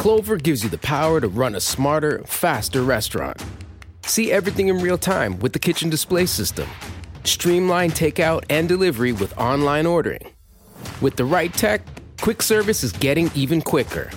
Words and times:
Clover 0.00 0.38
gives 0.38 0.64
you 0.64 0.70
the 0.70 0.78
power 0.78 1.20
to 1.20 1.28
run 1.28 1.54
a 1.54 1.60
smarter, 1.60 2.22
faster 2.24 2.82
restaurant. 2.82 3.44
See 4.06 4.32
everything 4.32 4.68
in 4.68 4.78
real 4.78 4.96
time 4.96 5.38
with 5.40 5.52
the 5.52 5.58
kitchen 5.58 5.90
display 5.90 6.24
system. 6.24 6.66
Streamline 7.24 7.90
takeout 7.90 8.44
and 8.48 8.66
delivery 8.66 9.12
with 9.12 9.36
online 9.36 9.84
ordering. 9.84 10.26
With 11.02 11.16
the 11.16 11.26
right 11.26 11.52
tech, 11.52 11.82
quick 12.18 12.40
service 12.40 12.82
is 12.82 12.92
getting 12.92 13.30
even 13.34 13.60
quicker. 13.60 14.08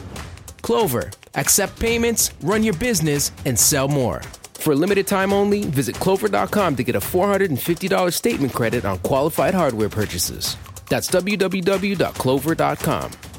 Clover, 0.61 1.11
accept 1.35 1.77
payments, 1.81 2.31
run 2.43 2.63
your 2.63 2.75
business, 2.75 3.33
and 3.43 3.59
sell 3.59 3.89
more. 3.89 4.21
For 4.53 4.71
a 4.71 4.77
limited 4.77 5.05
time 5.05 5.33
only, 5.33 5.65
visit 5.65 5.97
clover.com 5.97 6.77
to 6.77 6.83
get 6.85 6.95
a 6.95 7.01
$450 7.01 8.13
statement 8.13 8.53
credit 8.53 8.85
on 8.85 8.99
qualified 8.99 9.53
hardware 9.53 9.89
purchases. 9.89 10.55
That's 10.87 11.09
www.clover.com. 11.09 13.32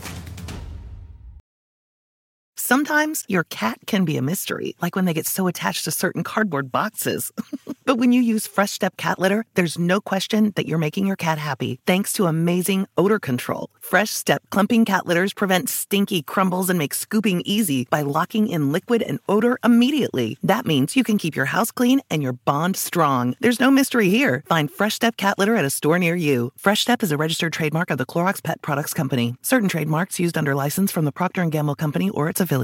Sometimes 2.75 3.25
your 3.29 3.45
cat 3.45 3.79
can 3.87 4.05
be 4.05 4.17
a 4.17 4.21
mystery, 4.31 4.75
like 4.83 4.97
when 4.97 5.05
they 5.05 5.15
get 5.15 5.29
so 5.29 5.47
attached 5.47 5.85
to 5.85 5.93
certain 5.93 6.25
cardboard 6.25 6.73
boxes. 6.73 7.31
but 7.85 7.99
when 7.99 8.11
you 8.11 8.21
use 8.21 8.49
Fresh 8.49 8.73
Step 8.73 8.97
cat 8.97 9.21
litter, 9.21 9.47
there's 9.55 9.79
no 9.79 10.01
question 10.01 10.53
that 10.57 10.67
you're 10.67 10.77
making 10.77 11.07
your 11.07 11.15
cat 11.15 11.39
happy 11.39 11.79
thanks 11.87 12.13
to 12.15 12.27
amazing 12.27 12.89
odor 12.97 13.21
control. 13.21 13.71
Fresh 13.79 14.11
Step 14.11 14.43
clumping 14.51 14.85
cat 14.85 15.07
litters 15.07 15.33
prevent 15.33 15.69
stinky 15.69 16.21
crumbles 16.21 16.69
and 16.69 16.77
make 16.77 16.95
scooping 16.95 17.43
easy 17.45 17.87
by 17.91 18.01
locking 18.01 18.49
in 18.49 18.73
liquid 18.73 19.03
and 19.03 19.21
odor 19.29 19.57
immediately. 19.63 20.37
That 20.43 20.67
means 20.67 20.97
you 20.97 21.05
can 21.05 21.17
keep 21.17 21.37
your 21.37 21.47
house 21.55 21.71
clean 21.71 22.01
and 22.11 22.25
your 22.25 22.33
bond 22.33 22.77
strong. 22.77 23.37
There's 23.39 23.61
no 23.61 23.71
mystery 23.71 24.09
here. 24.09 24.43
Find 24.47 24.69
Fresh 24.69 24.95
Step 24.95 25.17
cat 25.17 25.39
litter 25.39 25.55
at 25.55 25.65
a 25.65 25.71
store 25.71 26.01
near 26.01 26.17
you. 26.17 26.51
Fresh 26.57 26.81
Step 26.81 27.05
is 27.05 27.13
a 27.13 27.17
registered 27.17 27.53
trademark 27.53 27.91
of 27.91 27.99
the 27.99 28.07
Clorox 28.07 28.43
Pet 28.43 28.61
Products 28.63 28.95
Company. 28.95 29.37
Certain 29.43 29.69
trademarks 29.69 30.19
used 30.19 30.37
under 30.37 30.57
license 30.57 30.91
from 30.91 31.05
the 31.05 31.13
Procter 31.13 31.45
& 31.45 31.51
Gamble 31.51 31.77
Company 31.77 32.11
or 32.11 32.29
its 32.29 32.41
affiliates. 32.41 32.64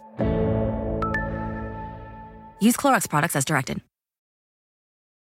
Use 2.61 2.77
Clorox 2.77 3.09
products 3.09 3.35
as 3.35 3.43
directed. 3.43 3.81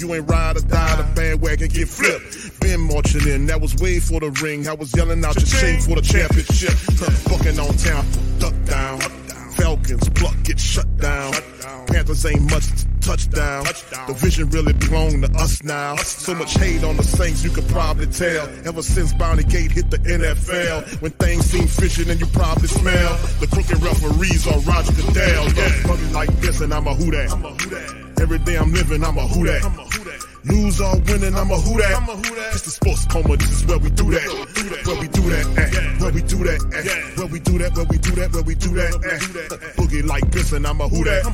If 0.00 0.08
you 0.08 0.14
ain't 0.14 0.30
ride 0.30 0.56
or 0.56 0.60
die, 0.60 0.96
the 0.96 1.02
bandwagon 1.14 1.68
get 1.68 1.86
flipped. 1.86 2.58
Been 2.60 2.80
marching 2.80 3.28
in, 3.28 3.44
that 3.48 3.60
was 3.60 3.76
way 3.76 4.00
for 4.00 4.18
the 4.18 4.30
ring. 4.42 4.66
I 4.66 4.72
was 4.72 4.96
yelling 4.96 5.22
out 5.22 5.36
your 5.36 5.44
shame 5.44 5.78
for 5.78 5.94
the 5.94 6.00
championship. 6.00 6.72
Fucking 7.28 7.60
on 7.60 7.76
town, 7.76 8.06
duck 8.38 8.54
down. 8.64 8.98
Falcons 9.60 10.08
pluck 10.16 10.42
get 10.42 10.58
shut 10.58 10.88
down. 10.96 11.34
Panthers 11.86 12.24
ain't 12.24 12.50
much 12.50 12.64
to 12.64 12.86
touchdown. 13.02 13.64
The 14.08 14.14
vision 14.16 14.48
really 14.48 14.72
belong 14.72 15.20
to 15.20 15.30
us 15.36 15.62
now. 15.64 15.96
So 15.96 16.34
much 16.34 16.54
hate 16.54 16.82
on 16.82 16.96
the 16.96 17.02
Saints, 17.02 17.44
you 17.44 17.50
could 17.50 17.68
probably 17.68 18.06
tell. 18.06 18.48
Ever 18.64 18.80
since 18.80 19.12
Bounty 19.12 19.44
Gate 19.44 19.70
hit 19.70 19.90
the 19.90 19.98
NFL, 19.98 21.02
when 21.02 21.10
things 21.10 21.44
seem 21.44 21.66
fishy 21.66 22.10
and 22.10 22.18
you 22.18 22.26
probably 22.28 22.68
smell 22.68 23.18
the 23.38 23.46
crooked 23.48 23.82
referees 23.82 24.46
are 24.46 24.60
Roger 24.60 24.92
Goodell. 24.92 25.52
Yeah, 25.52 26.14
like 26.14 26.30
this, 26.40 26.62
and 26.62 26.72
I'm 26.72 26.86
a 26.86 26.94
who 26.94 27.10
that. 27.10 27.99
Every 28.20 28.38
day 28.38 28.56
I'm 28.56 28.70
living, 28.72 29.02
I'm 29.02 29.16
a 29.16 29.26
who 29.26 29.46
that. 29.46 29.62
Lose 30.44 30.80
or 30.80 30.94
winning, 31.08 31.34
I'm 31.34 31.50
a 31.50 31.56
who 31.56 31.78
that. 31.78 32.52
It's 32.52 32.62
the 32.62 32.70
sports 32.70 33.06
coma, 33.06 33.36
this 33.36 33.50
is 33.50 33.64
where 33.64 33.78
we 33.78 33.88
do 33.90 34.10
that. 34.10 34.28
Where 34.86 35.00
we 35.00 35.08
do 35.08 35.22
that, 35.30 35.46
eh. 35.56 36.00
Where 36.00 36.12
we 36.12 36.22
do 36.22 36.36
that, 36.44 36.60
eh. 36.74 37.16
Where 37.16 37.26
we 37.26 37.40
do 37.40 37.58
that, 37.58 37.74
where 37.74 37.86
we 37.86 37.96
do 37.96 38.10
that, 38.16 38.32
where 38.32 38.42
we 38.42 38.54
do 38.54 38.68
that, 38.74 38.92
eh. 38.92 39.72
Boogie 39.80 40.06
like 40.06 40.30
this, 40.30 40.52
and 40.52 40.66
I'm 40.66 40.80
a 40.82 40.88
who 40.88 41.02
that. 41.04 41.24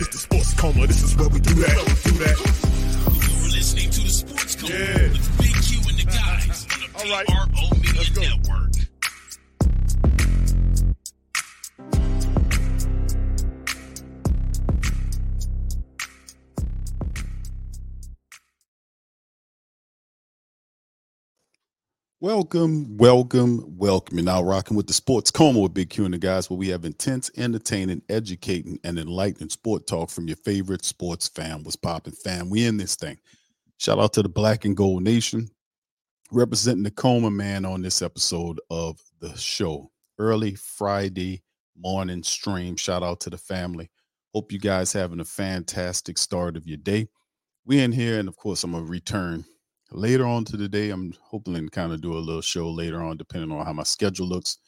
It's 0.00 0.08
the 0.08 0.18
sports 0.18 0.54
coma, 0.54 0.86
this 0.86 1.02
is 1.02 1.14
where 1.16 1.28
we 1.28 1.40
do 1.40 1.54
that. 1.54 1.76
We 1.76 2.10
do 2.10 2.18
that. 2.24 2.36
You're 2.40 3.52
listening 3.52 3.90
to 3.90 4.00
the 4.00 4.08
Sports 4.10 4.56
Coma 4.56 4.72
with 4.72 5.38
Big 5.38 5.54
Q 5.60 5.78
and 5.88 5.98
the 5.98 6.04
guys 6.08 6.66
on 6.72 6.80
the 6.80 6.88
PRO 6.96 7.68
Media 7.76 8.38
Network. 8.38 8.89
Welcome, 22.22 22.98
welcome, 22.98 23.78
welcome. 23.78 24.18
You're 24.18 24.26
now 24.26 24.42
rocking 24.42 24.76
with 24.76 24.86
the 24.86 24.92
Sports 24.92 25.30
Coma 25.30 25.58
with 25.58 25.72
Big 25.72 25.88
Q 25.88 26.04
and 26.04 26.12
the 26.12 26.18
guys, 26.18 26.50
where 26.50 26.58
we 26.58 26.68
have 26.68 26.84
intense, 26.84 27.30
entertaining, 27.38 28.02
educating, 28.10 28.78
and 28.84 28.98
enlightening 28.98 29.48
sport 29.48 29.86
talk 29.86 30.10
from 30.10 30.28
your 30.28 30.36
favorite 30.36 30.84
sports 30.84 31.28
fan. 31.28 31.62
What's 31.62 31.76
popping, 31.76 32.12
fam? 32.12 32.50
We 32.50 32.66
in 32.66 32.76
this 32.76 32.94
thing. 32.94 33.18
Shout 33.78 33.98
out 33.98 34.12
to 34.12 34.22
the 34.22 34.28
Black 34.28 34.66
and 34.66 34.76
Gold 34.76 35.02
Nation, 35.02 35.48
representing 36.30 36.82
the 36.82 36.90
Coma 36.90 37.30
man 37.30 37.64
on 37.64 37.80
this 37.80 38.02
episode 38.02 38.60
of 38.68 39.00
the 39.20 39.34
show. 39.38 39.90
Early 40.18 40.56
Friday 40.56 41.42
morning 41.74 42.22
stream. 42.22 42.76
Shout 42.76 43.02
out 43.02 43.20
to 43.20 43.30
the 43.30 43.38
family. 43.38 43.88
Hope 44.34 44.52
you 44.52 44.58
guys 44.58 44.92
having 44.92 45.20
a 45.20 45.24
fantastic 45.24 46.18
start 46.18 46.58
of 46.58 46.66
your 46.66 46.76
day. 46.76 47.08
We 47.64 47.80
in 47.80 47.92
here, 47.92 48.18
and 48.18 48.28
of 48.28 48.36
course, 48.36 48.62
I'm 48.62 48.72
gonna 48.72 48.84
return 48.84 49.46
later 49.92 50.26
on 50.26 50.44
to 50.46 50.56
the 50.56 50.68
day. 50.68 50.90
I'm 50.90 51.14
hoping 51.22 51.54
to 51.54 51.68
kind 51.68 51.92
of 51.92 52.00
do 52.00 52.12
a 52.12 52.18
little 52.18 52.42
show 52.42 52.70
later 52.70 53.02
on, 53.02 53.16
depending 53.16 53.52
on 53.52 53.64
how 53.64 53.72
my 53.72 53.82
schedule 53.82 54.26
looks 54.26 54.58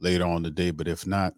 later 0.00 0.24
on 0.24 0.42
today. 0.42 0.70
But 0.70 0.88
if 0.88 1.06
not, 1.06 1.34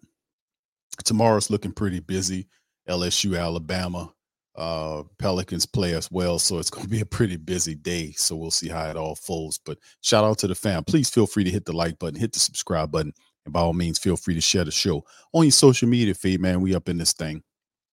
tomorrow's 1.03 1.49
looking 1.49 1.71
pretty 1.71 1.99
busy. 1.99 2.47
LSU, 2.89 3.39
Alabama, 3.39 4.11
uh, 4.55 5.03
Pelicans 5.17 5.65
play 5.65 5.93
as 5.93 6.11
well, 6.11 6.39
so 6.39 6.57
it's 6.57 6.69
going 6.69 6.83
to 6.83 6.89
be 6.89 7.01
a 7.01 7.05
pretty 7.05 7.37
busy 7.37 7.75
day. 7.75 8.11
So 8.13 8.35
we'll 8.35 8.51
see 8.51 8.69
how 8.69 8.89
it 8.89 8.97
all 8.97 9.15
folds. 9.15 9.59
But 9.63 9.77
shout 10.01 10.23
out 10.23 10.39
to 10.39 10.47
the 10.47 10.55
fam. 10.55 10.83
Please 10.83 11.09
feel 11.09 11.27
free 11.27 11.43
to 11.43 11.51
hit 11.51 11.65
the 11.65 11.73
like 11.73 11.97
button, 11.99 12.19
hit 12.19 12.33
the 12.33 12.39
subscribe 12.39 12.91
button, 12.91 13.13
and 13.45 13.53
by 13.53 13.61
all 13.61 13.73
means, 13.73 13.99
feel 13.99 14.17
free 14.17 14.35
to 14.35 14.41
share 14.41 14.65
the 14.65 14.71
show 14.71 15.03
on 15.33 15.43
your 15.43 15.51
social 15.51 15.87
media 15.87 16.13
feed. 16.13 16.41
Man, 16.41 16.61
we 16.61 16.75
up 16.75 16.89
in 16.89 16.97
this 16.97 17.13
thing. 17.13 17.41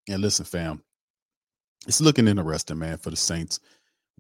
And 0.09 0.23
listen, 0.23 0.45
fam, 0.45 0.83
it's 1.87 2.01
looking 2.01 2.29
interesting, 2.29 2.79
man, 2.79 2.99
for 2.99 3.11
the 3.11 3.17
Saints 3.17 3.61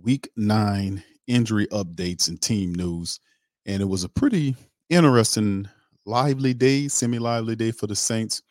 week 0.02 0.30
nine 0.36 1.02
injury 1.26 1.66
updates 1.68 2.28
and 2.28 2.40
team 2.40 2.74
news. 2.74 3.20
And 3.66 3.82
it 3.82 3.86
was 3.86 4.04
a 4.04 4.08
pretty 4.08 4.56
interesting, 4.88 5.68
lively 6.06 6.54
day, 6.54 6.88
semi 6.88 7.18
lively 7.18 7.56
day 7.56 7.70
for 7.70 7.86
the 7.86 7.96
Saints. 7.96 8.42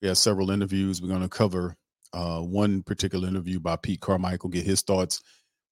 We 0.00 0.08
had 0.08 0.16
several 0.16 0.50
interviews. 0.50 1.00
We're 1.00 1.08
going 1.08 1.22
to 1.22 1.28
cover 1.28 1.76
uh, 2.12 2.40
one 2.40 2.82
particular 2.82 3.28
interview 3.28 3.58
by 3.60 3.76
Pete 3.76 4.00
Carmichael, 4.00 4.50
get 4.50 4.64
his 4.64 4.82
thoughts. 4.82 5.22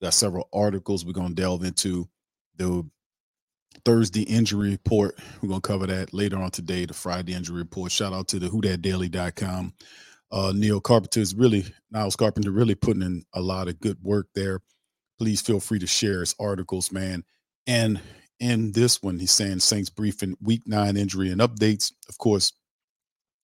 We 0.00 0.06
got 0.06 0.14
several 0.14 0.48
articles 0.52 1.04
we're 1.04 1.12
going 1.12 1.34
to 1.34 1.42
delve 1.42 1.64
into. 1.64 2.08
The 2.56 2.84
Thursday 3.84 4.22
injury 4.22 4.70
report, 4.70 5.18
we're 5.40 5.48
going 5.48 5.60
to 5.60 5.68
cover 5.68 5.86
that 5.86 6.12
later 6.12 6.38
on 6.38 6.50
today. 6.50 6.86
The 6.86 6.94
Friday 6.94 7.34
injury 7.34 7.58
report. 7.58 7.92
Shout 7.92 8.12
out 8.12 8.28
to 8.28 8.38
the 8.38 8.48
whodaddaily.com. 8.48 9.72
Uh, 10.32 10.52
Neil 10.54 10.80
Carpenter 10.80 11.20
is 11.20 11.34
really, 11.34 11.64
Niles 11.90 12.16
Carpenter 12.16 12.50
really 12.50 12.74
putting 12.74 13.02
in 13.02 13.24
a 13.34 13.40
lot 13.40 13.68
of 13.68 13.80
good 13.80 13.98
work 14.02 14.28
there 14.34 14.60
please 15.20 15.42
feel 15.42 15.60
free 15.60 15.78
to 15.78 15.86
share 15.86 16.20
his 16.20 16.34
articles, 16.40 16.90
man. 16.90 17.22
And 17.66 18.00
in 18.40 18.72
this 18.72 19.02
one, 19.02 19.18
he's 19.18 19.32
saying 19.32 19.58
Saints 19.58 19.90
briefing 19.90 20.34
week 20.40 20.62
nine 20.64 20.96
injury 20.96 21.30
and 21.30 21.42
updates. 21.42 21.92
Of 22.08 22.16
course, 22.16 22.54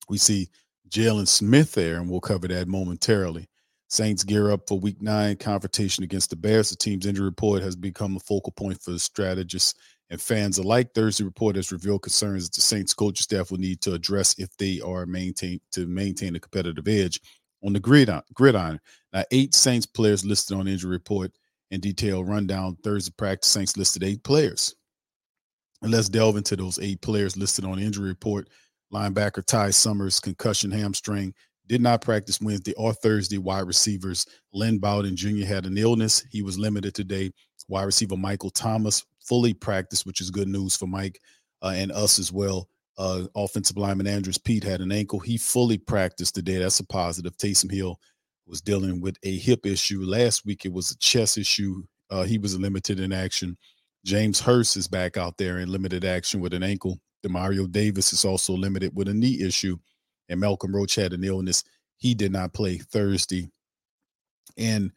we 0.08 0.16
see 0.16 0.48
Jalen 0.88 1.28
Smith 1.28 1.72
there, 1.74 1.96
and 1.96 2.08
we'll 2.08 2.20
cover 2.20 2.48
that 2.48 2.66
momentarily. 2.66 3.46
Saints 3.88 4.24
gear 4.24 4.50
up 4.50 4.62
for 4.66 4.80
week 4.80 5.02
nine 5.02 5.36
confrontation 5.36 6.02
against 6.02 6.30
the 6.30 6.36
Bears. 6.36 6.70
The 6.70 6.76
team's 6.76 7.04
injury 7.04 7.26
report 7.26 7.60
has 7.62 7.76
become 7.76 8.16
a 8.16 8.20
focal 8.20 8.52
point 8.52 8.80
for 8.80 8.98
strategists 8.98 9.74
and 10.08 10.18
fans 10.18 10.56
alike. 10.56 10.94
Thursday 10.94 11.24
report 11.24 11.56
has 11.56 11.72
revealed 11.72 12.02
concerns 12.02 12.44
that 12.44 12.54
the 12.54 12.62
Saints 12.62 12.94
coaching 12.94 13.22
staff 13.22 13.50
will 13.50 13.58
need 13.58 13.82
to 13.82 13.92
address 13.92 14.34
if 14.38 14.48
they 14.56 14.80
are 14.80 15.04
maintain 15.04 15.60
to 15.72 15.86
maintain 15.86 16.36
a 16.36 16.40
competitive 16.40 16.88
edge 16.88 17.20
on 17.62 17.74
the 17.74 17.80
gridiron. 17.80 18.80
Now, 19.12 19.24
eight 19.30 19.54
Saints 19.54 19.84
players 19.84 20.24
listed 20.24 20.56
on 20.56 20.68
injury 20.68 20.92
report 20.92 21.32
in 21.70 21.80
detailed 21.80 22.28
rundown 22.28 22.76
Thursday 22.82 23.12
practice. 23.16 23.50
Saints 23.50 23.76
listed 23.76 24.04
eight 24.04 24.22
players. 24.22 24.74
And 25.82 25.92
let's 25.92 26.08
delve 26.08 26.36
into 26.36 26.56
those 26.56 26.78
eight 26.78 27.00
players 27.02 27.36
listed 27.36 27.64
on 27.64 27.78
the 27.78 27.84
injury 27.84 28.08
report. 28.08 28.48
Linebacker 28.92 29.44
Ty 29.44 29.70
Summers, 29.70 30.20
concussion 30.20 30.70
hamstring, 30.70 31.34
did 31.66 31.80
not 31.80 32.00
practice 32.00 32.40
Wednesday 32.40 32.72
or 32.74 32.92
Thursday. 32.92 33.38
Wide 33.38 33.66
receivers 33.66 34.26
Lynn 34.52 34.78
Bowden 34.78 35.16
Jr. 35.16 35.44
had 35.44 35.66
an 35.66 35.76
illness. 35.76 36.24
He 36.30 36.42
was 36.42 36.58
limited 36.58 36.94
today. 36.94 37.32
Wide 37.68 37.84
receiver 37.84 38.16
Michael 38.16 38.50
Thomas 38.50 39.04
fully 39.20 39.52
practiced, 39.52 40.06
which 40.06 40.20
is 40.20 40.30
good 40.30 40.48
news 40.48 40.76
for 40.76 40.86
Mike 40.86 41.20
uh, 41.62 41.72
and 41.74 41.90
us 41.92 42.18
as 42.18 42.32
well. 42.32 42.68
Uh, 42.98 43.24
offensive 43.34 43.76
lineman 43.76 44.06
Andrus 44.06 44.38
Peat 44.38 44.64
had 44.64 44.80
an 44.80 44.92
ankle. 44.92 45.18
He 45.18 45.36
fully 45.36 45.76
practiced 45.76 46.34
today. 46.34 46.58
That's 46.58 46.80
a 46.80 46.86
positive. 46.86 47.36
Taysom 47.36 47.70
Hill 47.70 47.98
was 48.46 48.60
dealing 48.60 49.00
with 49.00 49.16
a 49.22 49.36
hip 49.38 49.66
issue. 49.66 50.02
Last 50.02 50.44
week 50.46 50.64
it 50.64 50.72
was 50.72 50.90
a 50.90 50.98
chest 50.98 51.38
issue. 51.38 51.82
Uh, 52.10 52.22
he 52.22 52.38
was 52.38 52.58
limited 52.58 53.00
in 53.00 53.12
action. 53.12 53.56
James 54.04 54.40
Hurst 54.40 54.76
is 54.76 54.86
back 54.86 55.16
out 55.16 55.36
there 55.36 55.58
in 55.58 55.70
limited 55.70 56.04
action 56.04 56.40
with 56.40 56.54
an 56.54 56.62
ankle. 56.62 57.00
Demario 57.24 57.70
Davis 57.70 58.12
is 58.12 58.24
also 58.24 58.52
limited 58.52 58.92
with 58.94 59.08
a 59.08 59.14
knee 59.14 59.42
issue. 59.42 59.76
And 60.28 60.40
Malcolm 60.40 60.74
Roach 60.74 60.94
had 60.94 61.12
an 61.12 61.24
illness. 61.24 61.64
He 61.96 62.14
did 62.14 62.32
not 62.32 62.52
play 62.52 62.78
Thursday. 62.78 63.50
And 64.56 64.92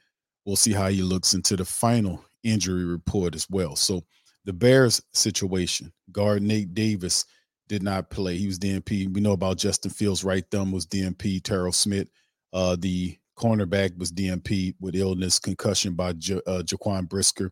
we'll 0.46 0.56
see 0.56 0.74
how 0.74 0.90
he 0.90 1.02
looks 1.02 1.34
into 1.34 1.56
the 1.56 1.66
final 1.66 2.24
injury 2.44 2.86
report 2.86 3.36
as 3.36 3.48
well. 3.50 3.76
So 3.76 4.04
the 4.46 4.54
Bears 4.54 5.02
situation, 5.14 5.92
guard 6.12 6.44
Nate 6.44 6.74
Davis 6.74 7.26
did 7.68 7.84
not 7.84 8.10
play. 8.10 8.38
He 8.38 8.48
was 8.48 8.60
DNP. 8.60 9.14
We 9.14 9.22
know 9.22 9.34
about 9.34 9.58
Justin 9.58 9.92
Fields' 9.92 10.24
right 10.24 10.46
thumb 10.50 10.72
was 10.72 10.86
DNP. 10.88 11.44
Terrell 11.44 11.72
Smith, 11.72 12.10
uh, 12.54 12.76
the 12.80 13.18
cornerback 13.40 13.98
was 13.98 14.12
DMP 14.12 14.76
with 14.80 14.96
illness, 14.96 15.40
concussion 15.40 15.94
by 15.96 16.14
ja- 16.20 16.42
uh, 16.46 16.62
Jaquan 16.64 17.08
Brisker, 17.08 17.52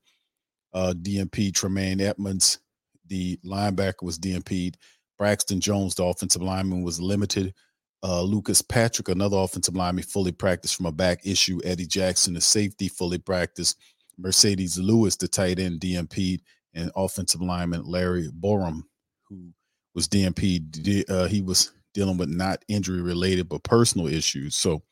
uh, 0.74 0.94
DNP 1.02 1.54
Tremaine 1.54 2.02
Edmunds, 2.02 2.60
the 3.08 3.38
linebacker 3.46 4.04
was 4.04 4.20
DNP'd. 4.20 4.78
Braxton 5.18 5.60
Jones, 5.60 5.96
the 5.96 6.04
offensive 6.04 6.42
lineman, 6.42 6.84
was 6.84 7.02
limited. 7.02 7.54
Uh, 8.04 8.22
Lucas 8.22 8.62
Patrick, 8.62 9.10
another 9.10 9.38
offensive 9.38 9.76
lineman, 9.76 10.04
fully 10.04 10.32
practiced 10.32 10.76
from 10.76 10.86
a 10.86 10.92
back 10.92 11.26
issue. 11.26 11.60
Eddie 11.64 11.88
Jackson, 11.88 12.36
the 12.36 12.42
safety, 12.42 12.88
fully 12.88 13.18
practiced. 13.18 13.78
Marcedes 14.22 14.78
Lewis, 14.80 15.16
the 15.16 15.28
tight 15.28 15.60
end, 15.60 15.80
DNP'd, 15.80 16.42
and 16.74 16.92
offensive 16.96 17.42
lineman 17.42 17.84
Larry 17.86 18.30
Borom, 18.30 18.84
who 19.28 19.52
was 19.96 20.08
DNP'd. 20.08 21.10
Uh, 21.10 21.26
he 21.26 21.42
was 21.42 21.72
dealing 21.94 22.18
with 22.18 22.30
not 22.30 22.64
injury 22.68 23.02
related 23.02 23.50
but 23.50 23.64
personal 23.64 24.08
issues. 24.08 24.56
So 24.56 24.84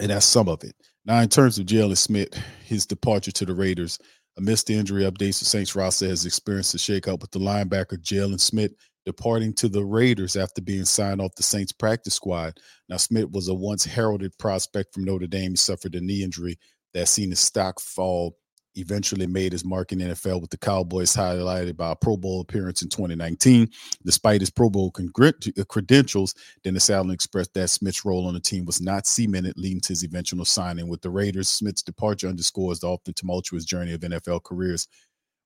and 0.00 0.10
that's 0.10 0.26
some 0.26 0.48
of 0.48 0.62
it. 0.64 0.74
Now, 1.04 1.20
in 1.20 1.28
terms 1.28 1.58
of 1.58 1.66
Jalen 1.66 1.96
Smith, 1.96 2.32
his 2.64 2.86
departure 2.86 3.32
to 3.32 3.44
the 3.44 3.54
Raiders, 3.54 3.98
amidst 4.38 4.66
the 4.66 4.74
injury 4.74 5.02
updates, 5.02 5.38
the 5.38 5.44
Saints 5.44 5.74
roster 5.74 6.06
has 6.06 6.24
experienced 6.26 6.74
a 6.74 6.78
shakeup 6.78 7.20
with 7.20 7.30
the 7.32 7.38
linebacker 7.38 7.98
Jalen 7.98 8.40
Smith 8.40 8.72
departing 9.04 9.52
to 9.54 9.68
the 9.68 9.84
Raiders 9.84 10.36
after 10.36 10.62
being 10.62 10.84
signed 10.84 11.20
off 11.20 11.34
the 11.34 11.42
Saints 11.42 11.72
practice 11.72 12.14
squad. 12.14 12.58
Now, 12.88 12.98
Smith 12.98 13.30
was 13.30 13.48
a 13.48 13.54
once 13.54 13.84
heralded 13.84 14.36
prospect 14.38 14.94
from 14.94 15.04
Notre 15.04 15.26
Dame. 15.26 15.50
He 15.50 15.56
suffered 15.56 15.96
a 15.96 16.00
knee 16.00 16.22
injury 16.22 16.56
that 16.94 17.08
seen 17.08 17.30
his 17.30 17.40
stock 17.40 17.80
fall 17.80 18.36
eventually 18.74 19.26
made 19.26 19.52
his 19.52 19.64
mark 19.64 19.92
in 19.92 19.98
NFL 19.98 20.40
with 20.40 20.50
the 20.50 20.58
Cowboys, 20.58 21.14
highlighted 21.14 21.76
by 21.76 21.92
a 21.92 21.96
Pro 21.96 22.16
Bowl 22.16 22.40
appearance 22.40 22.82
in 22.82 22.88
2019. 22.88 23.68
Despite 24.04 24.40
his 24.40 24.50
Pro 24.50 24.70
Bowl 24.70 24.92
uh, 24.96 25.64
credentials, 25.68 26.34
Dennis 26.64 26.90
Allen 26.90 27.10
expressed 27.10 27.54
that 27.54 27.70
Smith's 27.70 28.04
role 28.04 28.26
on 28.26 28.34
the 28.34 28.40
team 28.40 28.64
was 28.64 28.80
not 28.80 29.06
cemented, 29.06 29.58
leading 29.58 29.80
to 29.82 29.88
his 29.90 30.04
eventual 30.04 30.44
signing 30.44 30.88
with 30.88 31.02
the 31.02 31.10
Raiders. 31.10 31.48
Smith's 31.48 31.82
departure 31.82 32.28
underscores 32.28 32.80
the 32.80 32.88
often 32.88 33.14
tumultuous 33.14 33.64
journey 33.64 33.92
of 33.92 34.00
NFL 34.00 34.42
careers, 34.44 34.88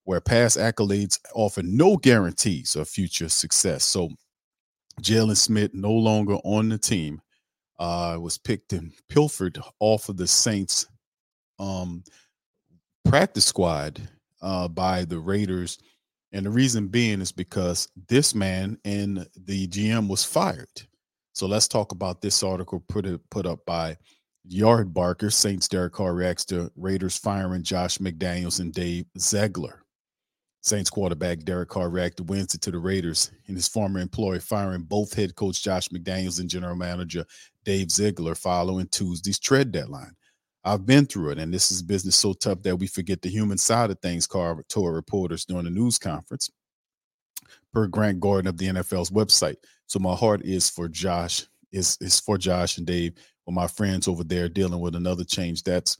where 0.04 0.20
past 0.20 0.56
accolades 0.58 1.18
offer 1.34 1.62
no 1.62 1.96
guarantees 1.96 2.76
of 2.76 2.88
future 2.88 3.28
success. 3.28 3.84
So, 3.84 4.10
Jalen 5.02 5.36
Smith 5.36 5.74
no 5.74 5.92
longer 5.92 6.36
on 6.44 6.68
the 6.68 6.78
team. 6.78 7.20
Uh, 7.78 8.16
was 8.18 8.38
picked 8.38 8.72
and 8.72 8.90
pilfered 9.10 9.58
off 9.80 10.08
of 10.08 10.16
the 10.16 10.26
Saints 10.26 10.86
um, 11.58 12.02
practice 13.08 13.44
squad 13.44 14.00
uh, 14.42 14.68
by 14.68 15.04
the 15.04 15.18
Raiders. 15.18 15.78
And 16.32 16.44
the 16.44 16.50
reason 16.50 16.88
being 16.88 17.20
is 17.20 17.32
because 17.32 17.88
this 18.08 18.34
man 18.34 18.78
and 18.84 19.26
the 19.46 19.66
GM 19.68 20.08
was 20.08 20.24
fired. 20.24 20.68
So 21.32 21.46
let's 21.46 21.68
talk 21.68 21.92
about 21.92 22.20
this 22.20 22.42
article 22.42 22.82
put 22.88 23.06
put 23.30 23.46
up 23.46 23.64
by 23.66 23.96
Yardbarker. 24.50 25.32
Saints 25.32 25.68
Derek 25.68 25.92
Carr 25.92 26.14
reacts 26.14 26.44
to 26.46 26.70
Raiders 26.76 27.16
firing 27.16 27.62
Josh 27.62 27.98
McDaniels 27.98 28.60
and 28.60 28.72
Dave 28.72 29.06
Ziegler. 29.18 29.82
Saints 30.62 30.90
quarterback 30.90 31.40
Derek 31.40 31.68
Carr 31.68 31.90
reacted 31.90 32.28
Wednesday 32.28 32.58
to 32.58 32.72
the 32.72 32.78
Raiders 32.78 33.30
and 33.46 33.56
his 33.56 33.68
former 33.68 34.00
employer 34.00 34.40
firing 34.40 34.82
both 34.82 35.14
head 35.14 35.36
coach 35.36 35.62
Josh 35.62 35.88
McDaniels 35.90 36.40
and 36.40 36.50
general 36.50 36.74
manager 36.74 37.24
Dave 37.64 37.90
Ziegler 37.90 38.34
following 38.34 38.88
Tuesday's 38.88 39.38
trade 39.38 39.70
deadline. 39.70 40.16
I've 40.66 40.84
been 40.84 41.06
through 41.06 41.30
it, 41.30 41.38
and 41.38 41.54
this 41.54 41.70
is 41.70 41.80
business 41.80 42.16
so 42.16 42.32
tough 42.32 42.62
that 42.64 42.76
we 42.76 42.88
forget 42.88 43.22
the 43.22 43.28
human 43.28 43.56
side 43.56 43.90
of 43.92 44.00
things, 44.00 44.26
Carr 44.26 44.64
told 44.68 44.92
reporters 44.92 45.44
during 45.44 45.64
the 45.64 45.70
news 45.70 45.96
conference, 45.96 46.50
per 47.72 47.86
Grant 47.86 48.18
Gordon 48.18 48.48
of 48.48 48.58
the 48.58 48.66
NFL's 48.66 49.10
website. 49.10 49.56
So 49.86 50.00
my 50.00 50.16
heart 50.16 50.42
is 50.44 50.68
for 50.68 50.88
Josh, 50.88 51.46
is 51.70 51.96
is 52.00 52.18
for 52.18 52.36
Josh 52.36 52.78
and 52.78 52.86
Dave, 52.86 53.14
or 53.46 53.52
my 53.52 53.68
friends 53.68 54.08
over 54.08 54.24
there 54.24 54.48
dealing 54.48 54.80
with 54.80 54.96
another 54.96 55.22
change 55.22 55.62
that's 55.62 55.98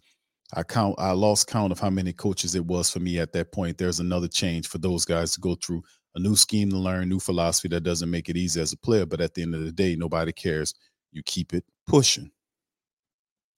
I 0.53 0.65
count 0.65 0.97
I 0.99 1.13
lost 1.13 1.47
count 1.47 1.71
of 1.71 1.79
how 1.79 1.91
many 1.91 2.13
coaches 2.13 2.57
it 2.57 2.65
was 2.65 2.91
for 2.91 2.99
me 2.99 3.21
at 3.21 3.33
that 3.35 3.53
point. 3.53 3.79
There's 3.79 4.01
another 4.01 4.29
change 4.29 4.67
for 4.67 4.79
those 4.79 5.05
guys 5.05 5.33
to 5.35 5.41
go 5.41 5.55
through 5.55 5.85
a 6.17 6.19
new 6.19 6.35
scheme 6.35 6.71
to 6.71 6.77
learn, 6.77 7.09
new 7.09 7.21
philosophy 7.21 7.69
that 7.69 7.85
doesn't 7.85 8.11
make 8.11 8.29
it 8.29 8.37
easy 8.37 8.61
as 8.61 8.73
a 8.73 8.79
player, 8.79 9.07
but 9.07 9.21
at 9.21 9.35
the 9.35 9.43
end 9.43 9.55
of 9.55 9.65
the 9.65 9.73
day, 9.73 9.95
nobody 9.95 10.33
cares. 10.33 10.75
You 11.13 11.23
keep 11.25 11.55
it 11.55 11.65
pushing. 11.87 12.33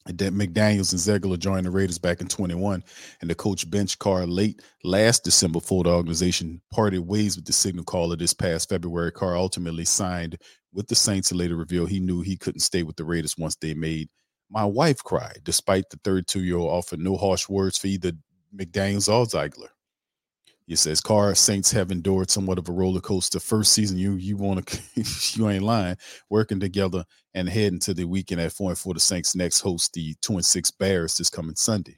That 0.08 0.32
McDaniels 0.32 0.92
and 0.92 1.00
Ziegler 1.00 1.36
joined 1.36 1.66
the 1.66 1.70
Raiders 1.70 1.98
back 1.98 2.20
in 2.22 2.28
21, 2.28 2.82
and 3.20 3.30
the 3.30 3.34
coach 3.34 3.68
bench 3.70 3.98
Carr 3.98 4.26
late 4.26 4.62
last 4.82 5.22
December 5.22 5.60
for 5.60 5.84
the 5.84 5.90
organization 5.90 6.62
parted 6.72 7.00
ways 7.00 7.36
with 7.36 7.44
the 7.44 7.52
signal 7.52 7.84
caller 7.84 8.16
this 8.16 8.32
past 8.32 8.70
February. 8.70 9.12
Carr 9.12 9.36
ultimately 9.36 9.84
signed 9.84 10.38
with 10.72 10.88
the 10.88 10.94
Saints 10.94 11.30
and 11.30 11.38
later 11.38 11.56
revealed 11.56 11.90
he 11.90 12.00
knew 12.00 12.22
he 12.22 12.36
couldn't 12.36 12.60
stay 12.60 12.82
with 12.82 12.96
the 12.96 13.04
Raiders 13.04 13.36
once 13.36 13.56
they 13.56 13.74
made 13.74 14.08
my 14.50 14.64
wife 14.64 15.02
cry, 15.04 15.32
despite 15.42 15.90
the 15.90 15.98
32 16.04 16.42
year 16.42 16.56
old 16.56 16.70
offered 16.70 17.00
no 17.00 17.16
harsh 17.16 17.48
words 17.48 17.76
for 17.76 17.88
either 17.88 18.12
McDaniels 18.56 19.12
or 19.12 19.26
Ziegler. 19.26 19.68
He 20.68 20.76
says, 20.76 21.00
Carr 21.00 21.34
Saints 21.34 21.72
have 21.72 21.90
endured 21.90 22.30
somewhat 22.30 22.58
of 22.58 22.68
a 22.68 22.72
roller 22.72 23.00
coaster. 23.00 23.40
First 23.40 23.72
season, 23.72 23.96
you 23.96 24.16
you 24.16 24.37
want 24.37 24.66
to 24.66 24.80
you 25.38 25.48
ain't 25.48 25.64
lying, 25.64 25.96
working 26.28 26.60
together 26.60 27.04
and 27.32 27.48
heading 27.48 27.78
to 27.80 27.94
the 27.94 28.04
weekend 28.04 28.42
at 28.42 28.52
four 28.52 28.68
and 28.68 28.78
four. 28.78 28.92
The 28.92 29.00
Saints 29.00 29.34
next 29.34 29.60
host 29.60 29.94
the 29.94 30.14
two 30.20 30.34
and 30.34 30.44
six 30.44 30.70
Bears 30.70 31.16
this 31.16 31.30
coming 31.30 31.56
Sunday. 31.56 31.96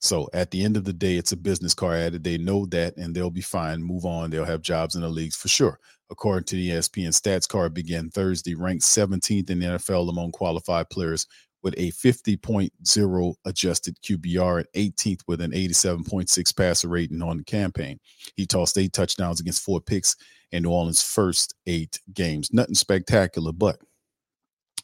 So 0.00 0.26
at 0.32 0.50
the 0.50 0.64
end 0.64 0.78
of 0.78 0.84
the 0.84 0.92
day, 0.94 1.16
it's 1.16 1.32
a 1.32 1.36
business 1.36 1.74
Carr 1.74 1.94
added. 1.94 2.24
They 2.24 2.38
know 2.38 2.64
that 2.66 2.96
and 2.96 3.14
they'll 3.14 3.30
be 3.30 3.42
fine. 3.42 3.82
Move 3.82 4.06
on. 4.06 4.30
They'll 4.30 4.46
have 4.46 4.62
jobs 4.62 4.96
in 4.96 5.02
the 5.02 5.08
leagues 5.08 5.36
for 5.36 5.48
sure. 5.48 5.78
According 6.10 6.44
to 6.46 6.56
the 6.56 6.70
ESPN 6.70 7.08
stats, 7.08 7.46
Carr 7.46 7.68
began 7.68 8.08
Thursday 8.08 8.54
ranked 8.54 8.84
17th 8.84 9.50
in 9.50 9.58
the 9.58 9.66
NFL 9.66 10.08
among 10.08 10.32
qualified 10.32 10.88
players 10.88 11.26
with 11.62 11.74
a 11.76 11.90
50.0 11.92 13.34
adjusted 13.44 13.96
QBR 14.02 14.58
and 14.58 14.94
18th 14.94 15.20
with 15.26 15.40
an 15.40 15.52
87.6 15.52 16.56
passer 16.56 16.88
rating 16.88 17.22
on 17.22 17.38
the 17.38 17.44
campaign. 17.44 17.98
He 18.36 18.46
tossed 18.46 18.78
eight 18.78 18.92
touchdowns 18.92 19.40
against 19.40 19.62
four 19.62 19.80
picks 19.80 20.16
in 20.50 20.64
New 20.64 20.70
Orleans' 20.70 21.02
first 21.02 21.54
eight 21.66 22.00
games. 22.12 22.52
Nothing 22.52 22.74
spectacular, 22.74 23.52
but 23.52 23.78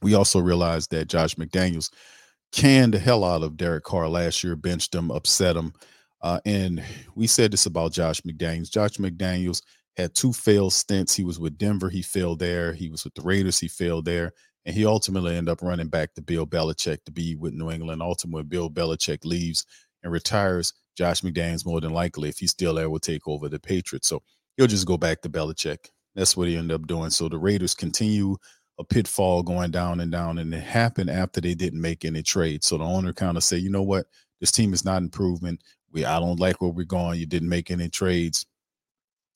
we 0.03 0.15
also 0.15 0.39
realized 0.39 0.91
that 0.93 1.09
Josh 1.09 1.35
McDaniels 1.35 1.91
canned 2.53 2.95
the 2.95 2.99
hell 2.99 3.25
out 3.25 3.43
of 3.43 3.57
Derek 3.57 3.85
Carr 3.85 4.09
last 4.09 4.43
year, 4.43 4.57
benched 4.57 4.95
him, 4.95 5.11
upset 5.11 5.57
him. 5.57 5.73
Uh, 6.23 6.41
and 6.45 6.83
we 7.15 7.27
said 7.27 7.53
this 7.53 7.67
about 7.67 7.93
Josh 7.93 8.21
McDaniels. 8.23 8.71
Josh 8.71 8.97
McDaniels 8.97 9.63
had 9.97 10.15
two 10.15 10.33
failed 10.33 10.73
stints. 10.73 11.15
He 11.15 11.25
was 11.25 11.39
with 11.39 11.59
Denver, 11.59 11.91
he 11.91 12.03
failed 12.03 12.39
there. 12.39 12.73
He 12.73 12.89
was 12.89 13.05
with 13.05 13.15
the 13.15 13.23
Raiders, 13.23 13.59
he 13.59 13.69
failed 13.69 14.05
there. 14.05 14.33
And 14.69 14.77
he 14.77 14.85
ultimately 14.85 15.35
ended 15.35 15.51
up 15.51 15.63
running 15.63 15.89
back 15.89 16.13
to 16.13 16.21
Bill 16.21 16.47
Belichick 16.47 17.03
to 17.07 17.11
be 17.11 17.35
with 17.37 17.55
New 17.55 17.71
England. 17.71 18.03
Ultimately, 18.03 18.43
Bill 18.43 18.69
Belichick 18.69 19.25
leaves 19.25 19.65
and 20.03 20.13
retires. 20.13 20.75
Josh 20.95 21.23
McDaniels, 21.23 21.65
more 21.65 21.81
than 21.81 21.95
likely, 21.95 22.29
if 22.29 22.37
he's 22.37 22.51
still 22.51 22.75
there, 22.75 22.91
will 22.91 22.99
take 22.99 23.27
over 23.27 23.49
the 23.49 23.59
Patriots. 23.59 24.09
So 24.09 24.23
he'll 24.59 24.67
just 24.67 24.87
go 24.87 24.99
back 24.99 25.23
to 25.23 25.31
Belichick. 25.31 25.89
That's 26.15 26.37
what 26.37 26.49
he 26.49 26.57
ended 26.59 26.75
up 26.75 26.87
doing. 26.87 27.09
So 27.09 27.31
the 27.31 27.39
Raiders 27.39 27.75
continue 27.75 28.37
a 28.79 28.85
pitfall 28.85 29.43
going 29.43 29.71
down 29.71 30.01
and 30.01 30.13
down, 30.13 30.37
and 30.37 30.53
it 30.53 30.63
happened 30.63 31.09
after 31.09 31.41
they 31.41 31.55
didn't 31.55 31.81
make 31.81 32.05
any 32.05 32.23
trades. 32.23 32.67
So 32.67 32.77
the 32.77 32.85
owner 32.85 33.15
kind 33.15 33.39
of 33.39 33.45
said, 33.45 33.63
you 33.63 33.71
know 33.71 33.83
what, 33.83 34.05
this 34.39 34.53
team 34.53 34.75
is 34.75 34.85
not 34.85 35.01
improving. 35.01 35.59
We 35.93 36.05
I 36.05 36.21
don't 36.21 36.39
like 36.39 36.61
where 36.61 36.71
we're 36.71 36.85
going. 36.85 37.19
You 37.19 37.25
didn't 37.27 37.49
make 37.49 37.71
any 37.71 37.89
trades. 37.89 38.45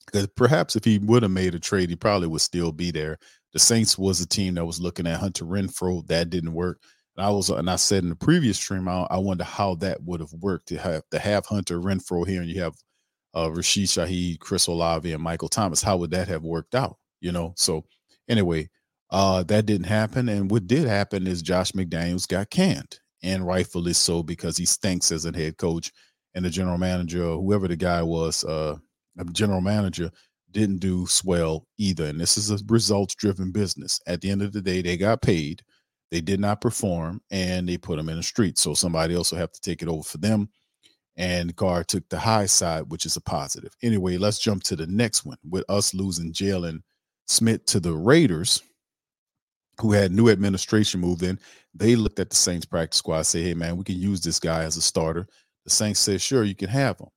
Because 0.05 0.27
perhaps 0.35 0.75
if 0.75 0.83
he 0.83 0.99
would 0.99 1.23
have 1.23 1.31
made 1.31 1.55
a 1.55 1.59
trade, 1.59 1.89
he 1.89 1.95
probably 1.95 2.27
would 2.27 2.41
still 2.41 2.71
be 2.71 2.91
there. 2.91 3.17
The 3.53 3.59
Saints 3.59 3.97
was 3.97 4.19
a 4.19 4.27
team 4.27 4.55
that 4.55 4.65
was 4.65 4.81
looking 4.81 5.07
at 5.07 5.19
Hunter 5.19 5.45
Renfrow. 5.45 6.05
That 6.07 6.29
didn't 6.29 6.53
work. 6.53 6.79
And 7.15 7.25
I 7.25 7.29
was, 7.29 7.49
and 7.49 7.69
I 7.69 7.75
said 7.75 8.03
in 8.03 8.09
the 8.09 8.15
previous 8.15 8.57
stream, 8.57 8.87
I, 8.87 9.05
I 9.09 9.17
wonder 9.19 9.43
how 9.43 9.75
that 9.75 10.01
would 10.03 10.19
have 10.19 10.33
worked 10.33 10.67
to 10.69 10.77
have 10.77 11.03
to 11.11 11.19
have 11.19 11.45
Hunter 11.45 11.79
Renfrow 11.79 12.27
here, 12.27 12.41
and 12.41 12.49
you 12.49 12.61
have 12.61 12.73
uh, 13.35 13.51
Rashid 13.51 13.85
Shaheed, 13.85 14.39
Chris 14.39 14.67
Olave, 14.67 15.11
and 15.11 15.21
Michael 15.21 15.49
Thomas. 15.49 15.83
How 15.83 15.97
would 15.97 16.11
that 16.11 16.27
have 16.27 16.43
worked 16.43 16.73
out? 16.73 16.97
You 17.21 17.31
know. 17.31 17.53
So 17.55 17.85
anyway, 18.27 18.69
uh, 19.11 19.43
that 19.43 19.67
didn't 19.67 19.85
happen. 19.87 20.27
And 20.29 20.49
what 20.49 20.65
did 20.65 20.87
happen 20.87 21.27
is 21.27 21.43
Josh 21.43 21.71
McDaniels 21.73 22.27
got 22.27 22.49
canned, 22.49 22.99
and 23.21 23.45
rightfully 23.45 23.93
so 23.93 24.23
because 24.23 24.57
he 24.57 24.65
stinks 24.65 25.11
as 25.11 25.25
a 25.25 25.37
head 25.37 25.57
coach, 25.57 25.91
and 26.33 26.43
the 26.43 26.49
general 26.49 26.79
manager, 26.79 27.33
whoever 27.33 27.67
the 27.67 27.75
guy 27.75 28.01
was, 28.01 28.43
uh, 28.43 28.77
general 29.31 29.61
manager 29.61 30.11
didn't 30.53 30.77
do 30.77 31.05
swell 31.07 31.67
either. 31.77 32.05
And 32.05 32.19
this 32.19 32.37
is 32.37 32.51
a 32.51 32.59
results 32.67 33.15
driven 33.15 33.51
business. 33.51 33.99
At 34.07 34.21
the 34.21 34.29
end 34.29 34.41
of 34.41 34.53
the 34.53 34.61
day, 34.61 34.81
they 34.81 34.95
got 34.95 35.21
paid, 35.21 35.61
they 36.11 36.21
did 36.21 36.39
not 36.39 36.61
perform, 36.61 37.21
and 37.31 37.67
they 37.67 37.77
put 37.77 37.97
them 37.97 38.09
in 38.09 38.17
the 38.17 38.23
street. 38.23 38.57
So 38.57 38.73
somebody 38.73 39.15
else 39.15 39.31
will 39.31 39.39
have 39.39 39.51
to 39.51 39.61
take 39.61 39.81
it 39.81 39.87
over 39.87 40.03
for 40.03 40.19
them. 40.19 40.49
And 41.15 41.55
Carr 41.55 41.83
took 41.83 42.07
the 42.09 42.17
high 42.17 42.45
side, 42.47 42.83
which 42.87 43.05
is 43.05 43.17
a 43.17 43.21
positive. 43.21 43.75
Anyway, 43.83 44.17
let's 44.17 44.39
jump 44.39 44.63
to 44.63 44.75
the 44.75 44.87
next 44.87 45.25
one 45.25 45.37
with 45.47 45.63
us 45.69 45.93
losing 45.93 46.33
Jalen 46.33 46.81
Smith 47.27 47.65
to 47.65 47.79
the 47.79 47.93
Raiders, 47.93 48.61
who 49.79 49.91
had 49.91 50.11
new 50.11 50.29
administration 50.29 50.99
moved 50.99 51.23
in. 51.23 51.39
They 51.73 51.95
looked 51.95 52.19
at 52.19 52.29
the 52.29 52.35
Saints 52.35 52.65
practice 52.65 52.97
squad, 52.97 53.23
say, 53.23 53.43
hey, 53.43 53.53
man, 53.53 53.77
we 53.77 53.83
can 53.83 53.99
use 53.99 54.21
this 54.21 54.39
guy 54.39 54.63
as 54.63 54.77
a 54.77 54.81
starter. 54.81 55.27
The 55.65 55.69
Saints 55.69 55.99
said, 55.99 56.21
sure, 56.21 56.43
you 56.43 56.55
can 56.55 56.69
have 56.69 56.99
him. 56.99 57.07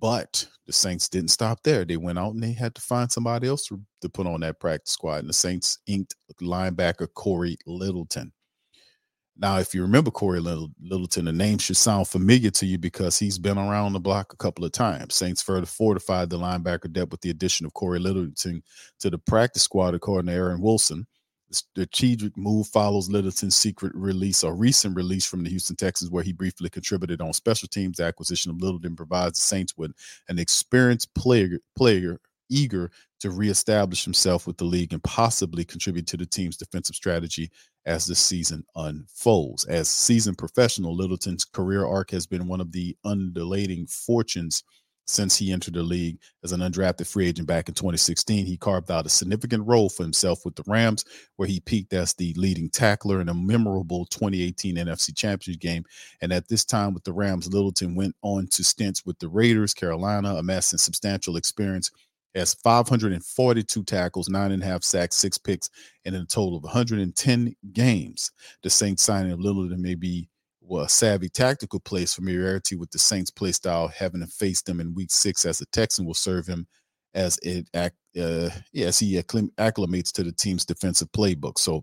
But 0.00 0.46
the 0.66 0.72
Saints 0.72 1.08
didn't 1.08 1.30
stop 1.30 1.62
there. 1.62 1.84
They 1.84 1.96
went 1.96 2.18
out 2.18 2.34
and 2.34 2.42
they 2.42 2.52
had 2.52 2.74
to 2.76 2.80
find 2.80 3.10
somebody 3.10 3.48
else 3.48 3.66
to, 3.66 3.80
to 4.02 4.08
put 4.08 4.26
on 4.26 4.40
that 4.40 4.60
practice 4.60 4.92
squad. 4.92 5.20
And 5.20 5.28
the 5.28 5.32
Saints 5.32 5.78
inked 5.86 6.14
linebacker 6.40 7.08
Cory 7.14 7.56
Littleton. 7.66 8.32
Now, 9.40 9.58
if 9.58 9.72
you 9.72 9.82
remember 9.82 10.10
Cory 10.10 10.40
Littleton, 10.40 11.24
the 11.24 11.32
name 11.32 11.58
should 11.58 11.76
sound 11.76 12.08
familiar 12.08 12.50
to 12.50 12.66
you 12.66 12.76
because 12.76 13.18
he's 13.18 13.38
been 13.38 13.56
around 13.56 13.92
the 13.92 14.00
block 14.00 14.32
a 14.32 14.36
couple 14.36 14.64
of 14.64 14.72
times. 14.72 15.14
Saints 15.14 15.42
further 15.42 15.66
fortified 15.66 16.28
the 16.28 16.38
linebacker 16.38 16.92
depth 16.92 17.12
with 17.12 17.20
the 17.20 17.30
addition 17.30 17.64
of 17.64 17.72
Cory 17.72 18.00
Littleton 18.00 18.64
to 18.98 19.10
the 19.10 19.18
practice 19.18 19.62
squad, 19.62 19.94
according 19.94 20.26
to 20.26 20.32
Aaron 20.32 20.60
Wilson. 20.60 21.06
The 21.48 21.54
strategic 21.54 22.36
move 22.36 22.66
follows 22.66 23.08
Littleton's 23.08 23.56
secret 23.56 23.94
release 23.94 24.44
or 24.44 24.54
recent 24.54 24.94
release 24.94 25.24
from 25.24 25.44
the 25.44 25.50
Houston 25.50 25.76
Texans, 25.76 26.10
where 26.10 26.22
he 26.22 26.32
briefly 26.32 26.68
contributed 26.68 27.22
on 27.22 27.32
special 27.32 27.68
teams. 27.68 27.96
The 27.96 28.04
acquisition 28.04 28.50
of 28.50 28.60
Littleton 28.60 28.96
provides 28.96 29.38
the 29.38 29.46
Saints 29.46 29.74
with 29.76 29.92
an 30.28 30.38
experienced 30.38 31.14
player, 31.14 31.58
player 31.74 32.20
eager 32.50 32.90
to 33.20 33.30
reestablish 33.30 34.04
himself 34.04 34.46
with 34.46 34.56
the 34.58 34.64
league 34.64 34.92
and 34.92 35.02
possibly 35.02 35.64
contribute 35.64 36.06
to 36.06 36.16
the 36.16 36.26
team's 36.26 36.56
defensive 36.56 36.96
strategy 36.96 37.50
as 37.86 38.06
the 38.06 38.14
season 38.14 38.64
unfolds. 38.76 39.64
As 39.64 39.88
seasoned 39.88 40.38
professional, 40.38 40.94
Littleton's 40.94 41.44
career 41.44 41.86
arc 41.86 42.10
has 42.10 42.26
been 42.26 42.46
one 42.46 42.60
of 42.60 42.72
the 42.72 42.96
undulating 43.04 43.86
fortunes 43.86 44.62
since 45.08 45.36
he 45.36 45.52
entered 45.52 45.74
the 45.74 45.82
league 45.82 46.18
as 46.44 46.52
an 46.52 46.60
undrafted 46.60 47.06
free 47.06 47.28
agent 47.28 47.48
back 47.48 47.68
in 47.68 47.74
2016. 47.74 48.46
He 48.46 48.56
carved 48.56 48.90
out 48.90 49.06
a 49.06 49.08
significant 49.08 49.66
role 49.66 49.88
for 49.88 50.02
himself 50.02 50.44
with 50.44 50.54
the 50.54 50.64
Rams, 50.66 51.04
where 51.36 51.48
he 51.48 51.60
peaked 51.60 51.92
as 51.92 52.14
the 52.14 52.34
leading 52.34 52.70
tackler 52.70 53.20
in 53.20 53.28
a 53.28 53.34
memorable 53.34 54.06
2018 54.06 54.76
NFC 54.76 55.16
Championship 55.16 55.60
game. 55.60 55.84
And 56.20 56.32
at 56.32 56.48
this 56.48 56.64
time 56.64 56.94
with 56.94 57.04
the 57.04 57.12
Rams, 57.12 57.52
Littleton 57.52 57.94
went 57.94 58.14
on 58.22 58.46
to 58.48 58.62
stints 58.62 59.04
with 59.06 59.18
the 59.18 59.28
Raiders, 59.28 59.74
Carolina, 59.74 60.36
amassing 60.36 60.78
substantial 60.78 61.36
experience 61.36 61.90
has 62.38 62.54
542 62.54 63.84
tackles, 63.84 64.28
nine 64.28 64.52
and 64.52 64.62
a 64.62 64.66
half 64.66 64.82
sacks, 64.82 65.16
six 65.16 65.38
picks, 65.38 65.68
and 66.04 66.14
in 66.14 66.22
a 66.22 66.26
total 66.26 66.56
of 66.56 66.62
110 66.62 67.54
games. 67.72 68.30
The 68.62 68.70
Saints 68.70 69.02
signing 69.02 69.32
of 69.32 69.40
Littleton 69.40 69.82
may 69.82 69.94
be 69.94 70.28
well, 70.68 70.84
a 70.84 70.88
savvy 70.88 71.28
tactical 71.28 71.80
place, 71.80 72.14
familiarity 72.14 72.76
with 72.76 72.90
the 72.90 72.98
Saints' 72.98 73.30
play 73.30 73.52
style, 73.52 73.88
having 73.88 74.20
to 74.20 74.26
face 74.26 74.62
them 74.62 74.80
in 74.80 74.94
Week 74.94 75.10
Six 75.10 75.46
as 75.46 75.60
a 75.60 75.66
Texan 75.66 76.04
will 76.04 76.14
serve 76.14 76.46
him 76.46 76.66
as 77.14 77.38
it 77.42 77.66
uh, 77.74 78.50
yes 78.72 78.98
he 78.98 79.14
acclimates 79.14 80.12
to 80.12 80.22
the 80.22 80.32
team's 80.32 80.66
defensive 80.66 81.10
playbook. 81.12 81.58
So 81.58 81.82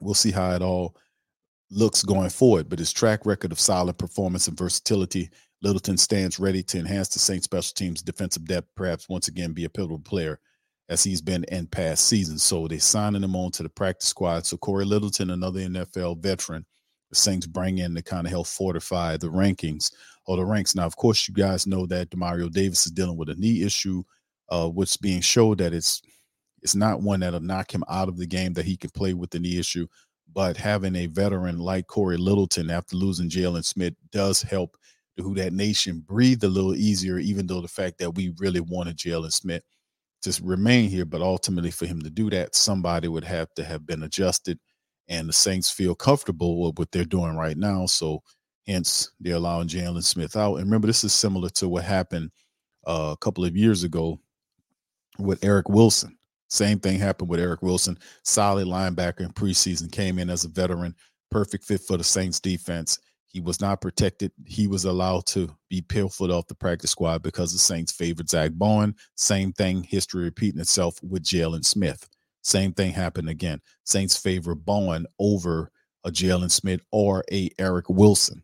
we'll 0.00 0.14
see 0.14 0.32
how 0.32 0.50
it 0.50 0.62
all 0.62 0.96
looks 1.70 2.02
going 2.02 2.30
forward. 2.30 2.68
But 2.68 2.80
his 2.80 2.92
track 2.92 3.24
record 3.24 3.52
of 3.52 3.60
solid 3.60 3.98
performance 3.98 4.48
and 4.48 4.58
versatility, 4.58 5.30
Littleton 5.62 5.96
stands 5.96 6.40
ready 6.40 6.62
to 6.64 6.78
enhance 6.78 7.08
the 7.08 7.20
Saints' 7.20 7.44
special 7.44 7.72
teams 7.74 8.02
defensive 8.02 8.44
depth, 8.46 8.68
perhaps 8.76 9.08
once 9.08 9.28
again 9.28 9.52
be 9.52 9.64
a 9.64 9.70
pivotal 9.70 10.00
player 10.00 10.40
as 10.88 11.04
he's 11.04 11.22
been 11.22 11.44
in 11.44 11.68
past 11.68 12.06
seasons. 12.06 12.42
So 12.42 12.66
they're 12.66 12.80
signing 12.80 13.22
him 13.22 13.36
on 13.36 13.52
to 13.52 13.62
the 13.62 13.68
practice 13.68 14.08
squad. 14.08 14.44
So 14.44 14.56
Cory 14.56 14.84
Littleton, 14.84 15.30
another 15.30 15.60
NFL 15.60 16.18
veteran 16.18 16.66
the 17.12 17.16
Saints 17.16 17.46
bring 17.46 17.78
in 17.78 17.94
to 17.94 18.02
kind 18.02 18.26
of 18.26 18.30
help 18.30 18.46
fortify 18.46 19.18
the 19.18 19.28
rankings 19.28 19.92
or 20.26 20.38
the 20.38 20.44
ranks. 20.44 20.74
Now, 20.74 20.86
of 20.86 20.96
course, 20.96 21.28
you 21.28 21.34
guys 21.34 21.66
know 21.66 21.84
that 21.86 22.08
Demario 22.08 22.50
Davis 22.50 22.86
is 22.86 22.92
dealing 22.92 23.18
with 23.18 23.28
a 23.28 23.34
knee 23.34 23.62
issue, 23.62 24.02
uh, 24.48 24.68
which 24.68 24.98
being 25.00 25.20
showed 25.20 25.58
that 25.58 25.74
it's 25.74 26.00
it's 26.62 26.74
not 26.74 27.02
one 27.02 27.20
that'll 27.20 27.40
knock 27.40 27.74
him 27.74 27.84
out 27.90 28.08
of 28.08 28.16
the 28.16 28.26
game 28.26 28.54
that 28.54 28.64
he 28.64 28.76
can 28.76 28.90
play 28.90 29.12
with 29.12 29.30
the 29.30 29.38
knee 29.38 29.58
issue. 29.58 29.86
But 30.32 30.56
having 30.56 30.96
a 30.96 31.06
veteran 31.06 31.58
like 31.58 31.86
Cory 31.86 32.16
Littleton 32.16 32.70
after 32.70 32.96
losing 32.96 33.28
Jalen 33.28 33.64
Smith 33.64 33.94
does 34.10 34.40
help 34.40 34.78
the 35.16 35.22
Who 35.22 35.34
That 35.34 35.52
Nation 35.52 36.02
breathe 36.06 36.42
a 36.44 36.48
little 36.48 36.74
easier, 36.74 37.18
even 37.18 37.46
though 37.46 37.60
the 37.60 37.68
fact 37.68 37.98
that 37.98 38.12
we 38.12 38.32
really 38.38 38.60
wanted 38.60 38.96
Jalen 38.96 39.32
Smith 39.32 39.62
to 40.22 40.40
remain 40.42 40.88
here. 40.88 41.04
But 41.04 41.20
ultimately, 41.20 41.72
for 41.72 41.84
him 41.84 42.00
to 42.00 42.10
do 42.10 42.30
that, 42.30 42.54
somebody 42.54 43.08
would 43.08 43.24
have 43.24 43.52
to 43.54 43.64
have 43.64 43.84
been 43.84 44.04
adjusted 44.04 44.58
and 45.08 45.28
the 45.28 45.32
Saints 45.32 45.70
feel 45.70 45.94
comfortable 45.94 46.62
with 46.62 46.78
what 46.78 46.90
they're 46.92 47.04
doing 47.04 47.36
right 47.36 47.56
now. 47.56 47.86
So 47.86 48.22
Hence, 48.66 49.10
they're 49.18 49.36
allowing 49.36 49.68
Jalen 49.68 50.04
Smith 50.04 50.36
out. 50.36 50.56
And 50.56 50.64
remember, 50.66 50.86
this 50.86 51.04
is 51.04 51.12
similar 51.12 51.48
to 51.50 51.68
what 51.68 51.84
happened 51.84 52.30
uh, 52.86 53.10
a 53.12 53.16
couple 53.16 53.44
of 53.44 53.56
years 53.56 53.82
ago 53.82 54.20
with 55.18 55.44
Eric 55.44 55.68
Wilson. 55.68 56.16
Same 56.48 56.78
thing 56.78 56.98
happened 56.98 57.28
with 57.28 57.40
Eric 57.40 57.62
Wilson. 57.62 57.98
Solid 58.24 58.66
linebacker 58.68 59.20
in 59.20 59.32
preseason, 59.32 59.90
came 59.90 60.18
in 60.18 60.30
as 60.30 60.44
a 60.44 60.48
veteran, 60.48 60.94
perfect 61.30 61.64
fit 61.64 61.80
for 61.80 61.96
the 61.96 62.04
Saints 62.04 62.38
defense. 62.38 62.98
He 63.26 63.40
was 63.40 63.60
not 63.60 63.80
protected. 63.80 64.30
He 64.46 64.68
was 64.68 64.84
allowed 64.84 65.26
to 65.28 65.50
be 65.70 65.80
pilfered 65.80 66.30
off 66.30 66.46
the 66.46 66.54
practice 66.54 66.90
squad 66.90 67.22
because 67.22 67.52
the 67.52 67.58
Saints 67.58 67.90
favored 67.90 68.28
Zach 68.28 68.52
Baun. 68.54 68.94
Same 69.16 69.52
thing, 69.52 69.82
history 69.82 70.24
repeating 70.24 70.60
itself 70.60 71.02
with 71.02 71.24
Jalen 71.24 71.64
Smith. 71.64 72.06
Same 72.42 72.72
thing 72.72 72.92
happened 72.92 73.28
again. 73.28 73.60
Saints 73.84 74.16
favor 74.16 74.54
Baun 74.54 75.06
over 75.18 75.70
a 76.04 76.10
Jalen 76.10 76.50
Smith 76.50 76.80
or 76.90 77.24
a 77.32 77.50
Eric 77.58 77.88
Wilson. 77.88 78.42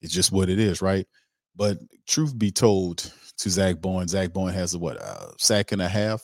It's 0.00 0.12
just 0.12 0.32
what 0.32 0.48
it 0.48 0.58
is, 0.58 0.82
right? 0.82 1.06
But 1.54 1.78
truth 2.06 2.38
be 2.38 2.50
told, 2.50 3.12
to 3.38 3.50
Zach 3.50 3.80
Baun, 3.80 4.08
Zach 4.08 4.32
Baun 4.32 4.52
has 4.52 4.74
a 4.74 4.78
what 4.78 4.96
a 4.96 5.32
sack 5.38 5.72
and 5.72 5.82
a 5.82 5.88
half 5.88 6.22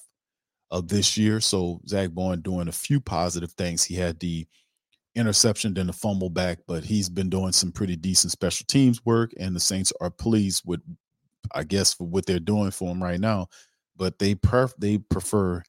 of 0.70 0.88
this 0.88 1.16
year. 1.16 1.40
So 1.40 1.80
Zach 1.86 2.10
Baun 2.10 2.40
doing 2.40 2.68
a 2.68 2.72
few 2.72 3.00
positive 3.00 3.52
things. 3.52 3.84
He 3.84 3.94
had 3.94 4.18
the 4.18 4.46
interception, 5.14 5.74
then 5.74 5.88
the 5.88 5.92
fumble 5.92 6.30
back, 6.30 6.60
but 6.66 6.84
he's 6.84 7.08
been 7.08 7.28
doing 7.28 7.52
some 7.52 7.70
pretty 7.70 7.96
decent 7.96 8.32
special 8.32 8.64
teams 8.66 9.04
work, 9.04 9.32
and 9.38 9.54
the 9.54 9.60
Saints 9.60 9.92
are 10.00 10.10
pleased 10.10 10.62
with, 10.64 10.80
I 11.54 11.64
guess, 11.64 11.98
what 12.00 12.24
they're 12.24 12.38
doing 12.38 12.70
for 12.70 12.90
him 12.90 13.02
right 13.02 13.20
now. 13.20 13.48
But 13.96 14.18
they 14.18 14.34
perf- 14.34 14.76
they 14.78 14.96
prefer 14.98 15.62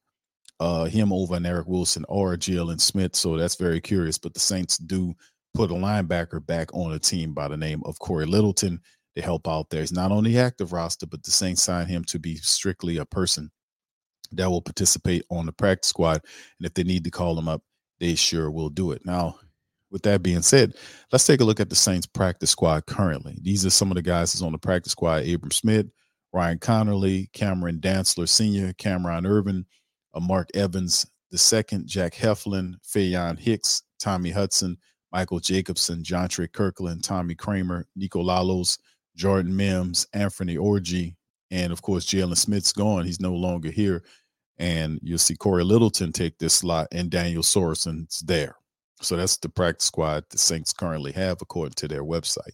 uh, 0.59 0.85
him 0.85 1.11
over 1.11 1.35
and 1.35 1.45
Eric 1.45 1.67
Wilson 1.67 2.05
or 2.07 2.35
Jalen 2.35 2.79
Smith. 2.79 3.15
So 3.15 3.37
that's 3.37 3.55
very 3.55 3.81
curious. 3.81 4.17
But 4.17 4.33
the 4.33 4.39
Saints 4.39 4.77
do 4.77 5.13
put 5.53 5.71
a 5.71 5.75
linebacker 5.75 6.45
back 6.45 6.73
on 6.73 6.93
a 6.93 6.99
team 6.99 7.33
by 7.33 7.47
the 7.47 7.57
name 7.57 7.81
of 7.85 7.99
Cory 7.99 8.25
Littleton 8.25 8.79
to 9.15 9.21
help 9.21 9.47
out 9.47 9.69
there. 9.69 9.81
He's 9.81 9.91
not 9.91 10.11
on 10.11 10.23
the 10.23 10.39
active 10.39 10.73
roster, 10.73 11.05
but 11.05 11.23
the 11.23 11.31
Saints 11.31 11.63
signed 11.63 11.89
him 11.89 12.03
to 12.05 12.19
be 12.19 12.35
strictly 12.37 12.97
a 12.97 13.05
person 13.05 13.51
that 14.31 14.49
will 14.49 14.61
participate 14.61 15.23
on 15.29 15.45
the 15.45 15.51
practice 15.51 15.89
squad. 15.89 16.21
And 16.59 16.65
if 16.65 16.73
they 16.73 16.83
need 16.83 17.03
to 17.03 17.11
call 17.11 17.37
him 17.37 17.47
up, 17.47 17.61
they 17.99 18.15
sure 18.15 18.49
will 18.49 18.69
do 18.69 18.91
it. 18.91 19.05
Now, 19.05 19.35
with 19.91 20.01
that 20.03 20.23
being 20.23 20.41
said, 20.41 20.73
let's 21.11 21.27
take 21.27 21.41
a 21.41 21.43
look 21.43 21.59
at 21.59 21.69
the 21.69 21.75
Saints 21.75 22.07
practice 22.07 22.49
squad 22.49 22.87
currently. 22.87 23.37
These 23.41 23.65
are 23.65 23.69
some 23.69 23.91
of 23.91 23.95
the 23.95 24.01
guys 24.01 24.33
that's 24.33 24.41
on 24.41 24.51
the 24.51 24.57
practice 24.57 24.91
squad 24.91 25.27
Abram 25.27 25.51
Smith, 25.51 25.85
Ryan 26.33 26.57
Connelly, 26.57 27.29
Cameron 27.33 27.79
Dantzler 27.79 28.27
Sr., 28.27 28.73
Cameron 28.73 29.25
Erving, 29.25 29.59
uh, 29.59 29.63
Uh, 30.13 30.19
Mark 30.19 30.49
Evans 30.53 31.05
second, 31.37 31.87
Jack 31.87 32.13
Heflin, 32.13 32.75
Faion 32.83 33.39
Hicks, 33.39 33.83
Tommy 33.99 34.29
Hudson, 34.29 34.77
Michael 35.11 35.39
Jacobson, 35.39 36.03
Jontre 36.03 36.51
Kirkland, 36.51 37.03
Tommy 37.03 37.35
Kramer, 37.35 37.85
Nico 37.95 38.21
Lalos, 38.21 38.77
Jordan 39.15 39.55
Mims, 39.55 40.07
Anthony 40.13 40.57
Orji, 40.57 41.15
and 41.51 41.71
of 41.71 41.81
course 41.81 42.05
Jalen 42.05 42.37
Smith's 42.37 42.73
gone. 42.73 43.05
He's 43.05 43.19
no 43.19 43.33
longer 43.33 43.69
here. 43.69 44.03
And 44.57 44.99
you'll 45.01 45.17
see 45.17 45.35
Cory 45.35 45.63
Littleton 45.63 46.11
take 46.11 46.37
this 46.37 46.53
slot, 46.53 46.87
and 46.91 47.09
Daniel 47.09 47.43
Sorensen's 47.43 48.19
there. 48.19 48.55
So 49.01 49.15
that's 49.15 49.37
the 49.37 49.49
practice 49.49 49.87
squad 49.87 50.25
the 50.29 50.37
Saints 50.37 50.71
currently 50.71 51.11
have, 51.13 51.41
according 51.41 51.73
to 51.75 51.87
their 51.87 52.03
website. 52.03 52.53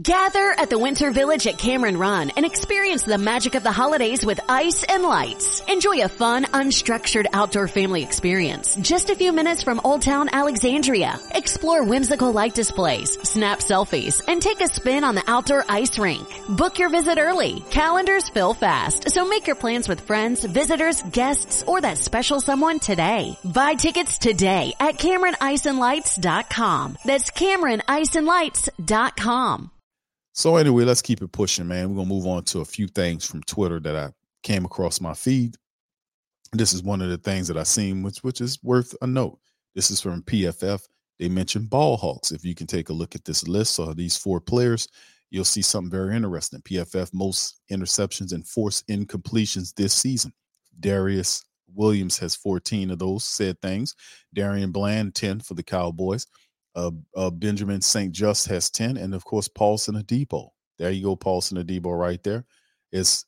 Gather 0.00 0.54
at 0.56 0.70
the 0.70 0.78
Winter 0.78 1.10
Village 1.10 1.48
at 1.48 1.58
Cameron 1.58 1.96
Run 1.96 2.30
and 2.36 2.46
experience 2.46 3.02
the 3.02 3.18
magic 3.18 3.56
of 3.56 3.64
the 3.64 3.72
holidays 3.72 4.24
with 4.24 4.38
ice 4.48 4.84
and 4.84 5.02
lights. 5.02 5.62
Enjoy 5.68 6.04
a 6.04 6.08
fun, 6.08 6.44
unstructured 6.44 7.26
outdoor 7.32 7.66
family 7.66 8.04
experience 8.04 8.76
just 8.76 9.10
a 9.10 9.16
few 9.16 9.32
minutes 9.32 9.64
from 9.64 9.80
Old 9.82 10.02
Town 10.02 10.28
Alexandria. 10.32 11.18
Explore 11.34 11.82
whimsical 11.82 12.30
light 12.30 12.54
displays, 12.54 13.18
snap 13.28 13.58
selfies, 13.58 14.22
and 14.28 14.40
take 14.40 14.60
a 14.60 14.68
spin 14.68 15.02
on 15.02 15.16
the 15.16 15.24
outdoor 15.26 15.64
ice 15.68 15.98
rink. 15.98 16.28
Book 16.48 16.78
your 16.78 16.90
visit 16.90 17.18
early. 17.18 17.64
Calendars 17.70 18.28
fill 18.28 18.54
fast, 18.54 19.10
so 19.10 19.26
make 19.26 19.48
your 19.48 19.56
plans 19.56 19.88
with 19.88 20.02
friends, 20.02 20.44
visitors, 20.44 21.02
guests, 21.02 21.64
or 21.66 21.80
that 21.80 21.98
special 21.98 22.40
someone 22.40 22.78
today. 22.78 23.36
Buy 23.44 23.74
tickets 23.74 24.18
today 24.18 24.72
at 24.78 24.98
CameronIceandLights.com. 24.98 26.98
That's 27.04 27.32
CameronIceandLights.com. 27.32 29.70
So 30.40 30.56
anyway, 30.56 30.84
let's 30.84 31.02
keep 31.02 31.20
it 31.20 31.32
pushing, 31.32 31.68
man. 31.68 31.90
We're 31.90 31.96
gonna 31.96 32.08
move 32.08 32.26
on 32.26 32.44
to 32.44 32.60
a 32.60 32.64
few 32.64 32.86
things 32.86 33.26
from 33.26 33.42
Twitter 33.42 33.78
that 33.80 33.94
I 33.94 34.08
came 34.42 34.64
across 34.64 34.98
my 34.98 35.12
feed. 35.12 35.54
This 36.54 36.72
is 36.72 36.82
one 36.82 37.02
of 37.02 37.10
the 37.10 37.18
things 37.18 37.46
that 37.48 37.58
I 37.58 37.62
seen, 37.62 38.02
which 38.02 38.20
which 38.20 38.40
is 38.40 38.58
worth 38.62 38.96
a 39.02 39.06
note. 39.06 39.38
This 39.74 39.90
is 39.90 40.00
from 40.00 40.22
PFF. 40.22 40.80
They 41.18 41.28
mentioned 41.28 41.68
ball 41.68 41.98
hawks. 41.98 42.32
If 42.32 42.42
you 42.42 42.54
can 42.54 42.66
take 42.66 42.88
a 42.88 42.94
look 42.94 43.14
at 43.14 43.26
this 43.26 43.46
list 43.46 43.78
of 43.78 43.98
these 43.98 44.16
four 44.16 44.40
players, 44.40 44.88
you'll 45.28 45.44
see 45.44 45.60
something 45.60 45.90
very 45.90 46.16
interesting. 46.16 46.62
PFF 46.62 47.12
most 47.12 47.60
interceptions 47.70 48.32
and 48.32 48.48
forced 48.48 48.88
incompletions 48.88 49.74
this 49.74 49.92
season. 49.92 50.32
Darious 50.80 51.44
Williams 51.74 52.16
has 52.16 52.34
14 52.34 52.90
of 52.90 52.98
those 52.98 53.26
said 53.26 53.60
things. 53.60 53.94
DaRon 54.34 54.72
Bland 54.72 55.14
10 55.14 55.40
for 55.40 55.52
the 55.52 55.62
Cowboys. 55.62 56.26
Uh, 56.74 56.90
uh, 57.16 57.30
Benjamin 57.30 57.80
St-Juste 57.80 58.46
has 58.48 58.70
10, 58.70 58.96
and 58.96 59.14
of 59.14 59.24
course, 59.24 59.48
Paulson 59.48 59.96
Adebo. 59.96 60.50
There 60.78 60.90
you 60.90 61.02
go, 61.02 61.16
Paulson 61.16 61.58
Adebo 61.58 61.98
right 61.98 62.22
there. 62.22 62.44
Is 62.92 63.24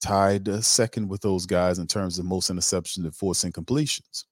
tied 0.00 0.64
second 0.64 1.08
with 1.08 1.20
those 1.20 1.46
guys 1.46 1.78
in 1.78 1.86
terms 1.86 2.18
of 2.18 2.24
most 2.24 2.50
interceptions 2.50 3.04
and 3.04 3.14
forcing 3.14 3.52
completions. 3.52 4.26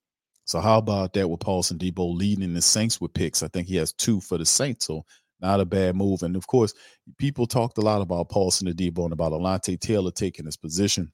So 0.45 0.61
how 0.61 0.79
about 0.79 1.13
that 1.13 1.29
with 1.29 1.41
Paulson 1.41 1.79
Adebo 1.79 2.17
leading 2.17 2.55
the 2.55 2.63
Saints 2.63 3.01
with 3.01 3.15
picks? 3.15 3.43
I 3.43 3.49
think 3.49 3.69
he 3.69 3.77
has 3.77 3.93
two 3.93 4.21
for 4.21 4.39
the 4.39 4.47
Saints, 4.47 4.87
so 4.87 5.05
not 5.41 5.61
a 5.61 5.65
bad 5.65 5.95
move. 5.97 6.23
And 6.23 6.37
of 6.37 6.47
course, 6.47 6.75
people 7.19 7.47
talked 7.47 7.79
a 7.79 7.83
lot 7.83 8.01
about 8.01 8.29
Paulson 8.29 8.69
Adebo 8.69 9.05
and 9.05 9.13
about 9.13 9.33
Alontae 9.33 9.79
Taylor 9.79 10.11
taking 10.11 10.47
his 10.47 10.57
position, 10.57 11.13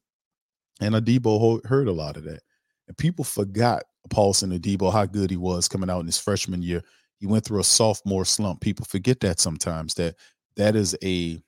and 0.81 0.95
Adebo 0.95 1.65
heard 1.67 1.89
a 1.89 1.93
lot 1.93 2.17
of 2.17 2.25
that. 2.25 2.41
And 2.87 2.97
people 2.97 3.25
forgot 3.25 3.83
Paulson 4.09 4.51
Adebo 4.51 4.93
how 4.93 5.05
good 5.05 5.31
he 5.31 5.37
was 5.37 5.69
coming 5.69 5.91
out 5.91 6.01
in 6.01 6.07
his 6.07 6.19
freshman 6.19 6.63
year 6.63 6.83
he 7.19 7.27
went 7.27 7.45
through 7.45 7.61
a 7.61 7.65
sophomore 7.65 8.25
slump. 8.25 8.61
People 8.61 8.87
forget 8.87 9.21
that 9.21 9.41
sometimes 9.41 9.95
that 9.95 10.17
that 10.57 10.77
is 10.77 10.97
a 11.03 11.41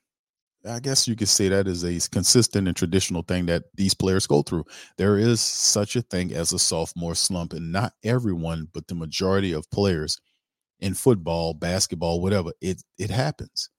I 0.69 0.79
guess 0.81 1.09
you 1.09 1.17
could 1.17 1.29
say 1.29 1.49
that 1.49 1.67
is 1.67 1.85
a 1.85 2.11
consistent 2.11 2.69
and 2.69 2.77
traditional 2.77 3.23
thing 3.23 3.47
that 3.47 3.65
these 3.77 3.95
players 3.95 4.27
go 4.27 4.43
through. 4.43 4.65
There 4.99 5.17
is 5.17 5.41
such 5.41 5.97
a 5.97 6.03
thing 6.03 6.35
as 6.35 6.53
a 6.53 6.59
sophomore 6.59 7.15
slump, 7.15 7.55
and 7.55 7.73
not 7.73 7.95
everyone, 8.05 8.69
but 8.75 8.87
the 8.87 8.95
majority 8.95 9.53
of 9.53 9.71
players 9.71 10.19
in 10.81 10.95
football, 10.95 11.55
basketball, 11.55 12.21
whatever, 12.21 12.53
it 12.61 12.83
it 12.99 13.11
happens. 13.11 13.71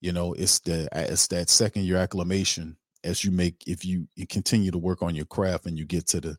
You 0.00 0.12
know, 0.12 0.32
it's 0.34 0.60
the 0.60 0.88
it's 0.94 1.28
that 1.28 1.50
second 1.50 1.84
year 1.84 1.96
acclimation 1.98 2.76
as 3.04 3.24
you 3.24 3.30
make 3.30 3.56
if 3.66 3.84
you 3.84 4.06
continue 4.28 4.70
to 4.70 4.78
work 4.78 5.02
on 5.02 5.14
your 5.14 5.26
craft 5.26 5.66
and 5.66 5.78
you 5.78 5.84
get 5.86 6.06
to 6.08 6.20
the 6.20 6.36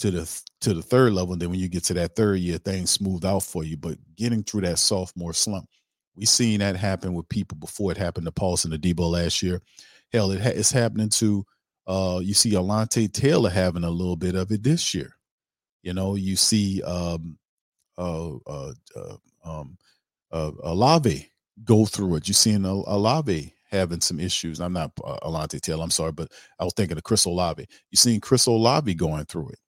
to 0.00 0.10
the 0.10 0.42
to 0.62 0.74
the 0.74 0.82
third 0.82 1.12
level. 1.12 1.32
And 1.32 1.42
then 1.42 1.50
when 1.50 1.60
you 1.60 1.68
get 1.68 1.84
to 1.84 1.94
that 1.94 2.16
third 2.16 2.38
year, 2.40 2.58
things 2.58 2.90
smooth 2.90 3.24
out 3.24 3.42
for 3.42 3.64
you. 3.64 3.76
But 3.76 3.98
getting 4.16 4.42
through 4.42 4.62
that 4.62 4.78
sophomore 4.78 5.34
slump, 5.34 5.68
we've 6.16 6.28
seen 6.28 6.60
that 6.60 6.76
happen 6.76 7.14
with 7.14 7.28
people 7.28 7.58
before 7.58 7.92
it 7.92 7.98
happened 7.98 8.26
to 8.26 8.32
Paulson 8.32 8.72
Adebo 8.72 9.10
last 9.10 9.42
year. 9.42 9.60
Hell, 10.12 10.30
it 10.32 10.40
ha- 10.40 10.52
it's 10.54 10.72
happening 10.72 11.10
to 11.10 11.44
uh, 11.86 12.20
you 12.22 12.34
see 12.34 12.52
Alontae 12.52 13.12
Taylor 13.12 13.50
having 13.50 13.84
a 13.84 13.90
little 13.90 14.16
bit 14.16 14.34
of 14.34 14.50
it 14.50 14.62
this 14.62 14.94
year. 14.94 15.16
You 15.82 15.94
know, 15.94 16.14
you 16.14 16.36
see 16.36 16.82
um, 16.82 17.38
uh, 17.98 18.36
uh, 18.46 18.72
uh, 18.96 19.16
um, 19.44 19.76
uh, 20.32 20.52
Olave 20.62 21.30
go 21.64 21.84
through 21.84 22.16
it. 22.16 22.28
You're 22.28 22.34
seeing 22.34 22.64
Olave 22.64 23.54
having 23.70 24.00
some 24.00 24.18
issues. 24.18 24.60
I'm 24.60 24.72
not 24.72 24.92
uh, 25.04 25.18
Alontae 25.22 25.60
Taylor, 25.60 25.82
I'm 25.82 25.90
sorry, 25.90 26.12
but 26.12 26.32
I 26.58 26.64
was 26.64 26.72
thinking 26.74 26.96
of 26.96 27.04
Chris 27.04 27.24
Olave. 27.24 27.66
You're 27.90 27.96
seeing 27.96 28.20
Chris 28.20 28.46
Olave 28.46 28.92
going 28.94 29.24
through 29.26 29.50
it. 29.50 29.58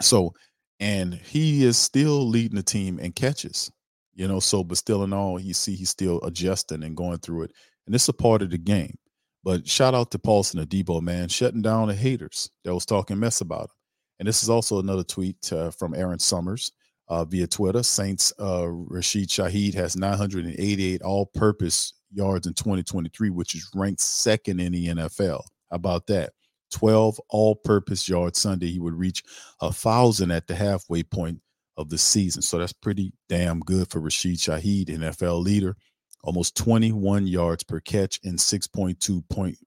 So, 0.00 0.34
and 0.78 1.14
he 1.14 1.64
is 1.64 1.76
still 1.76 2.26
leading 2.26 2.56
the 2.56 2.62
team 2.62 2.98
in 2.98 3.12
catches, 3.12 3.70
you 4.14 4.26
know. 4.26 4.40
So, 4.40 4.64
but 4.64 4.78
still 4.78 5.04
in 5.04 5.12
all, 5.12 5.40
you 5.40 5.54
see 5.54 5.74
he's 5.74 5.90
still 5.90 6.20
adjusting 6.22 6.82
and 6.82 6.96
going 6.96 7.18
through 7.18 7.44
it, 7.44 7.52
and 7.86 7.94
it's 7.94 8.08
a 8.08 8.12
part 8.12 8.42
of 8.42 8.50
the 8.50 8.58
game. 8.58 8.96
But 9.42 9.66
shout 9.66 9.94
out 9.94 10.10
to 10.10 10.18
Paulson 10.18 10.64
Adebo, 10.64 11.00
man, 11.00 11.28
shutting 11.28 11.62
down 11.62 11.88
the 11.88 11.94
haters 11.94 12.50
that 12.64 12.74
was 12.74 12.84
talking 12.84 13.18
mess 13.18 13.40
about 13.40 13.64
him. 13.64 13.76
And 14.18 14.28
this 14.28 14.42
is 14.42 14.50
also 14.50 14.80
another 14.80 15.02
tweet 15.02 15.50
uh, 15.50 15.70
from 15.70 15.94
Aaron 15.94 16.18
Summers 16.18 16.70
uh, 17.08 17.24
via 17.24 17.46
Twitter. 17.46 17.82
Saints 17.82 18.34
uh, 18.38 18.68
Rashid 18.68 19.28
Shaheed 19.28 19.74
has 19.74 19.96
988 19.96 21.00
all-purpose 21.00 21.94
yards 22.12 22.46
in 22.46 22.52
2023, 22.52 23.30
which 23.30 23.54
is 23.54 23.70
ranked 23.74 24.00
second 24.00 24.60
in 24.60 24.72
the 24.72 24.88
NFL. 24.88 25.42
How 25.70 25.76
about 25.76 26.06
that? 26.08 26.32
12 26.70 27.20
all 27.30 27.56
purpose 27.56 28.08
yards 28.08 28.40
Sunday. 28.40 28.70
He 28.70 28.80
would 28.80 28.94
reach 28.94 29.22
a 29.60 29.72
thousand 29.72 30.30
at 30.32 30.46
the 30.48 30.54
halfway 30.54 31.02
point 31.02 31.40
of 31.76 31.90
the 31.90 31.98
season. 31.98 32.42
So 32.42 32.58
that's 32.58 32.72
pretty 32.72 33.12
damn 33.28 33.60
good 33.60 33.90
for 33.90 34.00
Rashid 34.00 34.36
Shaheed, 34.38 34.88
NFL 34.88 35.42
leader. 35.42 35.76
Almost 36.24 36.56
21 36.56 37.26
yards 37.26 37.64
per 37.64 37.80
catch 37.80 38.20
and 38.24 38.38
6.2 38.38 39.22
point 39.30 39.58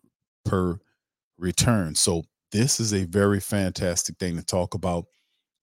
per 0.45 0.79
return. 1.37 1.95
So 1.95 2.23
this 2.51 2.79
is 2.79 2.93
a 2.93 3.05
very 3.05 3.39
fantastic 3.39 4.17
thing 4.19 4.37
to 4.37 4.45
talk 4.45 4.73
about. 4.75 5.05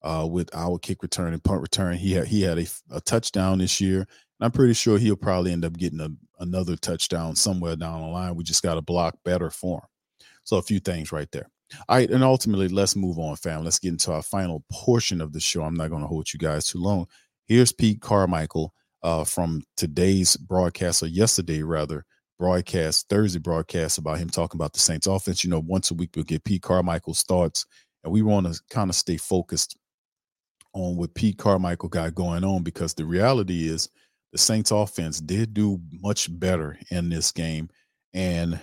uh, 0.02 0.26
with 0.30 0.48
our 0.54 0.78
kick 0.78 1.02
return 1.02 1.32
and 1.32 1.44
punt 1.44 1.60
return. 1.62 1.96
He 1.96 2.12
had 2.12 2.26
he 2.28 2.42
had 2.42 2.58
a, 2.58 2.66
a 2.90 3.00
touchdown 3.00 3.58
this 3.58 3.80
year. 3.80 4.00
And 4.00 4.06
I'm 4.46 4.52
pretty 4.52 4.74
sure 4.74 4.98
he'll 4.98 5.16
probably 5.16 5.52
end 5.52 5.64
up 5.64 5.76
getting 5.76 6.00
a, 6.00 6.10
another 6.40 6.76
touchdown 6.76 7.36
somewhere 7.36 7.76
down 7.76 8.02
the 8.02 8.08
line. 8.08 8.34
We 8.36 8.44
just 8.44 8.62
got 8.62 8.76
to 8.76 8.82
block 8.82 9.18
better 9.24 9.50
for 9.50 9.80
him. 9.80 9.88
So 10.44 10.56
a 10.56 10.62
few 10.62 10.80
things 10.80 11.12
right 11.12 11.30
there. 11.32 11.48
All 11.88 11.96
right, 11.96 12.10
and 12.10 12.24
ultimately, 12.24 12.68
let's 12.68 12.96
move 12.96 13.18
on, 13.18 13.36
fam. 13.36 13.64
Let's 13.64 13.78
get 13.78 13.90
into 13.90 14.12
our 14.12 14.22
final 14.22 14.64
portion 14.72 15.20
of 15.20 15.32
the 15.32 15.40
show. 15.40 15.62
I'm 15.62 15.76
not 15.76 15.90
going 15.90 16.02
to 16.02 16.08
hold 16.08 16.32
you 16.32 16.38
guys 16.38 16.66
too 16.66 16.78
long. 16.78 17.06
Here's 17.46 17.72
Pete 17.72 18.00
Carmichael 18.00 18.74
uh, 19.02 19.24
from 19.24 19.62
today's 19.76 20.36
broadcast, 20.36 21.02
or 21.02 21.06
yesterday 21.06 21.62
rather, 21.62 22.04
broadcast, 22.38 23.08
Thursday 23.08 23.38
broadcast 23.38 23.98
about 23.98 24.18
him 24.18 24.30
talking 24.30 24.58
about 24.58 24.72
the 24.72 24.80
Saints 24.80 25.06
offense. 25.06 25.44
You 25.44 25.50
know, 25.50 25.60
once 25.60 25.90
a 25.90 25.94
week 25.94 26.10
we'll 26.16 26.24
get 26.24 26.44
Pete 26.44 26.62
Carmichael's 26.62 27.22
thoughts, 27.22 27.66
and 28.02 28.12
we 28.12 28.22
want 28.22 28.52
to 28.52 28.60
kind 28.70 28.90
of 28.90 28.96
stay 28.96 29.16
focused 29.16 29.76
on 30.72 30.96
what 30.96 31.14
Pete 31.14 31.38
Carmichael 31.38 31.88
got 31.88 32.14
going 32.14 32.44
on 32.44 32.62
because 32.62 32.94
the 32.94 33.04
reality 33.04 33.68
is 33.68 33.88
the 34.32 34.38
Saints 34.38 34.70
offense 34.70 35.20
did 35.20 35.54
do 35.54 35.80
much 36.00 36.28
better 36.38 36.78
in 36.90 37.08
this 37.08 37.32
game. 37.32 37.68
And 38.14 38.58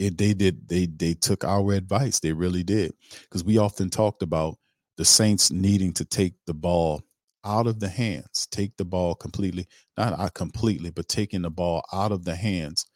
it 0.00 0.16
they 0.16 0.32
did 0.32 0.66
they 0.68 0.86
they 0.86 1.14
took 1.14 1.44
our 1.44 1.72
advice. 1.72 2.18
They 2.18 2.32
really 2.32 2.64
did. 2.64 2.92
Because 3.22 3.44
we 3.44 3.58
often 3.58 3.90
talked 3.90 4.22
about 4.22 4.56
the 4.96 5.04
Saints 5.04 5.52
needing 5.52 5.92
to 5.94 6.04
take 6.04 6.34
the 6.46 6.54
ball 6.54 7.02
out 7.44 7.66
of 7.66 7.80
the 7.80 7.88
hands, 7.88 8.48
take 8.50 8.76
the 8.76 8.84
ball 8.84 9.14
completely, 9.14 9.66
not 9.96 10.18
uh, 10.18 10.28
completely, 10.30 10.90
but 10.90 11.08
taking 11.08 11.42
the 11.42 11.50
ball 11.50 11.82
out 11.92 12.12
of 12.12 12.24
the 12.24 12.34
hands 12.34 12.86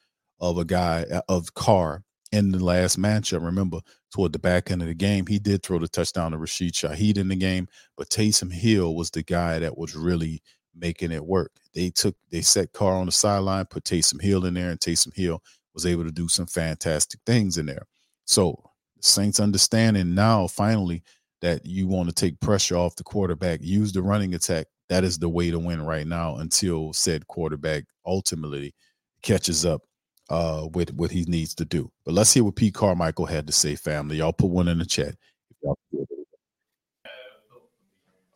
of 0.40 0.58
a 0.58 0.64
guy 0.64 1.04
uh, 1.12 1.20
of 1.28 1.54
Carr 1.54 2.02
in 2.32 2.50
the 2.50 2.62
last 2.62 2.98
matchup. 2.98 3.44
Remember, 3.44 3.80
toward 4.10 4.32
the 4.32 4.38
back 4.38 4.70
end 4.70 4.82
of 4.82 4.88
the 4.88 4.94
game, 4.94 5.26
he 5.26 5.38
did 5.38 5.62
throw 5.62 5.78
the 5.78 5.88
touchdown 5.88 6.32
to 6.32 6.38
Rashid 6.38 6.72
Shaheed 6.72 7.18
in 7.18 7.28
the 7.28 7.36
game, 7.36 7.68
but 7.96 8.08
Taysom 8.08 8.52
Hill 8.52 8.94
was 8.94 9.10
the 9.10 9.22
guy 9.22 9.58
that 9.58 9.76
was 9.76 9.94
really 9.94 10.42
making 10.74 11.12
it 11.12 11.24
work. 11.24 11.52
They 11.74 11.90
took 11.90 12.16
they 12.30 12.40
set 12.40 12.72
Carr 12.72 12.94
on 12.94 13.06
the 13.06 13.12
sideline, 13.12 13.66
put 13.66 13.84
Taysom 13.84 14.22
Hill 14.22 14.46
in 14.46 14.54
there, 14.54 14.70
and 14.70 14.80
Taysom 14.80 15.14
Hill 15.14 15.42
was 15.74 15.86
able 15.86 16.04
to 16.04 16.12
do 16.12 16.28
some 16.28 16.46
fantastic 16.46 17.20
things 17.26 17.58
in 17.58 17.66
there. 17.66 17.86
So 18.24 18.58
Saints 19.00 19.40
understanding 19.40 20.14
now 20.14 20.46
finally 20.46 21.02
that 21.42 21.66
you 21.66 21.86
want 21.86 22.08
to 22.08 22.14
take 22.14 22.40
pressure 22.40 22.76
off 22.76 22.96
the 22.96 23.04
quarterback, 23.04 23.60
use 23.62 23.92
the 23.92 24.02
running 24.02 24.34
attack. 24.34 24.66
That 24.88 25.04
is 25.04 25.18
the 25.18 25.28
way 25.28 25.50
to 25.50 25.58
win 25.58 25.82
right 25.82 26.06
now 26.06 26.36
until 26.36 26.92
said 26.92 27.26
quarterback 27.26 27.84
ultimately 28.06 28.74
catches 29.22 29.66
up 29.66 29.82
uh, 30.30 30.68
with 30.72 30.92
what 30.94 31.10
he 31.10 31.24
needs 31.24 31.54
to 31.56 31.64
do. 31.64 31.90
But 32.04 32.14
let's 32.14 32.32
hear 32.32 32.44
what 32.44 32.56
Pete 32.56 32.74
Carmichael 32.74 33.26
had 33.26 33.46
to 33.46 33.52
say, 33.52 33.76
family. 33.76 34.16
Y'all 34.16 34.32
put 34.32 34.50
one 34.50 34.68
in 34.68 34.78
the 34.78 34.86
chat. 34.86 35.14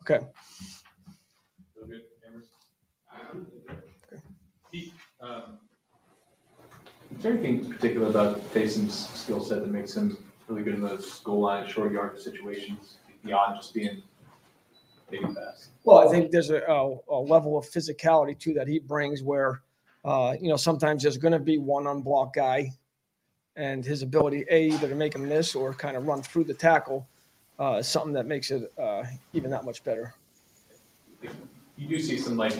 Okay. 0.01 0.25
Pete, 4.71 4.93
um, 5.21 5.59
is 7.19 7.23
there 7.23 7.33
anything 7.33 7.69
particular 7.69 8.07
about 8.07 8.39
Taysom's 8.53 9.09
skill 9.09 9.43
set 9.43 9.59
that 9.59 9.69
makes 9.69 9.93
him 9.93 10.17
really 10.47 10.63
good 10.63 10.75
in 10.75 10.81
those 10.81 11.19
goal 11.19 11.41
line, 11.41 11.67
short 11.67 11.91
yard 11.91 12.17
situations 12.17 12.95
beyond 13.25 13.57
just 13.57 13.73
being 13.73 14.01
big 15.11 15.23
and 15.23 15.35
fast? 15.35 15.71
Well, 15.83 15.97
I 15.97 16.09
think 16.09 16.31
there's 16.31 16.49
a, 16.49 16.61
a, 16.61 16.97
a 17.09 17.19
level 17.19 17.57
of 17.57 17.65
physicality 17.65 18.39
too 18.39 18.53
that 18.53 18.69
he 18.69 18.79
brings 18.79 19.21
where, 19.21 19.63
uh, 20.05 20.35
you 20.39 20.47
know, 20.47 20.55
sometimes 20.55 21.03
there's 21.03 21.17
going 21.17 21.33
to 21.33 21.39
be 21.39 21.57
one 21.57 21.87
unblocked 21.87 22.37
guy, 22.37 22.71
and 23.57 23.83
his 23.83 24.01
ability 24.01 24.45
a 24.49 24.69
either 24.69 24.87
to 24.87 24.95
make 24.95 25.13
him 25.13 25.27
miss 25.27 25.55
or 25.55 25.73
kind 25.73 25.97
of 25.97 26.07
run 26.07 26.21
through 26.21 26.45
the 26.45 26.53
tackle 26.53 27.05
uh, 27.59 27.79
is 27.79 27.87
something 27.89 28.13
that 28.13 28.27
makes 28.27 28.49
it 28.49 28.71
uh, 28.81 29.03
even 29.33 29.51
that 29.51 29.65
much 29.65 29.83
better. 29.83 30.15
You 31.21 31.87
do 31.89 31.99
see 31.99 32.17
some 32.17 32.37
like 32.37 32.55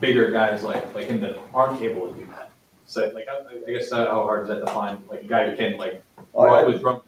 bigger 0.00 0.32
guys 0.32 0.64
like 0.64 0.92
like 0.92 1.06
him 1.06 1.20
that 1.20 1.38
aren't 1.54 1.80
able 1.82 2.12
to 2.12 2.18
do 2.18 2.26
that. 2.26 2.51
So 2.86 3.10
like 3.14 3.26
I, 3.28 3.70
I 3.70 3.72
guess 3.72 3.90
that, 3.90 4.08
how 4.08 4.22
hard 4.24 4.42
is 4.42 4.48
that 4.48 4.60
to 4.60 4.66
find 4.66 4.98
like 5.08 5.22
a 5.22 5.26
guy 5.26 5.50
who 5.50 5.56
can 5.56 5.76
like 5.78 6.02
Oh, 6.34 6.44
yeah. 6.46 6.52
run 6.52 6.72
with 6.72 6.82
run 6.82 7.00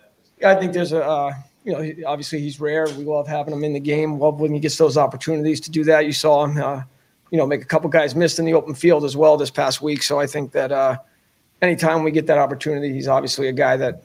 I 0.45 0.55
think 0.57 0.73
there's 0.73 0.93
a, 0.93 1.03
uh, 1.05 1.33
you 1.65 1.73
know, 1.73 1.81
he- 1.81 2.05
obviously 2.05 2.41
he's 2.41 2.61
rare. 2.61 2.87
We 2.99 3.05
love 3.05 3.27
having 3.27 3.55
him 3.55 3.65
in 3.65 3.73
the 3.73 3.81
game. 3.81 4.19
Love 4.19 4.41
when 4.41 4.53
he 4.53 4.61
gets 4.61 4.77
those 4.77 4.99
opportunities 4.99 5.61
to 5.61 5.71
do 5.71 5.85
that. 5.85 6.05
You 6.05 6.13
saw 6.13 6.45
him, 6.45 6.59
uh, 6.63 6.83
you 7.31 7.39
know, 7.39 7.47
make 7.47 7.63
a 7.63 7.67
couple 7.67 7.89
guys 7.89 8.15
missed 8.15 8.39
in 8.39 8.45
the 8.45 8.53
open 8.55 8.75
field 8.75 9.05
as 9.05 9.17
well 9.17 9.37
this 9.37 9.51
past 9.51 9.81
week. 9.81 10.03
So 10.03 10.21
I 10.21 10.27
think 10.27 10.53
that 10.53 10.71
uh, 10.73 10.99
anytime 11.63 12.03
we 12.03 12.11
get 12.11 12.27
that 12.27 12.39
opportunity, 12.39 12.93
he's 12.93 13.09
obviously 13.09 13.49
a 13.49 13.53
guy 13.53 13.77
that 13.79 14.03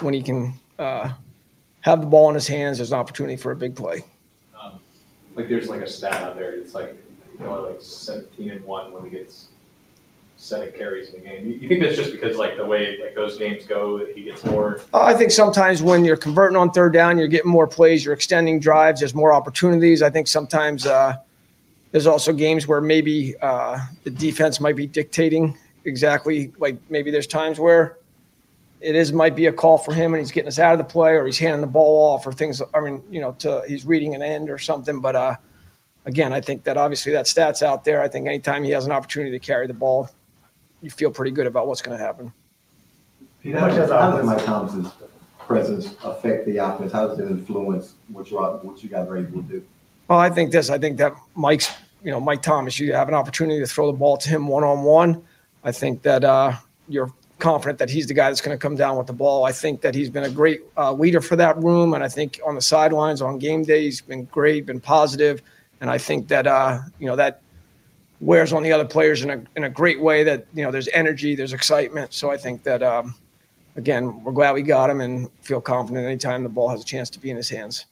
when 0.00 0.14
he 0.14 0.22
can 0.22 0.54
uh, 0.78 1.12
have 1.82 2.00
the 2.00 2.06
ball 2.06 2.28
in 2.30 2.34
his 2.34 2.48
hands, 2.48 2.78
there's 2.78 2.90
an 2.92 2.98
opportunity 2.98 3.36
for 3.36 3.52
a 3.52 3.56
big 3.56 3.76
play. 3.76 4.02
Um, 4.60 4.80
like 5.36 5.48
there's 5.48 5.68
like 5.68 5.82
a 5.82 5.86
stat 5.86 6.14
out 6.22 6.36
there. 6.36 6.52
It's 6.54 6.74
like 6.74 6.96
you 7.38 7.44
know 7.44 7.62
like 7.62 7.80
17 7.80 8.50
and 8.50 8.64
one 8.64 8.92
when 8.92 9.04
he 9.04 9.10
gets 9.10 9.48
seven 10.40 10.72
carries 10.72 11.10
in 11.10 11.20
the 11.20 11.26
game. 11.28 11.46
You, 11.46 11.52
you 11.54 11.68
think 11.68 11.82
that's 11.82 11.96
just 11.96 12.12
because 12.12 12.36
like 12.36 12.56
the 12.56 12.64
way 12.64 12.98
like 13.00 13.14
those 13.14 13.36
games 13.38 13.66
go, 13.66 13.98
that 13.98 14.16
he 14.16 14.24
gets 14.24 14.44
more. 14.44 14.80
Uh, 14.92 15.02
I 15.02 15.14
think 15.14 15.30
sometimes 15.30 15.82
when 15.82 16.04
you're 16.04 16.16
converting 16.16 16.56
on 16.56 16.70
third 16.70 16.92
down, 16.92 17.18
you're 17.18 17.28
getting 17.28 17.50
more 17.50 17.66
plays, 17.66 18.04
you're 18.04 18.14
extending 18.14 18.58
drives, 18.58 19.00
there's 19.00 19.14
more 19.14 19.32
opportunities. 19.32 20.02
I 20.02 20.10
think 20.10 20.26
sometimes 20.26 20.86
uh, 20.86 21.16
there's 21.92 22.06
also 22.06 22.32
games 22.32 22.66
where 22.66 22.80
maybe 22.80 23.36
uh, 23.42 23.78
the 24.04 24.10
defense 24.10 24.60
might 24.60 24.76
be 24.76 24.86
dictating 24.86 25.56
exactly, 25.84 26.52
like 26.58 26.78
maybe 26.88 27.10
there's 27.10 27.26
times 27.26 27.58
where 27.58 27.98
it 28.80 28.96
is 28.96 29.12
might 29.12 29.36
be 29.36 29.46
a 29.46 29.52
call 29.52 29.76
for 29.76 29.92
him 29.92 30.14
and 30.14 30.20
he's 30.22 30.32
getting 30.32 30.48
us 30.48 30.58
out 30.58 30.72
of 30.72 30.78
the 30.78 30.84
play 30.84 31.12
or 31.12 31.26
he's 31.26 31.38
handing 31.38 31.60
the 31.60 31.66
ball 31.66 32.14
off 32.14 32.26
or 32.26 32.32
things. 32.32 32.62
I 32.72 32.80
mean, 32.80 33.02
you 33.10 33.20
know, 33.20 33.32
to 33.40 33.62
he's 33.68 33.84
reading 33.84 34.14
an 34.14 34.22
end 34.22 34.48
or 34.48 34.56
something. 34.56 35.00
But 35.00 35.16
uh, 35.16 35.36
again, 36.06 36.32
I 36.32 36.40
think 36.40 36.64
that 36.64 36.78
obviously 36.78 37.12
that 37.12 37.26
stats 37.26 37.62
out 37.62 37.84
there. 37.84 38.00
I 38.00 38.08
think 38.08 38.26
anytime 38.26 38.64
he 38.64 38.70
has 38.70 38.86
an 38.86 38.92
opportunity 38.92 39.32
to 39.32 39.38
carry 39.38 39.66
the 39.66 39.74
ball, 39.74 40.08
you 40.82 40.90
feel 40.90 41.10
pretty 41.10 41.30
good 41.30 41.46
about 41.46 41.66
what's 41.66 41.82
going 41.82 41.96
to 41.96 42.02
happen. 42.02 42.32
How 43.44 43.66
much 43.66 43.74
does, 43.74 44.26
Mike 44.26 44.44
Thomas's 44.44 44.92
presence 45.38 45.94
affect 46.04 46.46
the 46.46 46.58
offense? 46.58 46.92
How 46.92 47.08
does 47.08 47.18
it 47.18 47.26
influence 47.30 47.94
what 48.08 48.30
you 48.30 48.38
what 48.38 48.82
you 48.82 48.88
guys 48.88 49.08
are 49.08 49.16
able 49.16 49.42
to 49.42 49.48
do? 49.48 49.64
Well, 50.08 50.18
I 50.18 50.28
think 50.30 50.52
this. 50.52 50.70
I 50.70 50.78
think 50.78 50.98
that 50.98 51.14
Mike's, 51.34 51.70
you 52.02 52.10
know, 52.10 52.20
Mike 52.20 52.42
Thomas. 52.42 52.78
You 52.78 52.92
have 52.92 53.08
an 53.08 53.14
opportunity 53.14 53.60
to 53.60 53.66
throw 53.66 53.90
the 53.90 53.96
ball 53.96 54.16
to 54.18 54.28
him 54.28 54.46
one 54.46 54.64
on 54.64 54.82
one. 54.82 55.22
I 55.64 55.72
think 55.72 56.02
that 56.02 56.24
uh, 56.24 56.52
you're 56.88 57.12
confident 57.38 57.78
that 57.78 57.88
he's 57.88 58.06
the 58.06 58.14
guy 58.14 58.28
that's 58.28 58.40
going 58.40 58.56
to 58.56 58.60
come 58.60 58.76
down 58.76 58.96
with 58.98 59.06
the 59.06 59.12
ball. 59.12 59.44
I 59.44 59.52
think 59.52 59.80
that 59.80 59.94
he's 59.94 60.10
been 60.10 60.24
a 60.24 60.30
great 60.30 60.60
uh, 60.76 60.92
leader 60.92 61.20
for 61.20 61.36
that 61.36 61.56
room, 61.62 61.94
and 61.94 62.04
I 62.04 62.08
think 62.08 62.40
on 62.46 62.54
the 62.54 62.60
sidelines 62.60 63.22
on 63.22 63.38
game 63.38 63.64
day 63.64 63.84
he's 63.84 64.00
been 64.00 64.24
great, 64.26 64.66
been 64.66 64.80
positive, 64.80 65.42
and 65.80 65.90
I 65.90 65.98
think 65.98 66.28
that 66.28 66.46
uh, 66.46 66.80
you 66.98 67.06
know 67.06 67.16
that 67.16 67.40
wears 68.20 68.52
on 68.52 68.62
the 68.62 68.72
other 68.72 68.84
players 68.84 69.22
in 69.22 69.30
a 69.30 69.42
in 69.56 69.64
a 69.64 69.70
great 69.70 70.00
way. 70.00 70.22
That 70.22 70.46
you 70.54 70.62
know 70.62 70.70
there's 70.70 70.88
energy, 70.92 71.34
there's 71.34 71.52
excitement. 71.52 72.12
So 72.12 72.30
I 72.30 72.36
think 72.36 72.62
that 72.64 72.82
um, 72.82 73.14
again 73.76 74.22
we're 74.22 74.32
glad 74.32 74.52
we 74.52 74.62
got 74.62 74.90
him 74.90 75.00
and 75.00 75.30
feel 75.40 75.60
confident 75.60 76.06
anytime 76.06 76.42
the 76.42 76.48
ball 76.48 76.68
has 76.68 76.82
a 76.82 76.84
chance 76.84 77.10
to 77.10 77.18
be 77.18 77.30
in 77.30 77.36
his 77.36 77.48
hands. 77.48 77.86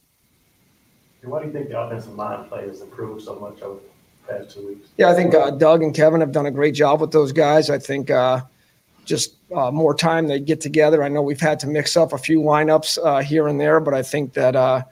Why 1.22 1.40
do 1.40 1.46
you 1.46 1.52
think 1.52 1.68
the 1.68 1.80
offensive 1.80 2.14
line 2.14 2.48
play 2.48 2.66
has 2.68 2.80
improved 2.80 3.22
so 3.22 3.34
much 3.36 3.60
over 3.60 3.80
the 3.80 4.32
past 4.32 4.54
two 4.54 4.68
weeks? 4.68 4.88
Yeah, 4.96 5.10
I 5.10 5.14
think 5.14 5.34
uh, 5.34 5.50
Doug 5.50 5.82
and 5.82 5.94
Kevin 5.94 6.20
have 6.20 6.32
done 6.32 6.46
a 6.46 6.50
great 6.50 6.74
job 6.74 7.00
with 7.00 7.10
those 7.10 7.32
guys. 7.32 7.70
I 7.70 7.78
think 7.78 8.10
uh, 8.10 8.42
just 9.04 9.34
uh, 9.54 9.70
more 9.70 9.94
time 9.94 10.28
they 10.28 10.38
get 10.38 10.60
together. 10.60 11.02
I 11.02 11.08
know 11.08 11.22
we've 11.22 11.40
had 11.40 11.58
to 11.60 11.66
mix 11.66 11.96
up 11.96 12.12
a 12.12 12.18
few 12.18 12.40
lineups 12.40 12.98
uh, 13.04 13.20
here 13.20 13.48
and 13.48 13.60
there, 13.60 13.80
but 13.80 13.94
I 13.94 14.02
think 14.02 14.32
that 14.34 14.54
uh, 14.54 14.82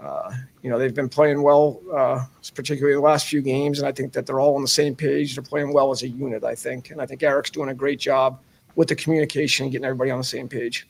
uh, 0.00 0.32
you 0.62 0.70
know 0.70 0.78
they've 0.78 0.94
been 0.94 1.08
playing 1.08 1.42
well, 1.42 1.80
uh, 1.92 2.24
particularly 2.54 2.94
the 2.94 3.00
last 3.00 3.26
few 3.26 3.42
games, 3.42 3.78
and 3.78 3.86
I 3.88 3.92
think 3.92 4.12
that 4.12 4.26
they're 4.26 4.40
all 4.40 4.54
on 4.54 4.62
the 4.62 4.68
same 4.68 4.94
page. 4.94 5.34
They're 5.34 5.42
playing 5.42 5.72
well 5.72 5.90
as 5.90 6.02
a 6.02 6.08
unit, 6.08 6.44
I 6.44 6.54
think, 6.54 6.90
and 6.90 7.00
I 7.00 7.06
think 7.06 7.22
Eric's 7.22 7.50
doing 7.50 7.68
a 7.70 7.74
great 7.74 7.98
job 7.98 8.40
with 8.76 8.88
the 8.88 8.94
communication, 8.94 9.64
and 9.64 9.72
getting 9.72 9.84
everybody 9.84 10.10
on 10.10 10.18
the 10.18 10.24
same 10.24 10.48
page. 10.48 10.86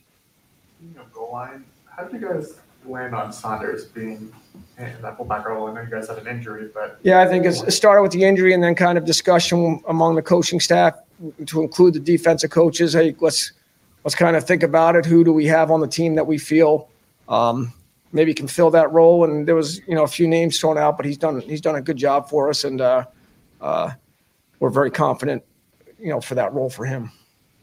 you 0.81 0.95
know, 0.95 1.03
goal 1.13 1.31
line. 1.33 1.65
How 1.85 2.03
did 2.03 2.21
you 2.21 2.27
guys 2.27 2.53
land 2.85 3.13
on 3.15 3.31
Saunders 3.31 3.85
being 3.85 4.31
in 4.77 5.01
that 5.01 5.17
fullback 5.17 5.45
role? 5.45 5.67
I 5.67 5.73
know 5.73 5.81
you 5.81 5.89
guys 5.89 6.07
had 6.07 6.17
an 6.17 6.27
injury, 6.27 6.69
but 6.73 6.99
Yeah, 7.03 7.21
I 7.21 7.27
think 7.27 7.45
it's, 7.45 7.61
it 7.63 7.71
started 7.71 8.01
with 8.01 8.11
the 8.11 8.23
injury 8.23 8.53
and 8.53 8.63
then 8.63 8.75
kind 8.75 8.97
of 8.97 9.05
discussion 9.05 9.81
among 9.87 10.15
the 10.15 10.21
coaching 10.21 10.59
staff 10.59 10.95
to 11.45 11.61
include 11.61 11.93
the 11.93 11.99
defensive 11.99 12.49
coaches. 12.49 12.93
Hey, 12.93 13.15
let's 13.19 13.51
let's 14.03 14.15
kind 14.15 14.35
of 14.35 14.45
think 14.45 14.63
about 14.63 14.95
it. 14.95 15.05
Who 15.05 15.23
do 15.23 15.31
we 15.31 15.45
have 15.47 15.71
on 15.71 15.79
the 15.79 15.87
team 15.87 16.15
that 16.15 16.25
we 16.27 16.37
feel 16.37 16.89
um, 17.29 17.71
maybe 18.13 18.33
can 18.33 18.47
fill 18.47 18.71
that 18.71 18.91
role? 18.91 19.25
And 19.25 19.45
there 19.47 19.55
was 19.55 19.79
you 19.87 19.95
know 19.95 20.03
a 20.03 20.07
few 20.07 20.27
names 20.27 20.59
thrown 20.59 20.77
out, 20.77 20.95
but 20.95 21.05
he's 21.05 21.17
done 21.17 21.41
he's 21.41 21.61
done 21.61 21.75
a 21.75 21.81
good 21.81 21.97
job 21.97 22.29
for 22.29 22.49
us, 22.49 22.63
and 22.63 22.79
uh, 22.79 23.05
uh, 23.59 23.91
we're 24.59 24.69
very 24.69 24.91
confident 24.91 25.43
you 25.99 26.09
know 26.09 26.21
for 26.21 26.35
that 26.35 26.53
role 26.53 26.69
for 26.69 26.85
him. 26.85 27.11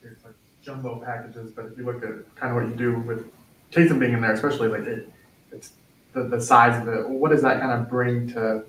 it's 0.02 0.24
like 0.24 0.34
jumbo 0.62 0.96
packages. 0.96 1.52
But 1.52 1.66
if 1.66 1.78
you 1.78 1.84
look 1.84 2.02
at 2.02 2.34
kind 2.34 2.50
of 2.50 2.62
what 2.62 2.68
you 2.68 2.76
do 2.76 3.00
with 3.00 3.30
Taysom 3.72 3.98
being 3.98 4.12
in 4.12 4.20
there, 4.20 4.32
especially 4.32 4.68
like 4.68 4.82
it, 4.82 5.10
it's 5.52 5.72
the, 6.12 6.24
the 6.24 6.40
size 6.40 6.80
of 6.80 6.88
it. 6.88 7.08
What 7.08 7.30
does 7.30 7.42
that 7.42 7.60
kind 7.60 7.72
of 7.72 7.88
bring 7.88 8.28
to 8.32 8.64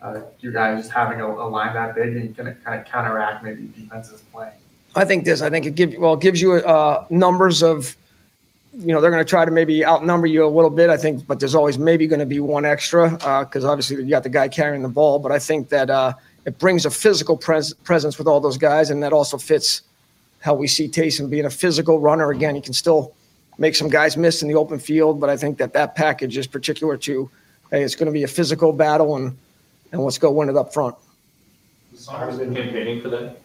uh, 0.00 0.20
you 0.40 0.52
guys 0.52 0.82
just 0.82 0.92
having 0.92 1.20
a, 1.20 1.26
a 1.26 1.48
line 1.48 1.74
that 1.74 1.94
big 1.94 2.16
and 2.16 2.34
can 2.34 2.56
kind 2.64 2.80
of 2.80 2.86
counteract 2.86 3.44
maybe 3.44 3.70
defenses 3.76 4.22
playing? 4.32 4.52
I 4.94 5.04
think 5.04 5.24
this. 5.24 5.42
I 5.42 5.50
think 5.50 5.66
it 5.66 5.74
gives 5.74 5.96
well, 5.98 6.14
it 6.14 6.20
gives 6.20 6.40
you 6.40 6.54
uh, 6.54 7.04
numbers 7.10 7.62
of 7.62 7.96
you 8.76 8.88
know, 8.92 9.00
they're 9.00 9.10
going 9.10 9.24
to 9.24 9.28
try 9.28 9.44
to 9.44 9.50
maybe 9.50 9.84
outnumber 9.84 10.26
you 10.26 10.44
a 10.44 10.48
little 10.48 10.70
bit, 10.70 10.90
I 10.90 10.96
think, 10.96 11.26
but 11.26 11.40
there's 11.40 11.54
always 11.54 11.78
maybe 11.78 12.06
going 12.06 12.20
to 12.20 12.26
be 12.26 12.40
one 12.40 12.64
extra 12.64 13.10
because 13.10 13.64
obviously 13.64 13.96
you 13.96 14.10
got 14.10 14.22
the 14.22 14.28
guy 14.28 14.48
carrying 14.48 14.82
the 14.82 14.88
ball. 14.88 15.18
But 15.18 15.32
I 15.32 15.38
think 15.38 15.68
that 15.70 15.90
uh, 15.90 16.12
it 16.44 16.58
brings 16.58 16.84
a 16.86 16.90
physical 16.90 17.36
pres- 17.36 17.72
presence 17.74 18.18
with 18.18 18.26
all 18.26 18.40
those 18.40 18.58
guys, 18.58 18.90
and 18.90 19.02
that 19.02 19.12
also 19.12 19.38
fits 19.38 19.82
how 20.40 20.54
we 20.54 20.66
see 20.68 20.88
Taysom 20.88 21.28
being 21.30 21.46
a 21.46 21.50
physical 21.50 21.98
runner. 21.98 22.30
Again, 22.30 22.54
he 22.54 22.60
can 22.60 22.72
still 22.74 23.12
make 23.58 23.74
some 23.74 23.88
guys 23.88 24.16
miss 24.16 24.42
in 24.42 24.48
the 24.48 24.54
open 24.54 24.78
field, 24.78 25.18
but 25.18 25.28
I 25.28 25.36
think 25.36 25.58
that 25.58 25.72
that 25.72 25.96
package 25.96 26.36
is 26.36 26.46
particular 26.46 26.96
to, 26.98 27.28
hey, 27.70 27.82
it's 27.82 27.96
going 27.96 28.06
to 28.06 28.12
be 28.12 28.22
a 28.22 28.28
physical 28.28 28.72
battle, 28.72 29.16
and 29.16 29.36
and 29.90 30.02
let's 30.02 30.18
go 30.18 30.30
win 30.30 30.48
it 30.50 30.56
up 30.56 30.72
front. 30.74 30.94
Saunders 31.94 32.38
been 32.38 32.54
campaigning 32.54 33.00
for 33.00 33.08
that? 33.08 33.38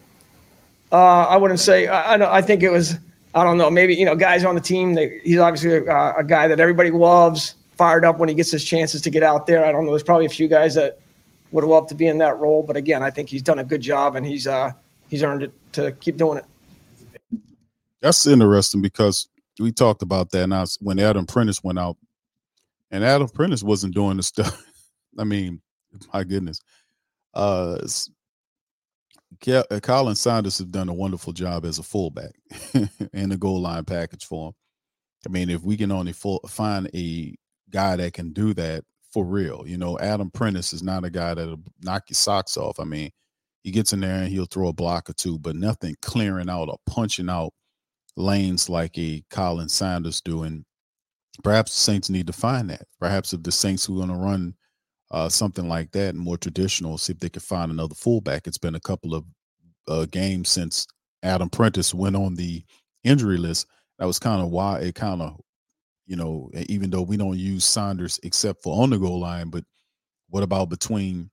Uh, 0.92 0.96
I 1.24 1.36
wouldn't 1.38 1.58
say. 1.58 1.88
I, 1.88 2.14
I, 2.14 2.16
don't- 2.18 2.30
I 2.30 2.42
think 2.42 2.62
it 2.62 2.70
was. 2.70 2.96
I 3.34 3.44
don't 3.44 3.58
know. 3.58 3.70
Maybe 3.70 3.94
you 3.94 4.04
know, 4.04 4.14
guys 4.14 4.44
on 4.44 4.54
the 4.54 4.60
team. 4.60 4.94
They, 4.94 5.20
he's 5.24 5.38
obviously 5.38 5.76
a, 5.76 6.14
a 6.16 6.24
guy 6.24 6.48
that 6.48 6.60
everybody 6.60 6.90
loves. 6.90 7.56
Fired 7.76 8.04
up 8.04 8.18
when 8.18 8.28
he 8.28 8.36
gets 8.36 8.52
his 8.52 8.64
chances 8.64 9.02
to 9.02 9.10
get 9.10 9.24
out 9.24 9.48
there. 9.48 9.64
I 9.64 9.72
don't 9.72 9.84
know. 9.84 9.90
There's 9.90 10.04
probably 10.04 10.26
a 10.26 10.30
few 10.30 10.46
guys 10.46 10.76
that 10.76 11.00
would 11.54 11.64
love 11.64 11.88
to 11.88 11.94
be 11.94 12.06
in 12.06 12.18
that 12.18 12.38
role, 12.38 12.62
but 12.62 12.76
again, 12.76 13.02
I 13.02 13.10
think 13.10 13.28
he's 13.28 13.42
done 13.42 13.60
a 13.60 13.64
good 13.64 13.80
job 13.80 14.16
and 14.16 14.26
he's 14.26 14.46
uh, 14.46 14.72
he's 15.08 15.22
earned 15.22 15.44
it 15.44 15.52
to 15.72 15.92
keep 15.92 16.16
doing 16.16 16.38
it. 16.38 17.40
That's 18.00 18.26
interesting 18.26 18.82
because 18.82 19.28
we 19.58 19.72
talked 19.72 20.02
about 20.02 20.30
that 20.30 20.48
now 20.48 20.64
when 20.80 20.98
Adam 20.98 21.26
Prentice 21.26 21.62
went 21.62 21.78
out, 21.78 21.96
and 22.90 23.04
Adam 23.04 23.28
Prentice 23.28 23.62
wasn't 23.62 23.94
doing 23.94 24.16
the 24.16 24.22
stuff. 24.22 24.62
I 25.18 25.24
mean, 25.24 25.60
my 26.12 26.24
goodness, 26.24 26.60
uh, 27.34 27.78
Ke- 29.40 29.66
uh, 29.70 29.80
Khalen 29.80 30.16
Saunders 30.16 30.58
has 30.58 30.66
done 30.66 30.88
a 30.88 30.94
wonderful 30.94 31.32
job 31.32 31.64
as 31.64 31.78
a 31.78 31.82
fullback 31.82 32.32
in 33.12 33.28
the 33.28 33.36
goal 33.36 33.60
line 33.60 33.84
package 33.84 34.24
for 34.24 34.48
him. 34.48 34.54
I 35.26 35.28
mean, 35.30 35.50
if 35.50 35.62
we 35.62 35.76
can 35.76 35.90
only 35.90 36.12
full, 36.12 36.40
find 36.48 36.90
a 36.94 37.34
guy 37.70 37.96
that 37.96 38.12
can 38.12 38.32
do 38.32 38.54
that 38.54 38.84
for 39.12 39.24
real, 39.24 39.64
you 39.66 39.78
know, 39.78 39.98
Adam 40.00 40.30
Prentice 40.30 40.72
is 40.72 40.82
not 40.82 41.04
a 41.04 41.10
guy 41.10 41.34
that'll 41.34 41.62
knock 41.82 42.02
your 42.08 42.16
socks 42.16 42.56
off. 42.56 42.80
I 42.80 42.84
mean, 42.84 43.10
he 43.62 43.70
gets 43.70 43.92
in 43.92 44.00
there 44.00 44.22
and 44.22 44.28
he'll 44.28 44.46
throw 44.46 44.68
a 44.68 44.72
block 44.72 45.08
or 45.08 45.12
two, 45.12 45.38
but 45.38 45.56
nothing 45.56 45.94
clearing 46.02 46.50
out 46.50 46.68
or 46.68 46.78
punching 46.86 47.30
out 47.30 47.52
lanes 48.16 48.68
like 48.68 48.98
a 48.98 49.22
Khalen 49.30 49.70
Saunders 49.70 50.20
doing. 50.20 50.64
Perhaps 51.42 51.72
the 51.74 51.80
Saints 51.80 52.10
need 52.10 52.26
to 52.26 52.32
find 52.32 52.68
that. 52.70 52.82
Perhaps 53.00 53.32
if 53.32 53.42
the 53.42 53.52
Saints 53.52 53.88
were 53.88 53.96
going 53.96 54.08
to 54.08 54.16
run 54.16 54.54
uh, 55.14 55.28
something 55.28 55.68
like 55.68 55.92
that, 55.92 56.16
more 56.16 56.36
traditional, 56.36 56.98
see 56.98 57.12
if 57.12 57.20
they 57.20 57.28
could 57.28 57.42
find 57.42 57.70
another 57.70 57.94
fullback. 57.94 58.48
It's 58.48 58.58
been 58.58 58.74
a 58.74 58.80
couple 58.80 59.14
of 59.14 59.24
uh, 59.86 60.06
games 60.06 60.48
since 60.48 60.88
Adam 61.22 61.48
Prentice 61.48 61.94
went 61.94 62.16
on 62.16 62.34
the 62.34 62.64
injury 63.04 63.36
list. 63.36 63.68
That 64.00 64.06
was 64.06 64.18
kind 64.18 64.42
of 64.42 64.48
why 64.50 64.80
it 64.80 64.96
kind 64.96 65.22
of, 65.22 65.40
you 66.04 66.16
know, 66.16 66.50
even 66.68 66.90
though 66.90 67.02
we 67.02 67.16
don't 67.16 67.38
use 67.38 67.64
Saunders 67.64 68.18
except 68.24 68.64
for 68.64 68.82
on 68.82 68.90
the 68.90 68.98
goal 68.98 69.20
line, 69.20 69.50
but 69.50 69.62
what 70.30 70.42
about 70.42 70.68
between, 70.68 71.30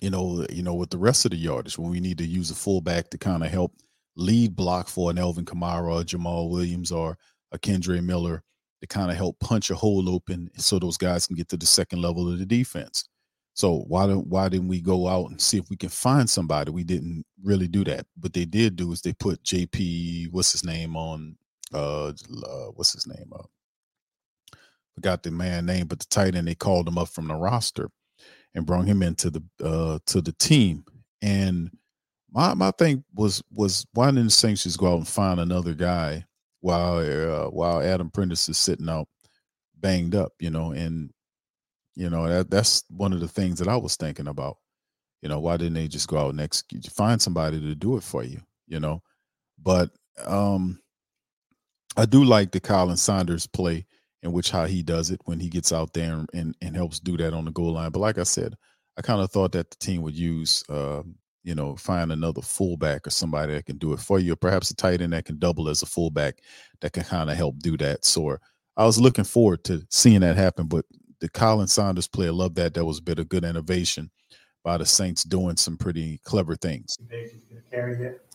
you 0.00 0.08
know, 0.08 0.46
you 0.50 0.62
know, 0.62 0.74
with 0.74 0.88
the 0.88 0.96
rest 0.96 1.26
of 1.26 1.32
the 1.32 1.36
yardage 1.36 1.76
when 1.76 1.90
we 1.90 2.00
need 2.00 2.16
to 2.16 2.26
use 2.26 2.50
a 2.50 2.54
fullback 2.54 3.10
to 3.10 3.18
kind 3.18 3.44
of 3.44 3.50
help 3.50 3.72
lead 4.16 4.56
block 4.56 4.88
for 4.88 5.10
an 5.10 5.18
Alvin 5.18 5.44
Kamara 5.44 6.00
or 6.00 6.02
Jamaal 6.02 6.48
Williams 6.48 6.90
or 6.90 7.18
a 7.52 7.58
Kendre 7.58 8.02
Miller 8.02 8.42
to 8.80 8.86
kind 8.86 9.10
of 9.10 9.16
help 9.16 9.38
punch 9.40 9.70
a 9.70 9.74
hole 9.74 10.08
open 10.08 10.50
so 10.56 10.78
those 10.78 10.96
guys 10.96 11.26
can 11.26 11.36
get 11.36 11.48
to 11.48 11.56
the 11.56 11.66
second 11.66 12.02
level 12.02 12.30
of 12.30 12.38
the 12.38 12.46
defense. 12.46 13.08
So 13.54 13.84
why 13.88 14.06
don't 14.06 14.26
why 14.26 14.50
didn't 14.50 14.68
we 14.68 14.82
go 14.82 15.08
out 15.08 15.30
and 15.30 15.40
see 15.40 15.56
if 15.56 15.70
we 15.70 15.76
can 15.76 15.88
find 15.88 16.28
somebody? 16.28 16.70
We 16.70 16.84
didn't 16.84 17.24
really 17.42 17.68
do 17.68 17.84
that. 17.84 18.06
What 18.20 18.34
they 18.34 18.44
did 18.44 18.76
do 18.76 18.92
is 18.92 19.00
they 19.00 19.14
put 19.14 19.42
JP, 19.44 20.30
what's 20.30 20.52
his 20.52 20.64
name 20.64 20.94
on 20.94 21.36
uh, 21.72 22.08
uh 22.08 22.66
what's 22.74 22.92
his 22.92 23.06
name? 23.06 23.32
Uh, 23.34 23.44
forgot 24.94 25.22
the 25.22 25.30
man 25.30 25.64
name, 25.64 25.86
but 25.86 25.98
the 25.98 26.06
tight 26.06 26.34
end 26.34 26.48
they 26.48 26.54
called 26.54 26.86
him 26.86 26.98
up 26.98 27.08
from 27.08 27.28
the 27.28 27.34
roster 27.34 27.88
and 28.54 28.66
brought 28.66 28.84
him 28.84 29.02
into 29.02 29.30
the 29.30 29.42
uh 29.64 29.98
to 30.04 30.20
the 30.20 30.32
team. 30.32 30.84
And 31.22 31.70
my 32.30 32.52
my 32.52 32.72
thing 32.72 33.04
was 33.14 33.42
was 33.50 33.86
why 33.94 34.10
didn't 34.10 34.24
the 34.24 34.30
Saints 34.30 34.64
just 34.64 34.78
go 34.78 34.92
out 34.92 34.98
and 34.98 35.08
find 35.08 35.40
another 35.40 35.72
guy 35.72 36.26
while 36.66 36.98
uh, 36.98 37.48
while 37.50 37.80
Adam 37.80 38.10
Prentice 38.10 38.48
is 38.48 38.58
sitting 38.58 38.88
out 38.88 39.06
banged 39.78 40.16
up, 40.16 40.32
you 40.40 40.50
know, 40.50 40.72
and 40.72 41.10
you 41.94 42.10
know 42.10 42.28
that 42.28 42.50
that's 42.50 42.82
one 42.90 43.12
of 43.12 43.20
the 43.20 43.28
things 43.28 43.60
that 43.60 43.68
I 43.68 43.76
was 43.76 43.94
thinking 43.94 44.26
about. 44.26 44.56
You 45.22 45.28
know, 45.28 45.38
why 45.38 45.58
didn't 45.58 45.74
they 45.74 45.86
just 45.86 46.08
go 46.08 46.18
out 46.18 46.34
and 46.34 46.64
find 46.90 47.22
somebody 47.22 47.60
to 47.60 47.74
do 47.76 47.96
it 47.96 48.02
for 48.02 48.24
you? 48.24 48.40
You 48.66 48.80
know, 48.80 49.00
but 49.62 49.90
um, 50.26 50.80
I 51.96 52.04
do 52.04 52.24
like 52.24 52.50
the 52.50 52.60
Khalen 52.60 52.98
Saunders 52.98 53.46
play 53.46 53.86
in 54.24 54.32
which 54.32 54.50
how 54.50 54.66
he 54.66 54.82
does 54.82 55.12
it 55.12 55.20
when 55.24 55.38
he 55.38 55.48
gets 55.48 55.72
out 55.72 55.92
there 55.92 56.14
and, 56.14 56.28
and, 56.34 56.56
and 56.60 56.74
helps 56.74 56.98
do 56.98 57.16
that 57.18 57.32
on 57.32 57.44
the 57.44 57.52
goal 57.52 57.74
line. 57.74 57.92
But 57.92 58.00
like 58.00 58.18
I 58.18 58.24
said, 58.24 58.56
I 58.98 59.02
kind 59.02 59.20
of 59.20 59.30
thought 59.30 59.52
that 59.52 59.70
the 59.70 59.76
team 59.76 60.02
would 60.02 60.16
use, 60.16 60.64
uh, 60.68 61.02
you 61.46 61.54
know, 61.54 61.76
find 61.76 62.10
another 62.10 62.42
fullback 62.42 63.06
or 63.06 63.10
somebody 63.10 63.54
that 63.54 63.66
can 63.66 63.78
do 63.78 63.92
it 63.92 64.00
for 64.00 64.18
you, 64.18 64.32
or 64.32 64.36
perhaps 64.36 64.68
a 64.70 64.74
tight 64.74 65.00
end 65.00 65.12
that 65.12 65.24
can 65.24 65.38
double 65.38 65.68
as 65.68 65.80
a 65.80 65.86
fullback 65.86 66.42
that 66.80 66.92
can 66.92 67.04
kind 67.04 67.30
of 67.30 67.36
help 67.36 67.56
do 67.60 67.76
that. 67.76 68.04
So 68.04 68.36
I 68.76 68.84
was 68.84 69.00
looking 69.00 69.24
forward 69.24 69.62
to 69.64 69.86
seeing 69.88 70.20
that 70.20 70.36
happen. 70.36 70.66
But 70.66 70.84
the 71.20 71.28
Khalen 71.30 71.68
Saunders 71.68 72.08
play, 72.08 72.26
I 72.26 72.30
love 72.30 72.56
that. 72.56 72.74
That 72.74 72.84
was 72.84 72.98
a 72.98 73.02
bit 73.02 73.20
of 73.20 73.28
good 73.28 73.44
innovation 73.44 74.10
by 74.64 74.76
the 74.76 74.84
Saints 74.84 75.22
doing 75.22 75.56
some 75.56 75.76
pretty 75.76 76.18
clever 76.24 76.56
things. 76.56 76.96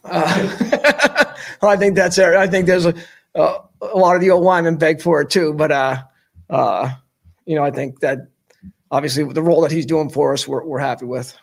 Uh, 0.06 1.36
well, 1.62 1.72
I 1.72 1.76
think 1.76 1.98
that's 1.98 2.18
it. 2.18 2.34
I 2.34 2.48
think 2.48 2.66
there's 2.66 2.86
a, 2.86 2.94
a, 3.36 3.58
a 3.82 3.98
lot 3.98 4.16
of 4.16 4.22
the 4.22 4.32
old 4.32 4.46
linemen 4.46 4.78
beg 4.78 5.02
for 5.02 5.20
it 5.20 5.30
too. 5.30 5.54
But, 5.54 5.74
uh, 5.74 6.02
uh, 6.50 6.92
you 7.46 7.58
know, 7.58 7.64
I 7.66 7.72
think 7.72 8.00
that 8.00 8.20
obviously 8.90 9.26
the 9.26 9.44
role 9.44 9.60
that 9.64 9.72
he's 9.72 9.86
doing 9.86 10.10
for 10.10 10.32
us, 10.32 10.48
we're, 10.48 10.64
we're 10.64 10.80
happy 10.80 11.06
with. 11.06 11.38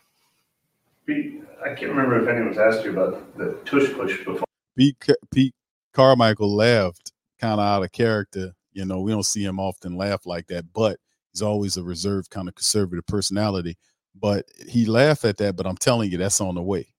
Pete, 1.04 1.42
I 1.64 1.68
can't 1.74 1.90
remember 1.90 2.20
if 2.22 2.28
anyone's 2.28 2.58
asked 2.58 2.84
you 2.84 2.92
about 2.92 3.36
the 3.36 3.58
tush 3.64 3.92
push 3.94 4.24
before. 4.24 4.44
Pete, 4.76 4.96
Pete 5.32 5.54
Carmichael 5.92 6.54
laughed 6.54 7.12
kind 7.40 7.54
of 7.54 7.66
out 7.66 7.82
of 7.82 7.92
character. 7.92 8.52
You 8.72 8.84
know, 8.84 9.00
we 9.00 9.10
don't 9.10 9.24
see 9.24 9.44
him 9.44 9.58
often 9.58 9.96
laugh 9.96 10.26
like 10.26 10.46
that, 10.48 10.72
but 10.72 10.98
he's 11.32 11.42
always 11.42 11.76
a 11.76 11.82
reserved 11.82 12.30
kind 12.30 12.48
of 12.48 12.54
conservative 12.54 13.06
personality. 13.06 13.76
But 14.14 14.46
he 14.68 14.86
laughed 14.86 15.24
at 15.24 15.36
that, 15.38 15.56
but 15.56 15.66
I'm 15.66 15.76
telling 15.76 16.10
you, 16.10 16.18
that's 16.18 16.40
on 16.40 16.54
the 16.54 16.62
way. 16.62 16.92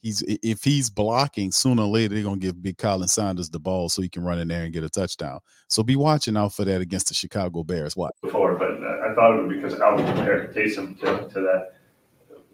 He's 0.00 0.22
if 0.26 0.62
he's 0.62 0.90
blocking, 0.90 1.50
sooner 1.50 1.82
or 1.82 1.88
later 1.88 2.14
they're 2.14 2.24
gonna 2.24 2.36
give 2.36 2.62
Big 2.62 2.76
Khalen 2.76 3.08
Saunders 3.08 3.48
the 3.48 3.58
ball 3.58 3.88
so 3.88 4.02
he 4.02 4.08
can 4.08 4.22
run 4.22 4.38
in 4.38 4.48
there 4.48 4.64
and 4.64 4.72
get 4.72 4.84
a 4.84 4.90
touchdown. 4.90 5.40
So 5.68 5.82
be 5.82 5.96
watching 5.96 6.36
out 6.36 6.52
for 6.52 6.64
that 6.66 6.82
against 6.82 7.08
the 7.08 7.14
Chicago 7.14 7.62
Bears. 7.62 7.96
Watch. 7.96 8.12
before, 8.22 8.54
but 8.56 8.72
I 8.82 9.10
I 9.10 9.14
thought 9.14 9.38
it 9.38 9.48
because 9.48 9.80
Alvin 9.80 10.06
compared 10.06 10.52
to 10.52 10.60
Taysom 10.60 10.98
to, 11.00 11.28
to 11.32 11.40
that. 11.40 11.72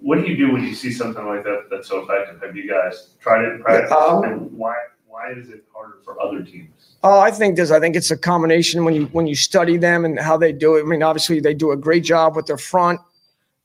What 0.01 0.21
do 0.21 0.27
you 0.27 0.37
do 0.37 0.53
when 0.53 0.65
you 0.65 0.75
see 0.75 0.93
something 0.93 1.27
like 1.27 1.45
that 1.45 1.65
that's 1.71 1.89
so 1.89 2.01
effective? 2.01 2.41
Have 2.43 2.57
you 2.57 2.69
guys 2.69 3.11
tried 3.21 3.45
it 3.45 3.53
in 3.53 3.63
practice? 3.63 3.93
Um, 3.93 4.25
and 4.25 4.53
why 4.53 4.75
why 5.07 5.33
is 5.33 5.49
it 5.49 5.65
harder 5.75 5.99
for 6.05 6.21
other 6.23 6.43
teams? 6.43 6.97
Oh, 7.03 7.21
I 7.21 7.31
think 7.31 7.57
there's. 7.57 7.71
I 7.71 7.81
think 7.81 7.97
it's 7.97 8.11
a 8.11 8.17
combination 8.17 8.85
when 8.85 8.95
you 8.95 9.07
when 9.07 9.27
you 9.27 9.35
study 9.35 9.77
them 9.77 10.05
and 10.05 10.19
how 10.19 10.37
they 10.37 10.53
do 10.53 10.77
it. 10.77 10.83
I 10.83 10.85
mean, 10.85 11.03
obviously 11.03 11.41
they 11.41 11.55
do 11.55 11.73
a 11.73 11.77
great 11.77 12.05
job 12.05 12.37
with 12.37 12.47
their 12.47 12.59
front. 12.59 13.01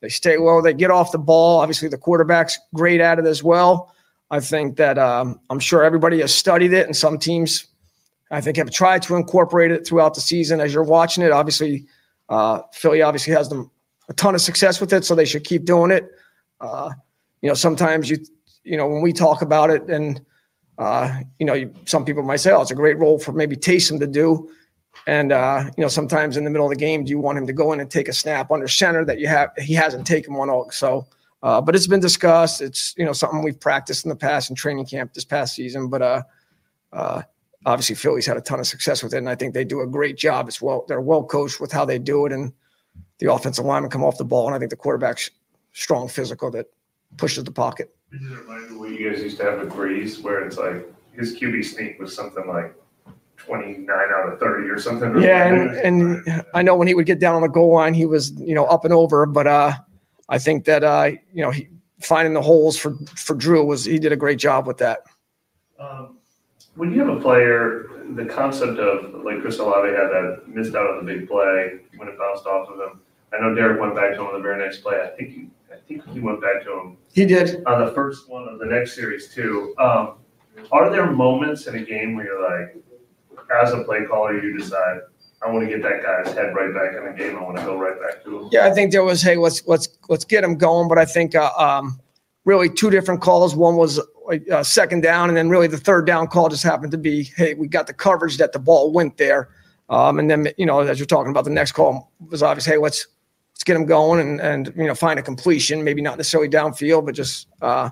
They 0.02 0.10
stay 0.10 0.38
low. 0.38 0.62
They 0.62 0.74
get 0.74 0.91
off 0.91 1.12
the 1.12 1.17
ball. 1.17 1.60
Obviously, 1.60 1.88
the 1.88 1.98
quarterback's 1.98 2.60
great 2.74 3.02
at 3.02 3.19
it 3.19 3.26
as 3.26 3.43
well. 3.43 3.93
I 4.32 4.39
think 4.39 4.78
that 4.78 4.98
um, 4.98 5.39
I'm 5.50 5.60
sure 5.60 5.84
everybody 5.84 6.19
has 6.21 6.34
studied 6.34 6.74
it, 6.74 6.86
and 6.86 6.95
some 6.95 7.17
teams, 7.17 7.67
I 8.32 8.41
think, 8.41 8.58
have 8.58 8.71
tried 8.71 9.02
to 9.04 9.15
incorporate 9.15 9.71
it 9.71 9.86
throughout 9.88 10.15
the 10.15 10.21
season. 10.21 10.60
As 10.60 10.74
you're 10.74 10.84
watching 10.84 11.24
it, 11.24 11.32
obviously, 11.32 11.86
uh, 12.30 12.62
Philly 12.74 13.02
obviously 13.02 13.34
has 13.34 13.50
them 13.50 13.69
a 14.10 14.13
ton 14.13 14.36
of 14.36 14.41
success 14.41 14.82
with 14.82 14.91
it, 14.93 15.06
so 15.06 15.15
they 15.15 15.26
should 15.26 15.43
keep 15.43 15.65
doing 15.65 15.91
it. 15.91 16.10
Uh, 16.60 16.91
you 17.41 17.50
know, 17.50 17.54
sometimes 17.54 18.10
you, 18.10 18.18
you 18.63 18.78
know, 18.78 18.88
when 18.88 19.02
we 19.02 19.13
talk 19.13 19.41
about 19.41 19.70
it, 19.70 19.84
and 19.89 20.22
uh, 20.78 21.20
you 21.39 21.46
know, 21.46 21.54
you, 21.54 21.74
some 21.86 22.06
people 22.06 22.24
might 22.24 22.38
say, 22.38 22.52
"Oh, 22.52 22.62
it's 22.62 22.72
a 22.72 22.76
great 22.76 22.98
role 22.98 23.20
for 23.20 23.32
maybe 23.32 23.56
Taysom 23.56 24.00
to 24.00 24.08
do." 24.08 24.50
And 25.08 25.32
uh, 25.32 25.65
you 25.78 25.82
know, 25.82 25.88
sometimes 25.88 26.38
in 26.38 26.44
the 26.44 26.50
middle 26.50 26.65
of 26.65 26.72
the 26.72 26.80
game, 26.80 27.04
do 27.04 27.10
you 27.10 27.20
want 27.20 27.38
him 27.38 27.48
to 27.48 27.54
go 27.54 27.74
in 27.74 27.80
and 27.80 27.89
take 27.89 28.08
a 28.08 28.13
snap 28.13 28.52
under 28.52 28.68
center 28.68 29.06
that 29.06 29.20
you 29.20 29.28
have 29.28 29.52
he 29.58 29.74
hasn't 29.74 30.08
taken 30.08 30.34
one 30.34 30.50
all? 30.50 30.70
So, 30.72 31.06
uh, 31.44 31.62
but 31.62 31.76
it's 31.76 31.88
been 31.88 32.00
discussed. 32.00 32.62
It's 32.62 32.94
you 32.98 33.06
know 33.06 33.13
something 33.13 33.44
we've 33.44 33.60
practiced 33.60 34.06
in 34.06 34.10
the 34.10 34.15
past 34.15 34.50
in 34.50 34.56
training 34.56 34.86
camp 34.86 35.13
this 35.13 35.26
past 35.26 35.56
season. 35.56 35.89
But 35.89 36.02
uh, 36.02 36.24
uh, 36.94 37.22
obviously, 37.65 37.96
Philly's 37.96 38.26
had 38.26 38.38
a 38.38 38.41
ton 38.41 38.60
of 38.60 38.68
success 38.68 39.04
with 39.04 39.13
it, 39.13 39.18
and 39.18 39.30
I 39.30 39.36
think 39.36 39.54
they 39.54 39.65
do 39.65 39.82
a 39.82 39.88
great 39.88 40.18
job 40.18 40.48
as 40.48 40.62
well. 40.62 40.86
They're 40.88 41.02
well 41.02 41.24
coached 41.24 41.60
with 41.60 41.72
how 41.72 41.86
they 41.86 42.00
do 42.00 42.26
it, 42.26 42.32
and 42.32 42.52
the 43.20 43.32
offensive 43.32 43.65
linemen 43.65 43.91
come 43.91 44.04
off 44.04 44.18
the 44.18 44.26
ball, 44.26 44.48
and 44.48 44.56
I 44.56 44.60
think 44.60 44.72
the 44.72 44.78
quarterback's 44.78 45.30
strong, 45.75 46.07
physical 46.07 46.49
that 46.51 46.67
pushes 47.17 47.43
the 47.43 47.51
pocket. 47.51 47.93
It 48.11 48.21
reminds 48.21 48.71
me 48.71 48.77
what 48.77 48.89
you 48.89 49.11
guys 49.11 49.21
used 49.21 49.38
to 49.38 49.43
have 49.43 49.59
with 49.59 49.69
Brees, 49.69 50.21
where 50.23 50.45
it's 50.45 50.57
like 50.57 50.91
his 51.13 51.38
QB 51.38 51.63
sneak 51.65 51.99
was 51.99 52.15
something 52.15 52.47
like 52.47 52.73
29 53.38 53.88
out 53.89 54.33
of 54.33 54.39
30 54.39 54.69
or 54.69 54.79
something. 54.79 55.21
Yeah, 55.21 55.47
and, 55.47 55.71
and 56.25 56.45
I 56.53 56.61
know 56.61 56.75
when 56.75 56.88
he 56.88 56.93
would 56.93 57.05
get 57.05 57.19
down 57.19 57.35
on 57.35 57.41
the 57.41 57.49
goal 57.49 57.73
line, 57.73 57.93
he 57.93 58.05
was 58.05 58.31
you 58.39 58.55
know 58.55 58.65
up 58.65 58.85
and 58.85 58.93
over. 58.93 59.25
But 59.25 59.47
uh, 59.47 59.73
I 60.29 60.39
think 60.39 60.65
that 60.65 60.83
uh, 60.83 61.11
you 61.33 61.43
know 61.43 61.51
he, 61.51 61.67
finding 61.99 62.33
the 62.33 62.41
holes 62.41 62.77
for 62.77 62.95
for 63.15 63.35
Drew 63.35 63.65
was 63.65 63.85
he 63.85 63.99
did 63.99 64.11
a 64.11 64.17
great 64.17 64.39
job 64.39 64.65
with 64.65 64.77
that. 64.77 65.03
Um, 65.77 66.17
when 66.75 66.93
you 66.93 66.99
have 66.99 67.09
a 67.09 67.19
player, 67.19 67.89
the 68.15 68.25
concept 68.25 68.79
of 68.79 69.23
like 69.25 69.41
Chris 69.41 69.59
Olave 69.59 69.89
had 69.89 70.07
that 70.07 70.43
missed 70.47 70.73
out 70.73 70.89
on 70.89 71.05
the 71.05 71.13
big 71.13 71.27
play 71.27 71.79
when 71.97 72.07
it 72.07 72.17
bounced 72.17 72.45
off 72.45 72.69
of 72.69 72.79
him. 72.79 73.01
I 73.33 73.41
know 73.41 73.53
Derek 73.53 73.81
went 73.81 73.95
back 73.95 74.15
to 74.15 74.21
him 74.21 74.27
on 74.27 74.33
the 74.33 74.39
very 74.39 74.57
next 74.63 74.77
play. 74.77 75.01
I 75.01 75.07
think 75.17 75.29
he, 75.29 75.49
I 75.75 75.88
think 75.88 76.07
he 76.09 76.19
went 76.19 76.41
back 76.41 76.63
to 76.63 76.71
him 76.71 76.97
He 77.13 77.25
did. 77.25 77.63
on 77.65 77.85
the 77.85 77.91
first 77.91 78.29
one 78.29 78.47
of 78.47 78.59
the 78.59 78.65
next 78.65 78.95
series 78.95 79.33
too. 79.33 79.75
Um, 79.77 80.15
are 80.71 80.89
there 80.89 81.11
moments 81.11 81.67
in 81.67 81.75
a 81.75 81.83
game 81.83 82.15
where 82.15 82.25
you're 82.25 82.59
like, 82.59 82.77
as 83.61 83.73
a 83.73 83.83
play 83.83 84.05
caller, 84.05 84.41
you 84.41 84.57
decide, 84.57 84.99
I 85.45 85.49
want 85.51 85.67
to 85.67 85.69
get 85.69 85.83
that 85.83 86.01
guy's 86.01 86.33
head 86.33 86.55
right 86.55 86.73
back 86.73 86.95
in 86.97 87.05
the 87.05 87.11
game. 87.17 87.38
I 87.38 87.43
want 87.43 87.57
to 87.57 87.63
go 87.63 87.77
right 87.77 87.99
back 88.01 88.23
to 88.23 88.39
him. 88.39 88.49
Yeah, 88.51 88.65
I 88.65 88.71
think 88.71 88.91
there 88.91 89.03
was, 89.03 89.21
hey, 89.21 89.35
let's 89.35 89.67
let's 89.67 89.88
let's 90.09 90.25
get 90.25 90.43
him 90.43 90.57
going. 90.57 90.88
But 90.88 90.97
I 90.97 91.05
think 91.05 91.35
uh, 91.35 91.51
um, 91.57 91.99
really 92.45 92.69
two 92.69 92.89
different 92.89 93.21
calls. 93.21 93.55
One 93.55 93.75
was 93.75 93.99
uh, 94.51 94.63
second 94.63 95.01
down, 95.01 95.29
and 95.29 95.38
then 95.38 95.49
really 95.49 95.67
the 95.67 95.77
third 95.77 96.07
down 96.07 96.27
call 96.27 96.49
just 96.49 96.63
happened 96.63 96.91
to 96.93 96.97
be, 96.97 97.23
hey, 97.35 97.53
we 97.53 97.67
got 97.67 97.85
the 97.85 97.93
coverage 97.93 98.38
that 98.38 98.53
the 98.53 98.59
ball 98.59 98.91
went 98.91 99.17
there. 99.17 99.49
Um, 99.89 100.17
and 100.17 100.31
then 100.31 100.47
you 100.57 100.65
know, 100.65 100.79
as 100.79 100.97
you're 100.97 101.05
talking 101.05 101.29
about, 101.29 101.43
the 101.43 101.51
next 101.51 101.73
call 101.73 102.11
was 102.31 102.41
obvious. 102.41 102.65
Hey, 102.65 102.77
let's 102.77 103.05
let's 103.56 103.63
get 103.63 103.78
him 103.78 103.86
going 103.86 104.20
and 104.20 104.41
and 104.41 104.74
you 104.76 104.86
know 104.86 104.96
find 104.96 105.18
a 105.18 105.24
completion. 105.24 105.84
Maybe 105.84 106.02
not 106.02 106.18
necessarily 106.18 106.50
downfield, 106.50 107.06
but 107.06 107.15
just. 107.15 107.48
Uh, 107.62 107.89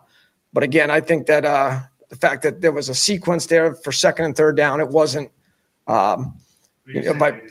but 0.51 0.61
again, 0.61 0.91
I 0.91 1.01
think 1.01 1.25
that 1.25 1.45
uh, 1.45 1.79
the 2.09 2.15
fact 2.15 2.43
that 2.43 2.61
there 2.61 2.71
was 2.71 2.87
a 2.87 2.93
sequence 2.93 3.47
there 3.47 3.73
for 3.73 3.91
second 3.91 4.25
and 4.25 4.35
third 4.35 4.55
down, 4.55 4.79
it 4.79 4.89
wasn't. 4.89 5.31
Um, 5.87 6.37
you 6.85 7.01
know, 7.01 7.13
by, 7.15 7.41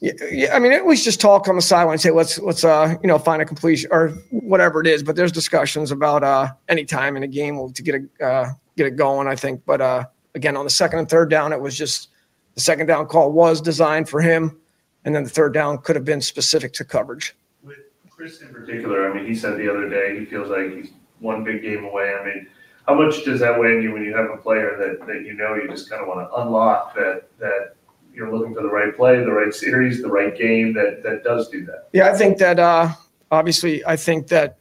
yeah, 0.00 0.12
yeah, 0.30 0.54
I 0.54 0.58
mean, 0.58 0.72
it 0.72 0.84
was 0.84 1.04
just 1.04 1.20
talk 1.20 1.48
on 1.48 1.56
the 1.56 1.62
sideline, 1.62 1.94
and 1.94 2.00
say 2.00 2.10
let's 2.10 2.38
let's 2.40 2.64
uh 2.64 2.96
you 3.02 3.06
know 3.06 3.18
find 3.18 3.40
a 3.40 3.44
completion 3.44 3.88
or 3.92 4.08
whatever 4.30 4.80
it 4.80 4.86
is. 4.86 5.02
But 5.02 5.16
there's 5.16 5.32
discussions 5.32 5.90
about 5.90 6.24
uh 6.24 6.52
any 6.68 6.84
time 6.84 7.16
in 7.16 7.22
a 7.22 7.28
game 7.28 7.72
to 7.72 7.82
get 7.82 7.94
a 7.94 8.24
uh, 8.24 8.50
get 8.76 8.86
it 8.86 8.96
going. 8.96 9.28
I 9.28 9.36
think, 9.36 9.62
but 9.64 9.80
uh 9.80 10.04
again 10.34 10.56
on 10.56 10.64
the 10.64 10.70
second 10.70 10.98
and 10.98 11.08
third 11.08 11.30
down, 11.30 11.52
it 11.52 11.60
was 11.60 11.76
just 11.76 12.08
the 12.54 12.60
second 12.60 12.86
down 12.86 13.06
call 13.06 13.32
was 13.32 13.60
designed 13.60 14.08
for 14.08 14.20
him, 14.20 14.59
and 15.04 15.14
then 15.14 15.24
the 15.24 15.30
third 15.30 15.54
down 15.54 15.78
could 15.78 15.96
have 15.96 16.04
been 16.04 16.20
specific 16.20 16.72
to 16.74 16.84
coverage. 16.84 17.34
With 17.62 17.78
Chris 18.10 18.40
in 18.42 18.48
particular, 18.48 19.10
I 19.10 19.14
mean, 19.14 19.26
he 19.26 19.34
said 19.34 19.56
the 19.56 19.70
other 19.70 19.88
day 19.88 20.18
he 20.18 20.24
feels 20.24 20.48
like 20.50 20.74
he's 20.74 20.90
one 21.20 21.44
big 21.44 21.62
game 21.62 21.84
away. 21.84 22.14
I 22.14 22.24
mean, 22.24 22.46
how 22.86 22.94
much 22.94 23.24
does 23.24 23.40
that 23.40 23.58
weigh 23.58 23.76
on 23.76 23.82
you 23.82 23.92
when 23.92 24.04
you 24.04 24.16
have 24.16 24.30
a 24.30 24.36
player 24.36 24.76
that, 24.78 25.06
that 25.06 25.24
you 25.24 25.34
know 25.34 25.54
you 25.54 25.68
just 25.68 25.88
kind 25.88 26.02
of 26.02 26.08
want 26.08 26.28
to 26.28 26.34
unlock 26.36 26.94
that 26.94 27.28
that 27.38 27.74
you're 28.12 28.32
looking 28.32 28.54
for 28.54 28.62
the 28.62 28.68
right 28.68 28.94
play, 28.96 29.18
the 29.18 29.30
right 29.30 29.54
series, 29.54 30.02
the 30.02 30.08
right 30.08 30.36
game 30.36 30.72
that 30.74 31.02
that 31.02 31.22
does 31.22 31.48
do 31.48 31.64
that? 31.66 31.88
Yeah, 31.92 32.10
I 32.10 32.16
think 32.16 32.38
that 32.38 32.58
uh, 32.58 32.88
obviously, 33.30 33.84
I 33.86 33.96
think 33.96 34.28
that 34.28 34.58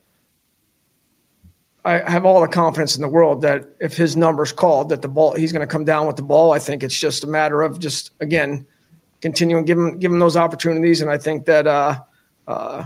I 1.86 2.10
have 2.10 2.26
all 2.26 2.42
the 2.42 2.48
confidence 2.48 2.96
in 2.96 3.02
the 3.02 3.08
world 3.08 3.42
that 3.42 3.66
if 3.80 3.96
his 3.96 4.16
number's 4.16 4.52
called, 4.52 4.90
that 4.90 5.02
the 5.02 5.08
ball 5.08 5.34
he's 5.34 5.52
going 5.52 5.68
to 5.68 5.72
come 5.72 5.86
down 5.86 6.08
with 6.08 6.18
the 6.18 6.24
ball. 6.24 6.52
I 6.52 6.60
think 6.60 6.84
it's 6.84 6.98
just 6.98 7.24
a 7.24 7.28
matter 7.28 7.62
of 7.62 7.80
just 7.80 8.12
again 8.20 8.68
continuing 9.22 9.66
give 9.66 9.78
him 9.78 10.00
give 10.00 10.12
him 10.12 10.20
those 10.20 10.38
opportunities, 10.38 11.02
and 11.02 11.10
I 11.10 11.18
think 11.18 11.46
that. 11.46 11.68
Uh, 11.68 12.02
uh, 12.48 12.86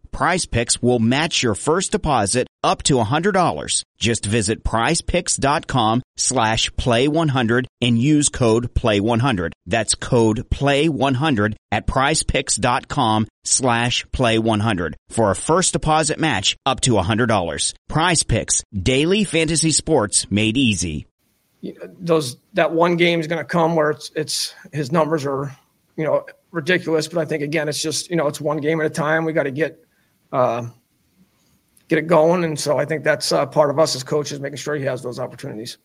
Prize 0.11 0.45
Picks 0.45 0.81
will 0.81 0.99
match 0.99 1.41
your 1.41 1.55
first 1.55 1.91
deposit 1.93 2.47
up 2.63 2.83
to 2.83 2.95
$100. 2.95 3.83
Just 3.97 4.25
visit 4.25 4.63
prizepicks.com 4.63 6.01
slash 6.17 6.69
play100 6.71 7.65
and 7.81 7.97
use 7.97 8.29
code 8.29 8.73
play100. 8.73 9.51
That's 9.65 9.95
code 9.95 10.49
play100 10.49 11.55
at 11.71 11.87
prizepicks.com 11.87 13.27
slash 13.43 14.05
play100 14.07 14.93
for 15.09 15.31
a 15.31 15.35
first 15.35 15.73
deposit 15.73 16.19
match 16.19 16.55
up 16.65 16.81
to 16.81 16.91
$100. 16.91 17.73
Prize 17.89 18.23
Picks, 18.23 18.63
daily 18.73 19.23
fantasy 19.23 19.71
sports 19.71 20.29
made 20.29 20.57
easy. 20.57 21.07
those 21.99 22.37
that 22.53 22.71
one 22.73 22.95
game 22.97 23.19
is 23.19 23.27
going 23.27 23.39
to 23.39 23.45
come 23.45 23.75
where 23.75 23.91
it's 23.91 24.11
it's 24.15 24.53
his 24.73 24.91
numbers 24.91 25.25
are 25.25 25.55
you 25.95 26.03
know 26.03 26.25
ridiculous 26.51 27.07
but 27.07 27.19
i 27.19 27.25
think 27.25 27.43
again 27.43 27.69
it's 27.69 27.79
just 27.81 28.09
you 28.09 28.15
know 28.15 28.25
it's 28.25 28.41
one 28.41 28.57
game 28.57 28.79
at 28.81 28.87
a 28.87 28.89
time 28.89 29.25
we 29.25 29.31
got 29.33 29.43
to 29.43 29.51
get 29.51 29.79
uh, 30.31 30.67
get 31.87 31.99
it 31.99 32.07
going 32.07 32.43
and 32.43 32.59
so 32.59 32.77
i 32.77 32.85
think 32.85 33.03
that's 33.03 33.31
uh, 33.31 33.45
part 33.45 33.69
of 33.69 33.79
us 33.79 33.95
as 33.95 34.03
coaches 34.03 34.39
making 34.39 34.57
sure 34.57 34.75
he 34.75 34.83
has 34.83 35.01
those 35.01 35.19
opportunities 35.19 35.77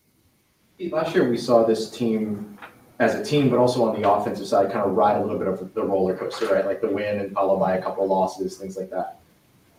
Last 0.91 1.15
year, 1.15 1.27
we 1.27 1.37
saw 1.37 1.65
this 1.65 1.89
team 1.89 2.57
as 2.99 3.15
a 3.15 3.23
team, 3.23 3.49
but 3.49 3.57
also 3.57 3.83
on 3.83 3.99
the 3.99 4.09
offensive 4.09 4.45
side, 4.45 4.71
kind 4.71 4.85
of 4.85 4.95
ride 4.95 5.17
a 5.17 5.21
little 5.21 5.37
bit 5.37 5.47
of 5.47 5.73
the 5.73 5.83
roller 5.83 6.15
coaster, 6.15 6.53
right? 6.53 6.65
Like 6.65 6.81
the 6.81 6.89
win 6.89 7.19
and 7.19 7.31
followed 7.33 7.59
by 7.59 7.77
a 7.77 7.81
couple 7.81 8.03
of 8.03 8.09
losses, 8.09 8.57
things 8.57 8.77
like 8.77 8.91
that. 8.91 9.19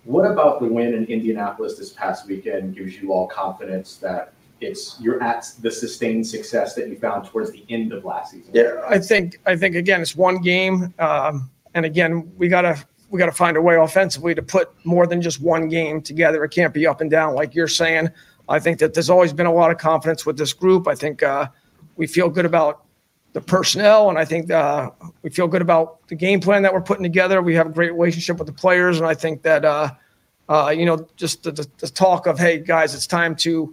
What 0.04 0.28
about 0.28 0.60
the 0.60 0.66
win 0.66 0.94
in 0.94 1.04
Indianapolis 1.06 1.76
this 1.76 1.92
past 1.92 2.26
weekend 2.26 2.74
gives 2.74 3.00
you 3.00 3.12
all 3.12 3.28
confidence 3.28 3.96
that 3.96 4.32
it's 4.60 4.96
you're 5.00 5.22
at 5.22 5.48
the 5.60 5.70
sustained 5.70 6.26
success 6.26 6.74
that 6.74 6.88
you 6.88 6.96
found 6.96 7.26
towards 7.26 7.52
the 7.52 7.64
end 7.68 7.92
of 7.92 8.04
last 8.04 8.32
season? 8.32 8.50
Yeah, 8.52 8.82
I 8.88 8.98
think 8.98 9.38
I 9.46 9.54
think 9.54 9.76
again 9.76 10.00
it's 10.00 10.16
one 10.16 10.38
game, 10.38 10.92
um, 10.98 11.48
and 11.74 11.84
again 11.84 12.32
we 12.36 12.48
gotta 12.48 12.84
we 13.10 13.18
gotta 13.18 13.32
find 13.32 13.56
a 13.56 13.62
way 13.62 13.76
offensively 13.76 14.34
to 14.34 14.42
put 14.42 14.70
more 14.84 15.06
than 15.06 15.22
just 15.22 15.40
one 15.40 15.68
game 15.68 16.02
together. 16.02 16.44
It 16.44 16.50
can't 16.50 16.74
be 16.74 16.86
up 16.86 17.00
and 17.00 17.10
down 17.10 17.34
like 17.34 17.54
you're 17.54 17.68
saying. 17.68 18.10
I 18.48 18.58
think 18.58 18.78
that 18.78 18.94
there's 18.94 19.10
always 19.10 19.32
been 19.32 19.46
a 19.46 19.52
lot 19.52 19.70
of 19.70 19.78
confidence 19.78 20.24
with 20.24 20.38
this 20.38 20.52
group. 20.52 20.88
I 20.88 20.94
think 20.94 21.22
uh, 21.22 21.48
we 21.96 22.06
feel 22.06 22.28
good 22.28 22.46
about 22.46 22.84
the 23.32 23.40
personnel, 23.40 24.08
and 24.08 24.18
I 24.18 24.24
think 24.24 24.50
uh, 24.50 24.90
we 25.22 25.30
feel 25.30 25.48
good 25.48 25.62
about 25.62 26.06
the 26.08 26.14
game 26.14 26.40
plan 26.40 26.62
that 26.62 26.72
we're 26.72 26.80
putting 26.80 27.02
together. 27.02 27.42
We 27.42 27.54
have 27.54 27.66
a 27.66 27.70
great 27.70 27.92
relationship 27.92 28.38
with 28.38 28.46
the 28.46 28.54
players, 28.54 28.98
and 28.98 29.06
I 29.06 29.14
think 29.14 29.42
that 29.42 29.64
uh, 29.64 29.90
uh, 30.48 30.74
you 30.76 30.86
know 30.86 31.06
just 31.16 31.42
the, 31.42 31.52
the, 31.52 31.68
the 31.78 31.88
talk 31.88 32.26
of 32.26 32.38
hey 32.38 32.58
guys, 32.58 32.94
it's 32.94 33.06
time 33.06 33.36
to 33.36 33.64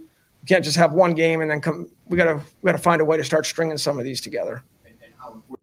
we 0.42 0.46
can't 0.46 0.64
just 0.64 0.76
have 0.76 0.92
one 0.92 1.14
game 1.14 1.40
and 1.40 1.50
then 1.50 1.60
come. 1.60 1.88
We 2.06 2.16
gotta 2.16 2.40
we 2.62 2.68
gotta 2.68 2.82
find 2.82 3.00
a 3.00 3.04
way 3.04 3.16
to 3.16 3.24
start 3.24 3.46
stringing 3.46 3.78
some 3.78 3.98
of 3.98 4.04
these 4.04 4.20
together. 4.20 4.62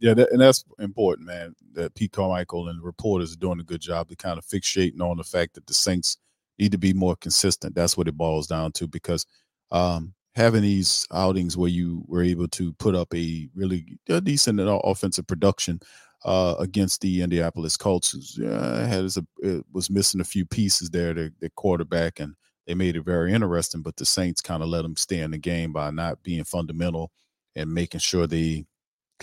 Yeah, 0.04 0.16
that, 0.16 0.32
and 0.34 0.42
that's 0.42 0.66
important, 0.80 1.28
man. 1.28 1.56
That 1.74 1.96
Pete 1.96 2.12
Carmichael 2.12 2.68
and 2.70 2.80
the 2.80 2.84
reporters 2.86 3.34
are 3.34 3.38
doing 3.40 3.62
a 3.62 3.66
good 3.66 3.82
job 3.82 4.10
to 4.10 4.18
kind 4.18 4.38
of 4.38 4.46
fixating 4.46 5.02
on 5.02 5.18
the 5.18 5.24
fact 5.24 5.56
that 5.56 5.68
the 5.68 5.74
Saints 5.74 6.18
need 6.60 6.74
to 6.74 6.80
be 6.80 6.94
more 6.94 7.16
consistent. 7.16 7.76
That's 7.76 7.98
what 7.98 8.10
it 8.10 8.18
boils 8.18 8.48
down 8.48 8.74
to 8.74 8.88
because 8.88 9.26
um, 9.72 10.14
having 10.36 10.62
these 10.64 11.08
outings 11.14 11.58
where 11.58 11.70
you 11.70 12.04
were 12.08 12.24
able 12.24 12.50
to 12.50 12.74
put 12.76 12.96
up 12.96 13.14
a 13.16 13.50
really 13.56 13.98
a 14.10 14.22
decent 14.22 14.60
offensive 14.62 15.28
production 15.28 15.80
uh, 16.26 16.56
against 16.60 17.02
the 17.02 17.22
Indianapolis 17.22 17.78
Colts, 17.78 18.40
uh, 18.42 18.86
had 18.88 19.06
a, 19.46 19.64
was 19.74 19.92
missing 19.92 20.22
a 20.22 20.26
few 20.26 20.46
pieces 20.46 20.90
there, 20.92 21.14
the, 21.16 21.34
the 21.42 21.50
quarterback, 21.52 22.20
and 22.20 22.36
they 22.68 22.76
made 22.76 22.98
it 22.98 23.06
very 23.06 23.34
interesting. 23.34 23.82
But 23.84 23.98
the 23.98 24.06
Saints 24.06 24.42
kind 24.42 24.64
of 24.64 24.70
let 24.70 24.84
them 24.84 24.98
stay 24.98 25.20
in 25.22 25.32
the 25.32 25.40
game 25.40 25.74
by 25.74 25.92
not 25.92 26.24
being 26.24 26.44
fundamental 26.44 27.12
and 27.56 27.74
making 27.74 28.00
sure 28.02 28.28
they 28.28 28.66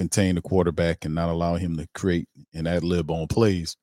contain 0.00 0.34
the 0.34 0.40
quarterback 0.40 1.04
and 1.04 1.14
not 1.14 1.28
allow 1.28 1.56
him 1.56 1.76
to 1.76 1.86
create 1.94 2.26
and 2.54 2.66
ad 2.66 2.82
lib 2.82 3.10
on 3.10 3.26
plays. 3.26 3.76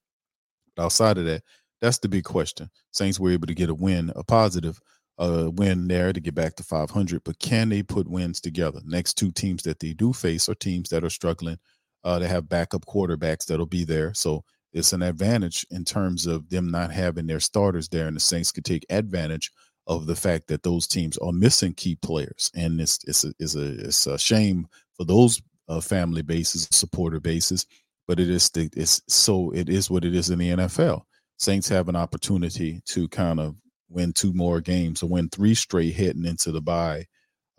Outside 0.80 1.20
of 1.20 1.26
that, 1.26 1.44
that's 1.80 2.00
the 2.00 2.10
big 2.10 2.24
question. 2.24 2.72
Saints 2.90 3.20
were 3.20 3.30
able 3.30 3.46
to 3.46 3.54
get 3.54 3.70
a 3.70 3.76
win, 3.76 4.12
a 4.16 4.24
positive 4.24 4.80
uh, 5.20 5.52
win 5.54 5.88
there 5.88 6.12
to 6.12 6.20
get 6.20 6.34
back 6.34 6.56
to 6.56 6.64
500, 6.64 7.24
but 7.24 7.38
can 7.38 7.70
they 7.70 7.84
put 7.84 8.10
wins 8.10 8.42
together? 8.42 8.80
Next 8.84 9.14
two 9.14 9.32
teams 9.32 9.62
that 9.62 9.80
they 9.80 9.94
do 9.94 10.12
face 10.12 10.50
are 10.50 10.56
teams 10.56 10.90
that 10.90 11.04
are 11.04 11.12
struggling. 11.12 11.60
Uh, 12.04 12.18
they 12.18 12.28
have 12.28 12.50
backup 12.50 12.88
quarterbacks 12.88 13.46
that'll 13.46 13.68
be 13.68 13.86
there, 13.86 14.12
so 14.16 14.44
it's 14.74 14.94
an 14.94 15.04
advantage 15.04 15.68
in 15.70 15.86
terms 15.86 16.26
of 16.26 16.50
them 16.50 16.72
not 16.72 16.92
having 16.92 17.28
their 17.28 17.40
starters 17.40 17.90
there, 17.90 18.08
and 18.08 18.16
the 18.16 18.22
Saints 18.22 18.52
could 18.52 18.66
take 18.66 18.88
advantage 18.90 19.52
of 19.86 20.08
the 20.08 20.16
fact 20.16 20.48
that 20.48 20.64
those 20.64 20.88
teams 20.88 21.16
are 21.20 21.32
missing 21.32 21.76
key 21.76 21.96
players, 22.02 22.50
and 22.56 22.82
it's 22.82 23.04
it's 23.06 23.24
a 23.24 23.34
it's 23.38 23.56
a, 23.56 23.86
it's 23.86 24.08
a 24.08 24.18
shame 24.18 24.68
for 24.96 25.06
those 25.06 25.40
uh, 25.68 25.82
family 25.82 26.22
bases, 26.22 26.68
supporter 26.72 27.20
bases, 27.20 27.66
but 28.08 28.20
it 28.20 28.30
is 28.30 28.50
the 28.50 28.70
it's 28.76 29.02
so 29.08 29.52
it 29.52 29.70
is 29.70 29.90
what 29.90 30.06
it 30.06 30.16
is 30.16 30.30
in 30.30 30.40
the 30.40 30.50
NFL. 30.52 31.02
Saints 31.38 31.70
have 31.70 31.88
an 31.90 31.96
opportunity 31.96 32.82
to 32.86 33.08
kind 33.10 33.40
of 33.40 33.56
win 33.90 34.14
two 34.14 34.34
more 34.34 34.60
games 34.62 35.04
or 35.04 35.10
win 35.10 35.30
three 35.30 35.54
straight 35.54 35.96
heading 35.96 36.26
into 36.26 36.52
the 36.52 36.62
bye. 36.62 37.06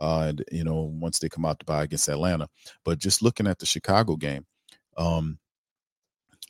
Uh, 0.01 0.27
and, 0.29 0.45
you 0.53 0.63
know, 0.63 0.93
once 1.01 1.19
they 1.19 1.29
come 1.29 1.45
out 1.45 1.59
to 1.59 1.65
bye 1.65 1.83
against 1.83 2.09
Atlanta. 2.09 2.49
But 2.85 2.99
just 2.99 3.23
looking 3.23 3.47
at 3.47 3.59
the 3.59 3.67
Chicago 3.67 4.15
game, 4.17 4.47
um, 4.97 5.39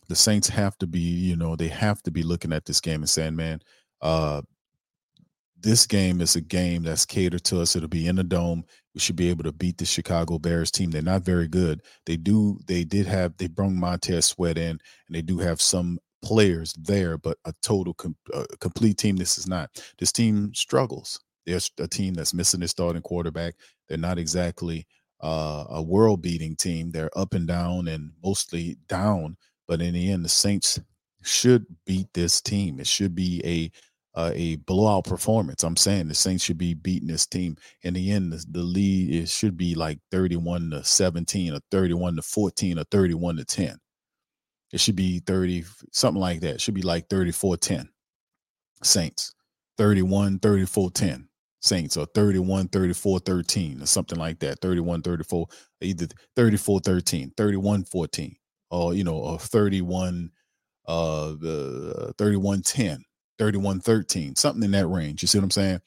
the 0.09 0.17
Saints 0.17 0.49
have 0.49 0.77
to 0.79 0.87
be, 0.87 1.01
you 1.01 1.37
know, 1.37 1.57
they 1.57 1.69
have 1.69 2.03
to 2.03 2.11
be 2.11 2.23
looking 2.23 2.53
at 2.53 2.65
this 2.65 2.81
game 2.81 3.01
and 3.01 3.09
saying, 3.09 3.37
man, 3.37 3.61
uh, 4.03 4.43
this 5.61 5.87
game 5.87 6.21
is 6.21 6.37
a 6.37 6.41
game 6.41 6.83
that's 6.83 7.05
catered 7.05 7.45
to 7.45 7.61
us. 7.61 7.75
It'll 7.75 7.89
be 7.89 8.07
in 8.07 8.17
the 8.17 8.25
dome. 8.25 8.65
Should 8.99 9.17
be 9.17 9.31
able 9.31 9.45
to 9.45 9.53
beat 9.53 9.79
the 9.79 9.85
Chicago 9.85 10.39
Bears 10.39 10.73
team. 10.73 10.91
They're 10.91 11.03
not 11.03 11.23
very 11.23 11.47
good. 11.47 11.83
They 12.05 12.17
do. 12.17 12.59
They 12.67 12.83
did 12.83 13.07
have. 13.07 13.37
They 13.37 13.47
brought 13.47 13.71
Montez 13.71 14.27
Sweat 14.27 14.59
in, 14.59 14.71
and 14.71 14.81
they 15.11 15.23
do 15.23 15.39
have 15.39 15.61
some 15.63 16.01
players 16.21 16.75
there, 16.75 17.17
but 17.17 17.39
a 17.45 17.53
total 17.63 17.95
com- 17.95 18.17
uh, 18.35 18.45
complete 18.61 18.99
team. 18.99 19.17
This 19.17 19.39
is 19.39 19.47
not. 19.47 19.71
This 19.99 20.11
team 20.11 20.53
struggles. 20.53 21.21
There's 21.47 21.71
a 21.79 21.87
team 21.87 22.15
that's 22.15 22.35
missing 22.35 22.59
their 22.61 22.69
starting 22.69 23.03
quarterback. 23.03 23.55
They're 23.89 23.99
not 23.99 24.19
exactly 24.19 24.85
uh, 25.23 25.65
a 25.71 25.81
world-beating 25.81 26.57
team. 26.57 26.91
They're 26.91 27.17
up 27.17 27.35
and 27.35 27.47
down, 27.47 27.87
and 27.87 28.11
mostly 28.23 28.79
down. 28.89 29.37
But 29.69 29.81
in 29.81 29.95
the 29.95 30.11
end, 30.11 30.25
the 30.25 30.29
Saints 30.29 30.81
should 31.23 31.67
beat 31.87 32.09
this 32.15 32.41
team. 32.41 32.81
It 32.81 32.87
should 32.87 33.15
be 33.15 33.41
a 33.45 33.71
uh, 34.19 34.33
a 34.35 34.57
blowout 34.57 35.05
performance. 35.05 35.63
I'm 35.63 35.77
saying 35.77 36.09
the 36.09 36.15
Saints 36.15 36.43
should 36.43 36.59
be 36.59 36.75
beating 36.75 37.07
this 37.07 37.25
team. 37.25 37.57
In 37.83 37.95
the 37.95 38.11
end, 38.11 38.33
the, 38.33 38.45
the 38.51 38.65
lead 38.65 39.15
it 39.15 39.29
should 39.29 39.57
be 39.57 39.77
like 39.77 40.01
31 40.11 40.71
to 40.71 40.83
17 40.83 41.55
or 41.55 41.61
31 41.71 42.17
to 42.17 42.23
14 42.23 42.81
or 42.81 42.85
31 42.91 43.37
to 43.37 43.45
10. 43.45 43.79
It 44.73 44.81
should 44.81 44.97
be 44.97 45.21
30, 45.21 45.65
something 45.93 46.21
like 46.21 46.41
that. 46.41 46.57
It 46.57 46.61
should 46.61 46.75
be 46.75 46.83
like 46.83 47.09
34 47.09 47.59
10. 47.59 47.89
Saints. 48.83 49.33
31 49.77 50.41
34 50.41 50.91
10. 50.91 51.29
Saints 51.61 51.97
or 51.97 52.07
31 52.07 52.67
34 52.69 53.21
13 53.21 53.83
or 53.83 53.87
something 53.87 54.19
like 54.19 54.41
that. 54.41 54.61
31 54.61 55.03
34, 55.03 55.47
either 55.81 56.09
34 56.35 56.81
13, 56.81 57.33
31 57.37 57.85
14, 57.85 58.37
or 58.73 58.95
you 58.95 59.05
know, 59.05 59.15
or 59.17 59.39
31 59.39 60.33
uh 60.89 61.29
the 61.39 62.15
31 62.19 62.63
10 62.63 63.05
31 63.39 63.81
13, 63.81 64.37
something 64.37 64.63
in 64.63 64.71
that 64.73 64.87
range. 64.87 65.23
You 65.23 65.29
see 65.29 65.39
what 65.39 65.45
I'm 65.45 65.51
saying? 65.51 65.81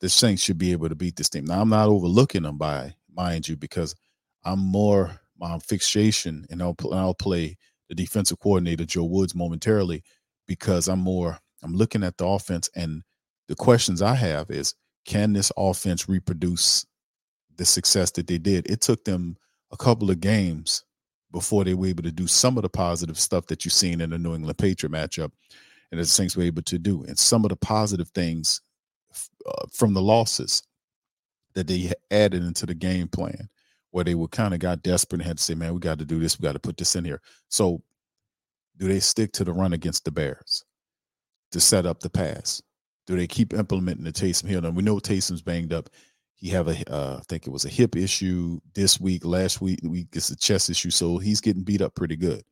The 0.00 0.08
Saints 0.08 0.42
should 0.42 0.58
be 0.58 0.72
able 0.72 0.88
to 0.88 0.94
beat 0.94 1.16
this 1.16 1.28
team. 1.28 1.44
Now, 1.44 1.60
I'm 1.60 1.68
not 1.68 1.88
overlooking 1.88 2.42
them 2.42 2.58
by, 2.58 2.94
mind 3.14 3.48
you, 3.48 3.56
because 3.56 3.94
I'm 4.44 4.60
more 4.60 5.20
my 5.38 5.58
fixation, 5.58 6.46
and 6.50 6.62
I'll, 6.62 6.76
I'll 6.92 7.14
play 7.14 7.56
the 7.88 7.94
defensive 7.94 8.38
coordinator, 8.40 8.84
Joe 8.84 9.04
Woods, 9.04 9.34
momentarily, 9.34 10.02
because 10.46 10.88
I'm 10.88 11.00
more, 11.00 11.38
I'm 11.62 11.74
looking 11.74 12.04
at 12.04 12.16
the 12.16 12.26
offense, 12.26 12.68
and 12.74 13.02
the 13.48 13.56
questions 13.56 14.02
I 14.02 14.14
have 14.14 14.50
is 14.50 14.74
can 15.04 15.32
this 15.32 15.50
offense 15.56 16.08
reproduce 16.08 16.84
the 17.56 17.64
success 17.64 18.10
that 18.12 18.26
they 18.26 18.38
did? 18.38 18.70
It 18.70 18.82
took 18.82 19.04
them 19.04 19.36
a 19.72 19.76
couple 19.76 20.10
of 20.10 20.20
games 20.20 20.84
before 21.32 21.64
they 21.64 21.74
were 21.74 21.86
able 21.86 22.02
to 22.02 22.12
do 22.12 22.26
some 22.26 22.56
of 22.56 22.62
the 22.62 22.68
positive 22.68 23.18
stuff 23.18 23.46
that 23.46 23.64
you've 23.64 23.74
seen 23.74 24.00
in 24.00 24.10
the 24.10 24.18
New 24.18 24.34
England 24.34 24.58
Patriot 24.58 24.92
matchup 24.92 25.30
and 25.90 26.00
the 26.00 26.04
things 26.04 26.36
we're 26.36 26.44
able 26.44 26.62
to 26.62 26.78
do. 26.78 27.04
And 27.04 27.18
some 27.18 27.44
of 27.44 27.50
the 27.50 27.56
positive 27.56 28.08
things 28.10 28.60
uh, 29.46 29.66
from 29.72 29.94
the 29.94 30.02
losses 30.02 30.62
that 31.54 31.66
they 31.66 31.92
added 32.10 32.44
into 32.44 32.66
the 32.66 32.74
game 32.74 33.08
plan, 33.08 33.48
where 33.90 34.04
they 34.04 34.14
were 34.14 34.28
kind 34.28 34.54
of 34.54 34.60
got 34.60 34.82
desperate 34.82 35.20
and 35.20 35.28
had 35.28 35.38
to 35.38 35.42
say, 35.42 35.54
"Man, 35.54 35.74
we 35.74 35.80
got 35.80 35.98
to 35.98 36.04
do 36.04 36.18
this. 36.18 36.38
We 36.38 36.44
got 36.44 36.52
to 36.52 36.58
put 36.58 36.76
this 36.76 36.94
in 36.94 37.04
here." 37.04 37.20
So, 37.48 37.82
do 38.76 38.86
they 38.86 39.00
stick 39.00 39.32
to 39.32 39.44
the 39.44 39.52
run 39.52 39.72
against 39.72 40.04
the 40.04 40.10
Bears 40.10 40.64
to 41.52 41.60
set 41.60 41.86
up 41.86 42.00
the 42.00 42.10
pass? 42.10 42.62
Do 43.06 43.16
they 43.16 43.26
keep 43.26 43.54
implementing 43.54 44.04
the 44.04 44.12
Taysom 44.12 44.48
Hill? 44.48 44.66
And 44.66 44.76
we 44.76 44.82
know 44.82 44.96
Taysom's 44.96 45.42
banged 45.42 45.72
up. 45.72 45.88
He 46.34 46.50
have 46.50 46.68
a, 46.68 46.92
uh, 46.92 47.16
I 47.16 47.22
think 47.28 47.46
it 47.46 47.50
was 47.50 47.64
a 47.64 47.70
hip 47.70 47.96
issue 47.96 48.60
this 48.74 49.00
week. 49.00 49.24
Last 49.24 49.60
week, 49.60 49.80
week 49.82 50.08
it's 50.12 50.30
a 50.30 50.36
chest 50.36 50.70
issue, 50.70 50.90
so 50.90 51.18
he's 51.18 51.40
getting 51.40 51.64
beat 51.64 51.80
up 51.80 51.94
pretty 51.94 52.16
good. 52.16 52.44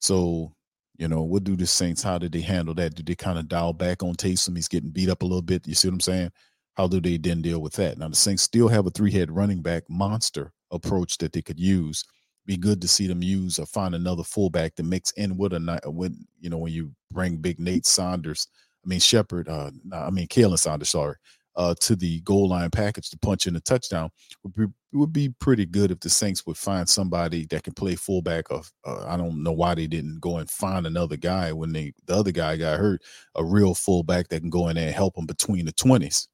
So 0.00 0.52
you 0.96 1.08
know, 1.08 1.22
what 1.22 1.44
do 1.44 1.56
the 1.56 1.66
Saints? 1.66 2.02
How 2.02 2.18
did 2.18 2.32
they 2.32 2.40
handle 2.40 2.74
that? 2.74 2.94
Did 2.94 3.06
they 3.06 3.14
kind 3.14 3.38
of 3.38 3.48
dial 3.48 3.72
back 3.72 4.02
on 4.02 4.14
Taysom? 4.14 4.56
He's 4.56 4.68
getting 4.68 4.90
beat 4.90 5.08
up 5.08 5.22
a 5.22 5.26
little 5.26 5.42
bit. 5.42 5.66
You 5.66 5.74
see 5.74 5.88
what 5.88 5.94
I'm 5.94 6.00
saying? 6.00 6.32
How 6.74 6.88
do 6.88 7.00
they 7.00 7.16
then 7.16 7.42
deal 7.42 7.60
with 7.60 7.72
that? 7.74 7.98
Now 7.98 8.08
the 8.08 8.16
Saints 8.16 8.42
still 8.42 8.68
have 8.68 8.86
a 8.86 8.90
three-head 8.90 9.30
running 9.30 9.62
back 9.62 9.84
monster 9.88 10.52
approach 10.70 11.18
that 11.18 11.32
they 11.32 11.42
could 11.42 11.58
use. 11.58 12.04
Be 12.46 12.56
good 12.56 12.80
to 12.82 12.88
see 12.88 13.06
them 13.06 13.22
use 13.22 13.58
or 13.58 13.66
find 13.66 13.94
another 13.94 14.22
fullback 14.22 14.74
to 14.74 14.82
mix 14.82 15.10
in 15.12 15.36
with 15.36 15.54
a 15.54 15.58
night 15.58 15.80
when 15.86 16.26
you 16.40 16.50
know 16.50 16.58
when 16.58 16.72
you 16.72 16.92
bring 17.10 17.38
big 17.38 17.58
Nate 17.58 17.86
Saunders. 17.86 18.48
I 18.84 18.88
mean 18.88 19.00
Shepherd. 19.00 19.48
Uh, 19.48 19.70
I 19.92 20.10
mean 20.10 20.28
Khalen 20.28 20.58
Saunders. 20.58 20.90
Sorry, 20.90 21.16
uh, 21.56 21.74
to 21.80 21.96
the 21.96 22.20
goal 22.20 22.48
line 22.48 22.70
package 22.70 23.10
to 23.10 23.18
punch 23.18 23.46
in 23.46 23.56
a 23.56 23.60
touchdown 23.60 24.10
would 24.42 24.54
be 24.54 24.66
would 24.92 25.12
be 25.12 25.28
pretty 25.40 25.66
good 25.66 25.90
if 25.90 26.00
the 26.00 26.08
Saints 26.08 26.46
would 26.46 26.56
find 26.56 26.88
somebody 26.88 27.46
that 27.46 27.64
can 27.64 27.72
play 27.74 27.94
fullback. 27.94 28.50
Of 28.50 28.72
uh, 28.84 29.04
I 29.06 29.16
don't 29.16 29.42
know 29.42 29.52
why 29.52 29.74
they 29.74 29.86
didn't 29.86 30.20
go 30.20 30.38
and 30.38 30.48
find 30.50 30.86
another 30.86 31.16
guy 31.16 31.52
when 31.52 31.72
they 31.72 31.92
the 32.06 32.14
other 32.14 32.32
guy 32.32 32.56
got 32.56 32.78
hurt, 32.78 33.02
a 33.34 33.44
real 33.44 33.74
fullback 33.74 34.28
that 34.28 34.40
can 34.40 34.50
go 34.50 34.68
in 34.68 34.76
there 34.76 34.86
and 34.86 34.94
help 34.94 35.14
them 35.14 35.26
between 35.26 35.66
the 35.66 35.72
twenties. 35.72 36.28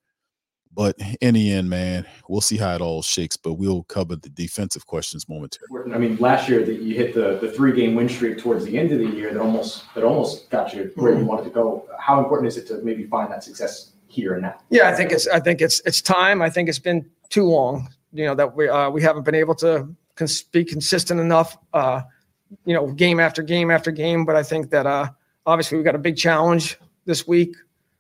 But 0.73 0.97
in 1.21 1.35
the 1.35 1.53
end, 1.53 1.69
man, 1.69 2.07
we'll 2.29 2.41
see 2.41 2.57
how 2.57 2.73
it 2.77 2.81
all 2.81 3.03
shakes. 3.03 3.37
But 3.37 3.55
we'll 3.55 3.83
cover 3.85 4.15
the 4.15 4.29
defensive 4.29 4.87
questions 4.87 5.29
momentarily. 5.29 5.93
I 5.93 5.99
mean, 5.99 6.17
last 6.19 6.49
year 6.49 6.65
that 6.65 6.81
you 6.81 6.95
hit 6.95 7.13
the, 7.13 7.39
the 7.41 7.51
three 7.51 7.73
game 7.73 7.97
win 7.97 8.09
streak 8.09 8.39
towards 8.39 8.65
the 8.65 8.79
end 8.79 8.93
of 8.93 9.01
the 9.01 9.09
year 9.17 9.33
that 9.33 9.41
almost 9.41 9.85
that 9.95 10.05
almost 10.05 10.49
got 10.51 10.73
you 10.73 10.93
where 10.95 11.19
you 11.19 11.25
wanted 11.25 11.45
to 11.45 11.51
go. 11.51 11.89
How 11.99 12.21
important 12.21 12.47
is 12.47 12.57
it 12.57 12.69
to 12.69 12.79
maybe 12.85 13.05
find 13.05 13.33
that 13.33 13.43
success 13.43 13.93
here 14.11 14.35
and 14.35 14.43
now? 14.43 14.59
Yeah, 14.71 14.89
I 14.89 14.95
think 14.95 15.13
it's 15.13 15.27
I 15.29 15.41
think 15.41 15.61
it's 15.61 15.81
it's 15.87 16.03
time. 16.03 16.43
I 16.43 16.51
think 16.51 16.69
it's 16.69 16.79
been 16.79 17.09
too 17.29 17.45
long. 17.45 17.89
You 18.13 18.27
know 18.27 18.35
that 18.35 18.55
we 18.55 18.69
uh, 18.69 18.91
we 18.91 19.03
haven't 19.03 19.25
been 19.25 19.35
able 19.35 19.55
to 19.57 19.89
cons- 20.17 20.43
be 20.43 20.65
consistent 20.65 21.21
enough. 21.21 21.57
Uh, 21.73 22.03
you 22.65 22.75
know, 22.75 22.89
game 22.89 23.21
after 23.21 23.43
game 23.43 23.71
after 23.71 23.91
game. 23.91 24.25
But 24.25 24.37
I 24.37 24.43
think 24.43 24.71
that 24.71 24.87
uh, 24.87 25.11
obviously 25.47 25.79
we've 25.79 25.85
got 25.85 25.95
a 25.95 25.99
big 25.99 26.17
challenge 26.17 26.79
this 27.05 27.27
week 27.27 27.55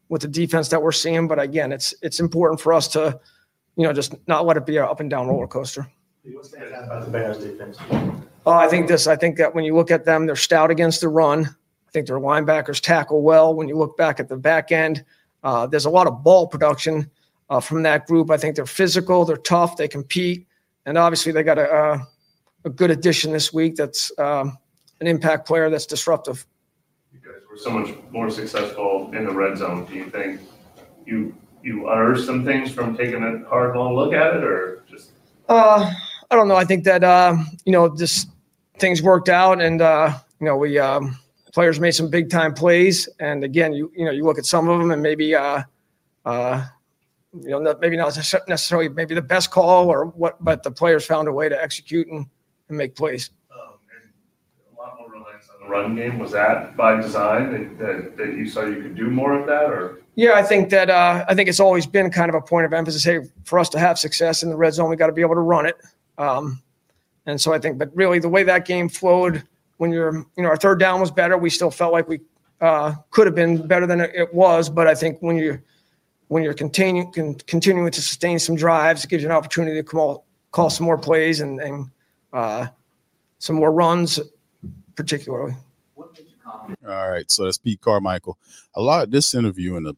with 0.08 0.22
the 0.22 0.28
defense 0.28 0.68
that 0.68 0.82
we're 0.82 0.92
seeing. 0.92 1.28
But 1.28 1.38
again, 1.38 1.72
it's 1.72 1.94
it's 2.02 2.20
important 2.20 2.60
for 2.60 2.72
us 2.72 2.88
to, 2.88 3.18
you 3.76 3.84
know, 3.84 3.92
just 3.92 4.14
not 4.26 4.46
let 4.46 4.56
it 4.56 4.66
be 4.66 4.76
an 4.76 4.84
up 4.84 5.00
and 5.00 5.08
down 5.08 5.28
roller 5.28 5.46
coaster. 5.46 5.90
What's 6.24 6.50
that 6.50 6.68
about 6.68 7.06
the 7.06 7.10
Bears 7.10 7.38
defense? 7.38 7.78
Uh, 8.46 8.50
I 8.50 8.68
think 8.68 8.88
this. 8.88 9.06
I 9.06 9.16
think 9.16 9.36
that 9.38 9.54
when 9.54 9.64
you 9.64 9.74
look 9.74 9.90
at 9.90 10.04
them, 10.04 10.26
they're 10.26 10.36
stout 10.36 10.70
against 10.70 11.00
the 11.00 11.08
run. 11.08 11.46
I 11.46 11.90
think 11.92 12.06
their 12.06 12.18
linebackers 12.18 12.80
tackle 12.80 13.22
well. 13.22 13.54
When 13.54 13.68
you 13.68 13.76
look 13.76 13.96
back 13.96 14.20
at 14.20 14.28
the 14.28 14.36
back 14.36 14.70
end, 14.70 15.04
uh, 15.42 15.66
there's 15.66 15.86
a 15.86 15.90
lot 15.90 16.06
of 16.06 16.22
ball 16.22 16.46
production 16.46 17.10
uh, 17.48 17.60
from 17.60 17.82
that 17.82 18.06
group. 18.06 18.30
I 18.30 18.36
think 18.36 18.56
they're 18.56 18.66
physical, 18.66 19.24
they're 19.24 19.36
tough, 19.36 19.76
they 19.76 19.88
compete, 19.88 20.46
and 20.86 20.96
obviously 20.96 21.32
they 21.32 21.42
got 21.42 21.58
a, 21.58 21.72
a, 21.72 22.08
a 22.64 22.70
good 22.70 22.90
addition 22.90 23.32
this 23.32 23.52
week. 23.52 23.76
That's 23.76 24.12
um, 24.18 24.58
an 25.00 25.06
impact 25.06 25.46
player 25.46 25.70
that's 25.70 25.86
disruptive. 25.86 26.46
We're 27.50 27.56
so 27.56 27.70
much 27.70 27.94
more 28.12 28.30
successful 28.30 29.10
in 29.12 29.24
the 29.24 29.32
red 29.32 29.58
zone. 29.58 29.84
Do 29.84 29.94
you 29.94 30.08
think 30.08 30.40
you 31.04 31.34
you 31.62 31.88
unearthed 31.88 32.24
some 32.24 32.44
things 32.44 32.70
from 32.70 32.96
taking 32.96 33.22
a 33.22 33.48
hard 33.48 33.76
long 33.76 33.96
look 33.96 34.12
at 34.12 34.36
it, 34.36 34.44
or 34.44 34.84
just? 34.88 35.10
Uh, 35.48 35.92
I 36.30 36.36
don't 36.36 36.46
know. 36.46 36.54
I 36.54 36.64
think 36.64 36.84
that 36.84 37.02
uh, 37.02 37.36
you 37.64 37.72
know 37.72 37.94
just 37.96 38.28
things 38.78 39.02
worked 39.02 39.28
out, 39.28 39.60
and 39.60 39.82
uh, 39.82 40.16
you 40.38 40.46
know 40.46 40.56
we 40.56 40.78
um, 40.78 41.18
players 41.52 41.80
made 41.80 41.92
some 41.92 42.08
big 42.08 42.30
time 42.30 42.54
plays. 42.54 43.08
And 43.18 43.44
again, 43.44 43.72
you 43.72 43.92
you 43.96 44.04
know 44.04 44.10
you 44.10 44.24
look 44.24 44.38
at 44.38 44.46
some 44.46 44.68
of 44.68 44.78
them, 44.78 44.90
and 44.90 45.02
maybe 45.02 45.34
uh, 45.34 45.62
uh, 46.24 46.66
you 47.32 47.50
know 47.50 47.76
maybe 47.80 47.96
not 47.96 48.16
necessarily 48.48 48.88
maybe 48.88 49.14
the 49.14 49.22
best 49.22 49.50
call 49.50 49.88
or 49.88 50.06
what, 50.06 50.42
but 50.42 50.62
the 50.62 50.70
players 50.70 51.04
found 51.04 51.28
a 51.28 51.32
way 51.32 51.48
to 51.48 51.60
execute 51.60 52.08
and, 52.08 52.26
and 52.68 52.78
make 52.78 52.94
plays. 52.94 53.30
A 53.50 54.80
lot 54.80 54.98
more 54.98 55.10
reliance 55.10 55.48
on 55.54 55.66
the 55.66 55.70
run 55.70 55.94
game. 55.94 56.18
Was 56.18 56.32
that 56.32 56.76
by 56.76 57.00
design 57.00 57.52
that, 57.52 57.78
that, 57.78 58.16
that 58.16 58.36
you 58.36 58.48
saw 58.48 58.64
you 58.64 58.82
could 58.82 58.96
do 58.96 59.10
more 59.10 59.38
of 59.38 59.46
that, 59.46 59.64
or? 59.64 60.02
Yeah, 60.16 60.32
I 60.32 60.42
think 60.42 60.70
that 60.70 60.90
uh, 60.90 61.24
I 61.28 61.34
think 61.34 61.48
it's 61.48 61.60
always 61.60 61.86
been 61.86 62.10
kind 62.10 62.28
of 62.28 62.34
a 62.34 62.40
point 62.40 62.66
of 62.66 62.72
emphasis. 62.72 63.04
Hey, 63.04 63.20
for 63.44 63.58
us 63.58 63.68
to 63.70 63.78
have 63.78 63.98
success 63.98 64.42
in 64.42 64.50
the 64.50 64.56
red 64.56 64.74
zone, 64.74 64.90
we 64.90 64.96
got 64.96 65.06
to 65.06 65.12
be 65.12 65.22
able 65.22 65.34
to 65.34 65.40
run 65.40 65.66
it. 65.66 65.76
Um, 66.18 66.62
and 67.26 67.40
so 67.40 67.52
I 67.52 67.58
think, 67.58 67.78
but 67.78 67.94
really, 67.94 68.18
the 68.18 68.28
way 68.28 68.42
that 68.42 68.66
game 68.66 68.88
flowed, 68.88 69.46
when 69.80 69.90
you're, 69.90 70.14
you 70.36 70.42
know, 70.42 70.50
our 70.50 70.58
third 70.58 70.78
down 70.78 71.00
was 71.00 71.10
better. 71.10 71.38
We 71.38 71.48
still 71.48 71.70
felt 71.70 71.90
like 71.90 72.06
we 72.06 72.20
uh, 72.60 72.92
could 73.12 73.26
have 73.26 73.34
been 73.34 73.66
better 73.66 73.86
than 73.86 74.02
it, 74.02 74.34
was. 74.34 74.68
But 74.68 74.86
I 74.86 74.94
think 74.94 75.20
when 75.20 75.36
you're 75.36 75.62
when 76.28 76.42
you're 76.42 76.52
continuing 76.52 77.10
con- 77.10 77.36
continuing 77.46 77.90
to 77.90 78.02
sustain 78.02 78.38
some 78.38 78.56
drives, 78.56 79.04
it 79.04 79.08
gives 79.08 79.22
you 79.22 79.30
an 79.30 79.34
opportunity 79.34 79.76
to 79.76 79.82
call 79.82 80.26
call 80.50 80.68
some 80.68 80.84
more 80.84 80.98
plays 80.98 81.40
and, 81.40 81.60
and 81.60 81.86
uh, 82.34 82.66
some 83.38 83.56
more 83.56 83.72
runs, 83.72 84.20
particularly. 84.96 85.54
All 86.86 87.10
right, 87.10 87.30
so 87.30 87.44
that's 87.44 87.56
Pete 87.56 87.80
Carmichael. 87.80 88.36
A 88.74 88.82
lot 88.82 89.04
of 89.04 89.10
this 89.10 89.34
interview 89.34 89.76
and 89.76 89.86
the 89.86 89.94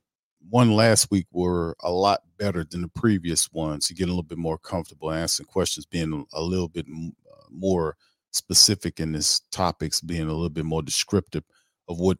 one 0.48 0.70
last 0.70 1.10
week 1.10 1.26
were 1.32 1.74
a 1.80 1.90
lot 1.90 2.22
better 2.38 2.62
than 2.62 2.82
the 2.82 2.88
previous 2.88 3.52
ones. 3.52 3.90
You 3.90 3.96
get 3.96 4.04
a 4.04 4.12
little 4.12 4.22
bit 4.22 4.38
more 4.38 4.58
comfortable 4.58 5.10
answering 5.10 5.48
questions, 5.48 5.86
being 5.86 6.24
a 6.32 6.40
little 6.40 6.68
bit 6.68 6.86
uh, 6.86 7.46
more 7.50 7.96
specific 8.32 9.00
in 9.00 9.14
his 9.14 9.40
topics, 9.52 10.00
being 10.00 10.22
a 10.22 10.32
little 10.32 10.50
bit 10.50 10.64
more 10.64 10.82
descriptive 10.82 11.44
of 11.88 11.98
what 11.98 12.18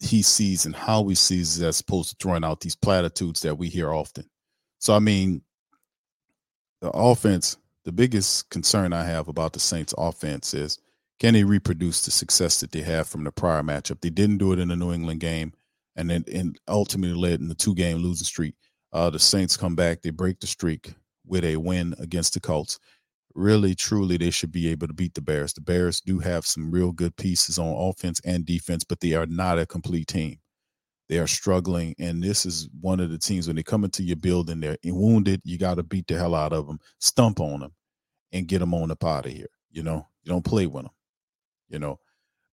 he 0.00 0.22
sees 0.22 0.66
and 0.66 0.74
how 0.74 1.06
he 1.08 1.14
sees 1.14 1.60
it, 1.60 1.66
as 1.66 1.80
opposed 1.80 2.10
to 2.10 2.16
throwing 2.20 2.44
out 2.44 2.60
these 2.60 2.76
platitudes 2.76 3.40
that 3.42 3.56
we 3.56 3.68
hear 3.68 3.92
often. 3.92 4.24
So, 4.78 4.94
I 4.94 4.98
mean, 4.98 5.42
the 6.80 6.90
offense, 6.90 7.58
the 7.84 7.92
biggest 7.92 8.48
concern 8.50 8.92
I 8.92 9.04
have 9.04 9.28
about 9.28 9.52
the 9.52 9.60
Saints 9.60 9.94
offense 9.98 10.54
is 10.54 10.78
can 11.18 11.34
they 11.34 11.44
reproduce 11.44 12.04
the 12.04 12.10
success 12.10 12.60
that 12.60 12.72
they 12.72 12.80
have 12.80 13.06
from 13.06 13.24
the 13.24 13.32
prior 13.32 13.62
matchup? 13.62 14.00
They 14.00 14.08
didn't 14.08 14.38
do 14.38 14.52
it 14.52 14.58
in 14.58 14.68
the 14.68 14.76
New 14.76 14.92
England 14.92 15.20
game 15.20 15.52
and 15.96 16.08
then 16.08 16.24
and 16.32 16.58
ultimately 16.66 17.14
led 17.14 17.40
in 17.40 17.48
the 17.48 17.54
two 17.54 17.74
game 17.74 17.98
losing 17.98 18.24
streak. 18.24 18.54
Uh, 18.92 19.10
the 19.10 19.18
Saints 19.18 19.56
come 19.56 19.76
back, 19.76 20.00
they 20.02 20.10
break 20.10 20.40
the 20.40 20.46
streak 20.46 20.94
with 21.26 21.44
a 21.44 21.56
win 21.56 21.94
against 21.98 22.34
the 22.34 22.40
Colts. 22.40 22.80
Really, 23.34 23.74
truly, 23.74 24.16
they 24.16 24.30
should 24.30 24.50
be 24.50 24.68
able 24.68 24.88
to 24.88 24.92
beat 24.92 25.14
the 25.14 25.20
Bears. 25.20 25.52
The 25.52 25.60
Bears 25.60 26.00
do 26.00 26.18
have 26.18 26.44
some 26.44 26.70
real 26.70 26.90
good 26.90 27.16
pieces 27.16 27.58
on 27.58 27.88
offense 27.88 28.20
and 28.24 28.44
defense, 28.44 28.82
but 28.82 29.00
they 29.00 29.14
are 29.14 29.26
not 29.26 29.58
a 29.58 29.66
complete 29.66 30.08
team. 30.08 30.38
They 31.08 31.18
are 31.18 31.26
struggling, 31.26 31.94
and 31.98 32.22
this 32.22 32.46
is 32.46 32.68
one 32.80 33.00
of 33.00 33.10
the 33.10 33.18
teams 33.18 33.46
when 33.46 33.56
they 33.56 33.62
come 33.62 33.84
into 33.84 34.02
your 34.02 34.16
building, 34.16 34.60
they're 34.60 34.76
wounded. 34.84 35.40
You 35.44 35.58
got 35.58 35.74
to 35.76 35.82
beat 35.82 36.06
the 36.06 36.16
hell 36.16 36.34
out 36.34 36.52
of 36.52 36.66
them, 36.66 36.78
stump 36.98 37.40
on 37.40 37.60
them, 37.60 37.72
and 38.32 38.46
get 38.46 38.60
them 38.60 38.74
on 38.74 38.88
the 38.88 39.06
out 39.06 39.26
of 39.26 39.32
here. 39.32 39.48
You 39.70 39.82
know, 39.82 40.06
you 40.22 40.30
don't 40.30 40.44
play 40.44 40.66
with 40.66 40.84
them. 40.84 40.92
You 41.68 41.78
know, 41.78 41.98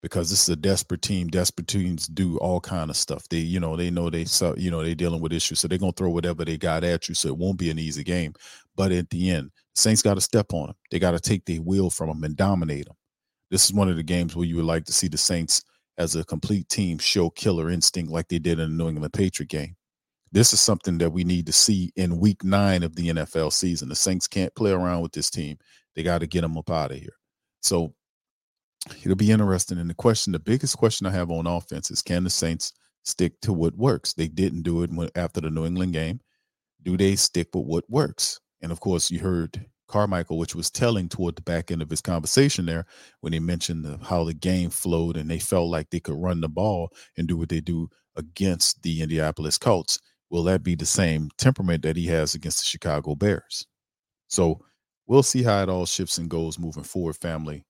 because 0.01 0.29
this 0.29 0.43
is 0.43 0.49
a 0.49 0.55
desperate 0.55 1.01
team. 1.01 1.27
Desperate 1.27 1.67
teams 1.67 2.07
do 2.07 2.37
all 2.37 2.59
kind 2.59 2.89
of 2.89 2.97
stuff. 2.97 3.27
They, 3.29 3.39
you 3.39 3.59
know, 3.59 3.75
they 3.75 3.91
know 3.91 4.09
they, 4.09 4.25
you 4.57 4.71
know, 4.71 4.83
they're 4.83 4.95
dealing 4.95 5.21
with 5.21 5.33
issues, 5.33 5.59
so 5.59 5.67
they're 5.67 5.77
gonna 5.77 5.91
throw 5.91 6.09
whatever 6.09 6.45
they 6.45 6.57
got 6.57 6.83
at 6.83 7.09
you. 7.09 7.15
So 7.15 7.29
it 7.29 7.37
won't 7.37 7.59
be 7.59 7.69
an 7.69 7.79
easy 7.79 8.03
game. 8.03 8.33
But 8.75 8.91
at 8.91 9.09
the 9.09 9.31
end, 9.31 9.51
Saints 9.77 10.01
got 10.01 10.15
to 10.15 10.21
step 10.21 10.53
on 10.53 10.67
them. 10.67 10.75
They 10.89 10.97
got 10.97 11.11
to 11.11 11.19
take 11.19 11.45
the 11.45 11.59
wheel 11.59 11.91
from 11.91 12.07
them 12.09 12.23
and 12.23 12.35
dominate 12.35 12.85
them. 12.85 12.95
This 13.51 13.65
is 13.65 13.73
one 13.73 13.89
of 13.89 13.95
the 13.95 14.03
games 14.03 14.35
where 14.35 14.45
you 14.45 14.55
would 14.55 14.65
like 14.65 14.85
to 14.85 14.93
see 14.93 15.07
the 15.07 15.17
Saints 15.17 15.63
as 15.99 16.15
a 16.15 16.25
complete 16.25 16.67
team 16.67 16.97
show 16.97 17.29
killer 17.29 17.69
instinct 17.69 18.11
like 18.11 18.27
they 18.27 18.39
did 18.39 18.59
in 18.59 18.69
the 18.69 18.83
New 18.83 18.89
England 18.89 19.13
Patriot 19.13 19.49
game. 19.49 19.75
This 20.31 20.51
is 20.51 20.59
something 20.59 20.97
that 20.97 21.11
we 21.11 21.23
need 21.23 21.45
to 21.45 21.53
see 21.53 21.91
in 21.95 22.19
week 22.19 22.43
nine 22.43 22.81
of 22.81 22.95
the 22.95 23.09
NFL 23.09 23.53
season. 23.53 23.87
The 23.87 23.95
Saints 23.95 24.27
can't 24.27 24.53
play 24.55 24.71
around 24.71 25.01
with 25.01 25.11
this 25.11 25.29
team. 25.29 25.57
They 25.95 26.03
got 26.03 26.19
to 26.19 26.27
get 26.27 26.41
them 26.41 26.57
up 26.57 26.69
out 26.71 26.91
of 26.91 26.97
here. 26.97 27.15
So 27.61 27.93
it'll 29.03 29.15
be 29.15 29.31
interesting. 29.31 29.77
And 29.77 29.89
the 29.89 29.95
question, 29.95 30.33
the 30.33 30.39
biggest 30.39 30.75
question 30.77 31.05
I 31.05 31.11
have 31.11 31.29
on 31.29 31.45
offense 31.45 31.91
is 31.91 32.01
can 32.01 32.23
the 32.23 32.29
Saints 32.31 32.73
stick 33.03 33.39
to 33.41 33.53
what 33.53 33.77
works? 33.77 34.13
They 34.13 34.27
didn't 34.27 34.63
do 34.63 34.81
it 34.83 34.89
after 35.15 35.39
the 35.39 35.51
New 35.51 35.65
England 35.65 35.93
game. 35.93 36.19
Do 36.83 36.97
they 36.97 37.15
stick 37.15 37.49
with 37.53 37.65
what 37.65 37.89
works? 37.89 38.39
And 38.61 38.71
of 38.71 38.79
course, 38.79 39.11
you 39.11 39.19
heard 39.19 39.65
Carmichael, 39.87 40.37
which 40.37 40.55
was 40.55 40.69
telling 40.69 41.07
toward 41.07 41.35
the 41.35 41.41
back 41.41 41.71
end 41.71 41.81
of 41.81 41.89
his 41.89 42.01
conversation 42.01 42.65
there 42.65 42.85
when 43.21 43.33
he 43.33 43.39
mentioned 43.39 43.85
the, 43.85 43.97
how 44.03 44.23
the 44.23 44.33
game 44.33 44.69
flowed 44.69 45.17
and 45.17 45.29
they 45.29 45.39
felt 45.39 45.69
like 45.69 45.89
they 45.89 45.99
could 45.99 46.21
run 46.21 46.41
the 46.41 46.49
ball 46.49 46.89
and 47.17 47.27
do 47.27 47.37
what 47.37 47.49
they 47.49 47.61
do 47.61 47.89
against 48.15 48.81
the 48.83 49.01
Indianapolis 49.01 49.57
Colts. 49.57 49.99
Will 50.29 50.43
that 50.43 50.63
be 50.63 50.75
the 50.75 50.85
same 50.85 51.29
temperament 51.37 51.83
that 51.83 51.95
he 51.95 52.07
has 52.07 52.35
against 52.35 52.59
the 52.59 52.65
Chicago 52.65 53.15
Bears? 53.15 53.65
So 54.27 54.59
we'll 55.05 55.23
see 55.23 55.43
how 55.43 55.61
it 55.63 55.69
all 55.69 55.85
shifts 55.85 56.17
and 56.17 56.29
goes 56.29 56.59
moving 56.59 56.83
forward, 56.83 57.15
family. 57.15 57.63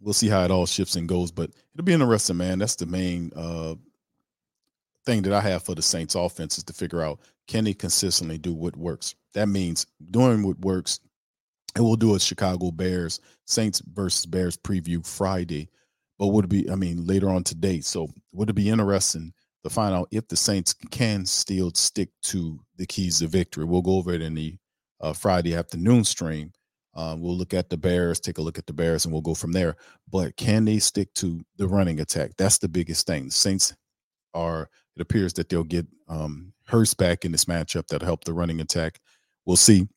we'll 0.00 0.14
see 0.14 0.28
how 0.28 0.44
it 0.44 0.50
all 0.50 0.66
shifts 0.66 0.96
and 0.96 1.08
goes. 1.08 1.30
But 1.30 1.50
it'll 1.74 1.84
be 1.84 1.92
interesting, 1.92 2.38
man. 2.38 2.58
That's 2.58 2.76
the 2.76 2.86
main 2.86 3.30
uh, 3.36 3.74
thing 5.10 5.22
that 5.22 5.32
I 5.32 5.40
have 5.40 5.64
for 5.64 5.74
the 5.74 5.82
Saints 5.82 6.14
offense 6.14 6.56
is 6.56 6.64
to 6.64 6.72
figure 6.72 7.02
out 7.02 7.18
can 7.48 7.64
they 7.64 7.74
consistently 7.74 8.38
do 8.38 8.54
what 8.54 8.76
works. 8.76 9.16
That 9.34 9.48
means 9.48 9.84
doing 10.12 10.46
what 10.46 10.60
works. 10.60 11.00
And 11.74 11.84
we'll 11.84 11.96
do 11.96 12.14
a 12.14 12.20
Chicago 12.20 12.70
Bears 12.70 13.18
Saints 13.46 13.82
versus 13.92 14.24
Bears 14.24 14.56
preview 14.56 15.04
Friday. 15.04 15.68
But 16.16 16.28
would 16.28 16.44
it 16.44 16.48
be, 16.48 16.70
I 16.70 16.76
mean, 16.76 17.06
later 17.06 17.28
on 17.28 17.42
today. 17.42 17.80
So 17.80 18.08
would 18.32 18.50
it 18.50 18.54
be 18.54 18.68
interesting 18.68 19.32
to 19.64 19.70
find 19.70 19.94
out 19.94 20.06
if 20.12 20.28
the 20.28 20.36
Saints 20.36 20.74
can 20.92 21.26
still 21.26 21.72
stick 21.74 22.10
to 22.24 22.60
the 22.76 22.86
keys 22.86 23.18
to 23.18 23.26
victory? 23.26 23.64
We'll 23.64 23.82
go 23.82 23.96
over 23.96 24.12
it 24.12 24.22
in 24.22 24.34
the 24.34 24.56
uh, 25.00 25.12
Friday 25.12 25.56
afternoon 25.56 26.04
stream. 26.04 26.52
Um, 26.94 27.20
we'll 27.20 27.36
look 27.36 27.54
at 27.54 27.68
the 27.68 27.76
Bears, 27.76 28.20
take 28.20 28.38
a 28.38 28.42
look 28.42 28.58
at 28.58 28.66
the 28.66 28.72
Bears, 28.72 29.04
and 29.04 29.12
we'll 29.12 29.22
go 29.22 29.34
from 29.34 29.52
there. 29.52 29.76
But 30.08 30.36
can 30.36 30.64
they 30.64 30.78
stick 30.78 31.12
to 31.14 31.40
the 31.56 31.66
running 31.66 31.98
attack? 31.98 32.32
That's 32.36 32.58
the 32.58 32.68
biggest 32.68 33.06
thing. 33.06 33.26
The 33.26 33.30
Saints 33.32 33.74
are, 34.34 34.68
it 34.96 35.02
appears 35.02 35.32
that 35.34 35.48
they'll 35.48 35.64
get 35.64 35.86
um, 36.08 36.52
Hurst 36.66 36.98
back 36.98 37.24
in 37.24 37.32
this 37.32 37.46
matchup 37.46 37.86
that'll 37.88 38.06
help 38.06 38.24
the 38.24 38.32
running 38.32 38.60
attack. 38.60 39.00
We'll 39.44 39.56
see. 39.56 39.88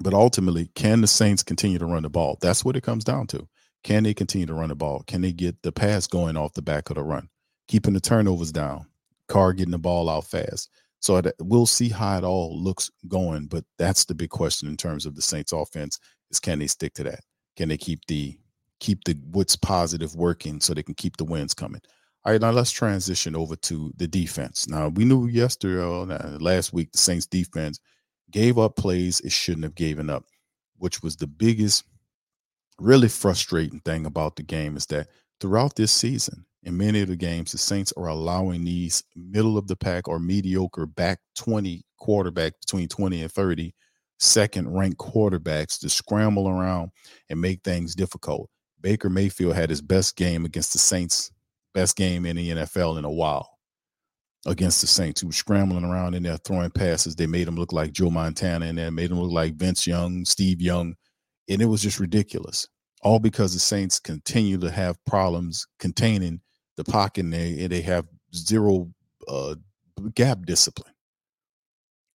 But 0.00 0.14
ultimately, 0.14 0.70
can 0.74 1.00
the 1.00 1.06
Saints 1.06 1.42
continue 1.42 1.78
to 1.78 1.86
run 1.86 2.02
the 2.02 2.10
ball? 2.10 2.36
That's 2.40 2.64
what 2.64 2.76
it 2.76 2.82
comes 2.82 3.04
down 3.04 3.28
to. 3.28 3.48
Can 3.84 4.02
they 4.02 4.14
continue 4.14 4.46
to 4.46 4.54
run 4.54 4.70
the 4.70 4.74
ball? 4.74 5.04
Can 5.06 5.20
they 5.20 5.32
get 5.32 5.62
the 5.62 5.70
pass 5.70 6.06
going 6.06 6.36
off 6.36 6.54
the 6.54 6.62
back 6.62 6.90
of 6.90 6.96
the 6.96 7.02
run? 7.02 7.28
Keeping 7.68 7.94
the 7.94 8.00
turnovers 8.00 8.50
down, 8.50 8.86
Carr 9.28 9.52
getting 9.52 9.70
the 9.70 9.78
ball 9.78 10.08
out 10.08 10.26
fast. 10.26 10.70
So 11.00 11.20
we'll 11.38 11.66
see 11.66 11.90
how 11.90 12.16
it 12.16 12.24
all 12.24 12.58
looks 12.58 12.90
going, 13.08 13.46
but 13.46 13.64
that's 13.78 14.06
the 14.06 14.14
big 14.14 14.30
question 14.30 14.68
in 14.68 14.76
terms 14.76 15.04
of 15.04 15.14
the 15.14 15.22
Saints 15.22 15.52
offense 15.52 15.98
is 16.30 16.40
can 16.40 16.58
they 16.58 16.66
stick 16.66 16.94
to 16.94 17.04
that? 17.04 17.20
Can 17.56 17.68
they 17.68 17.76
keep 17.76 18.00
the 18.08 18.38
keep 18.80 19.04
the 19.04 19.16
what's 19.30 19.54
positive 19.54 20.14
working 20.14 20.60
so 20.60 20.72
they 20.72 20.82
can 20.82 20.94
keep 20.94 21.18
the 21.18 21.24
wins 21.24 21.52
coming? 21.52 21.82
All 22.24 22.32
right, 22.32 22.40
now 22.40 22.50
let's 22.50 22.70
transition 22.70 23.36
over 23.36 23.54
to 23.56 23.92
the 23.96 24.08
defense. 24.08 24.66
Now 24.66 24.88
we 24.88 25.04
knew 25.04 25.26
yesterday, 25.26 25.82
uh, 25.82 26.38
last 26.40 26.72
week, 26.72 26.90
the 26.92 26.98
Saints 26.98 27.26
defense 27.26 27.80
gave 28.30 28.58
up 28.58 28.76
plays 28.76 29.20
it 29.20 29.32
shouldn't 29.32 29.64
have 29.64 29.74
given 29.74 30.08
up, 30.08 30.24
which 30.78 31.02
was 31.02 31.16
the 31.16 31.26
biggest, 31.26 31.84
really 32.78 33.08
frustrating 33.08 33.80
thing 33.80 34.06
about 34.06 34.36
the 34.36 34.42
game 34.42 34.76
is 34.76 34.86
that 34.86 35.08
throughout 35.38 35.76
this 35.76 35.92
season, 35.92 36.46
in 36.62 36.76
many 36.76 37.02
of 37.02 37.08
the 37.08 37.16
games, 37.16 37.52
the 37.52 37.58
Saints 37.58 37.92
are 37.96 38.06
allowing 38.06 38.64
these 38.64 39.04
middle 39.14 39.58
of 39.58 39.68
the 39.68 39.76
pack 39.76 40.08
or 40.08 40.18
mediocre 40.18 40.86
back 40.86 41.18
20 41.36 41.84
quarterback 41.98 42.54
between 42.60 42.88
20 42.88 43.22
and 43.22 43.32
30 43.32 43.74
second 44.18 44.74
ranked 44.74 44.98
quarterbacks 44.98 45.78
to 45.78 45.88
scramble 45.90 46.48
around 46.48 46.90
and 47.28 47.40
make 47.40 47.62
things 47.62 47.94
difficult. 47.94 48.48
Baker 48.80 49.10
Mayfield 49.10 49.54
had 49.54 49.70
his 49.70 49.82
best 49.82 50.16
game 50.16 50.44
against 50.44 50.72
the 50.72 50.78
Saints, 50.78 51.30
best 51.74 51.96
game 51.96 52.24
in 52.24 52.36
the 52.36 52.50
NFL 52.50 52.98
in 52.98 53.04
a 53.04 53.10
while 53.10 53.50
against 54.46 54.80
the 54.80 54.86
Saints, 54.86 55.20
who 55.20 55.28
was 55.28 55.36
scrambling 55.36 55.84
around 55.84 56.14
in 56.14 56.22
there 56.22 56.36
throwing 56.38 56.70
passes. 56.70 57.16
They 57.16 57.26
made 57.26 57.48
him 57.48 57.56
look 57.56 57.72
like 57.72 57.92
Joe 57.92 58.10
Montana 58.10 58.66
and 58.66 58.78
then 58.78 58.94
made 58.94 59.10
him 59.10 59.20
look 59.20 59.32
like 59.32 59.56
Vince 59.56 59.86
Young, 59.86 60.24
Steve 60.24 60.60
Young. 60.60 60.94
And 61.48 61.60
it 61.60 61.66
was 61.66 61.82
just 61.82 62.00
ridiculous. 62.00 62.66
All 63.02 63.18
because 63.18 63.52
the 63.52 63.60
Saints 63.60 63.98
continue 63.98 64.58
to 64.58 64.70
have 64.70 65.02
problems 65.04 65.66
containing 65.78 66.40
the 66.76 66.84
pocket 66.84 67.24
and 67.24 67.32
they, 67.32 67.66
they 67.66 67.82
have 67.82 68.06
zero 68.34 68.90
uh, 69.28 69.54
gap 70.14 70.46
discipline. 70.46 70.92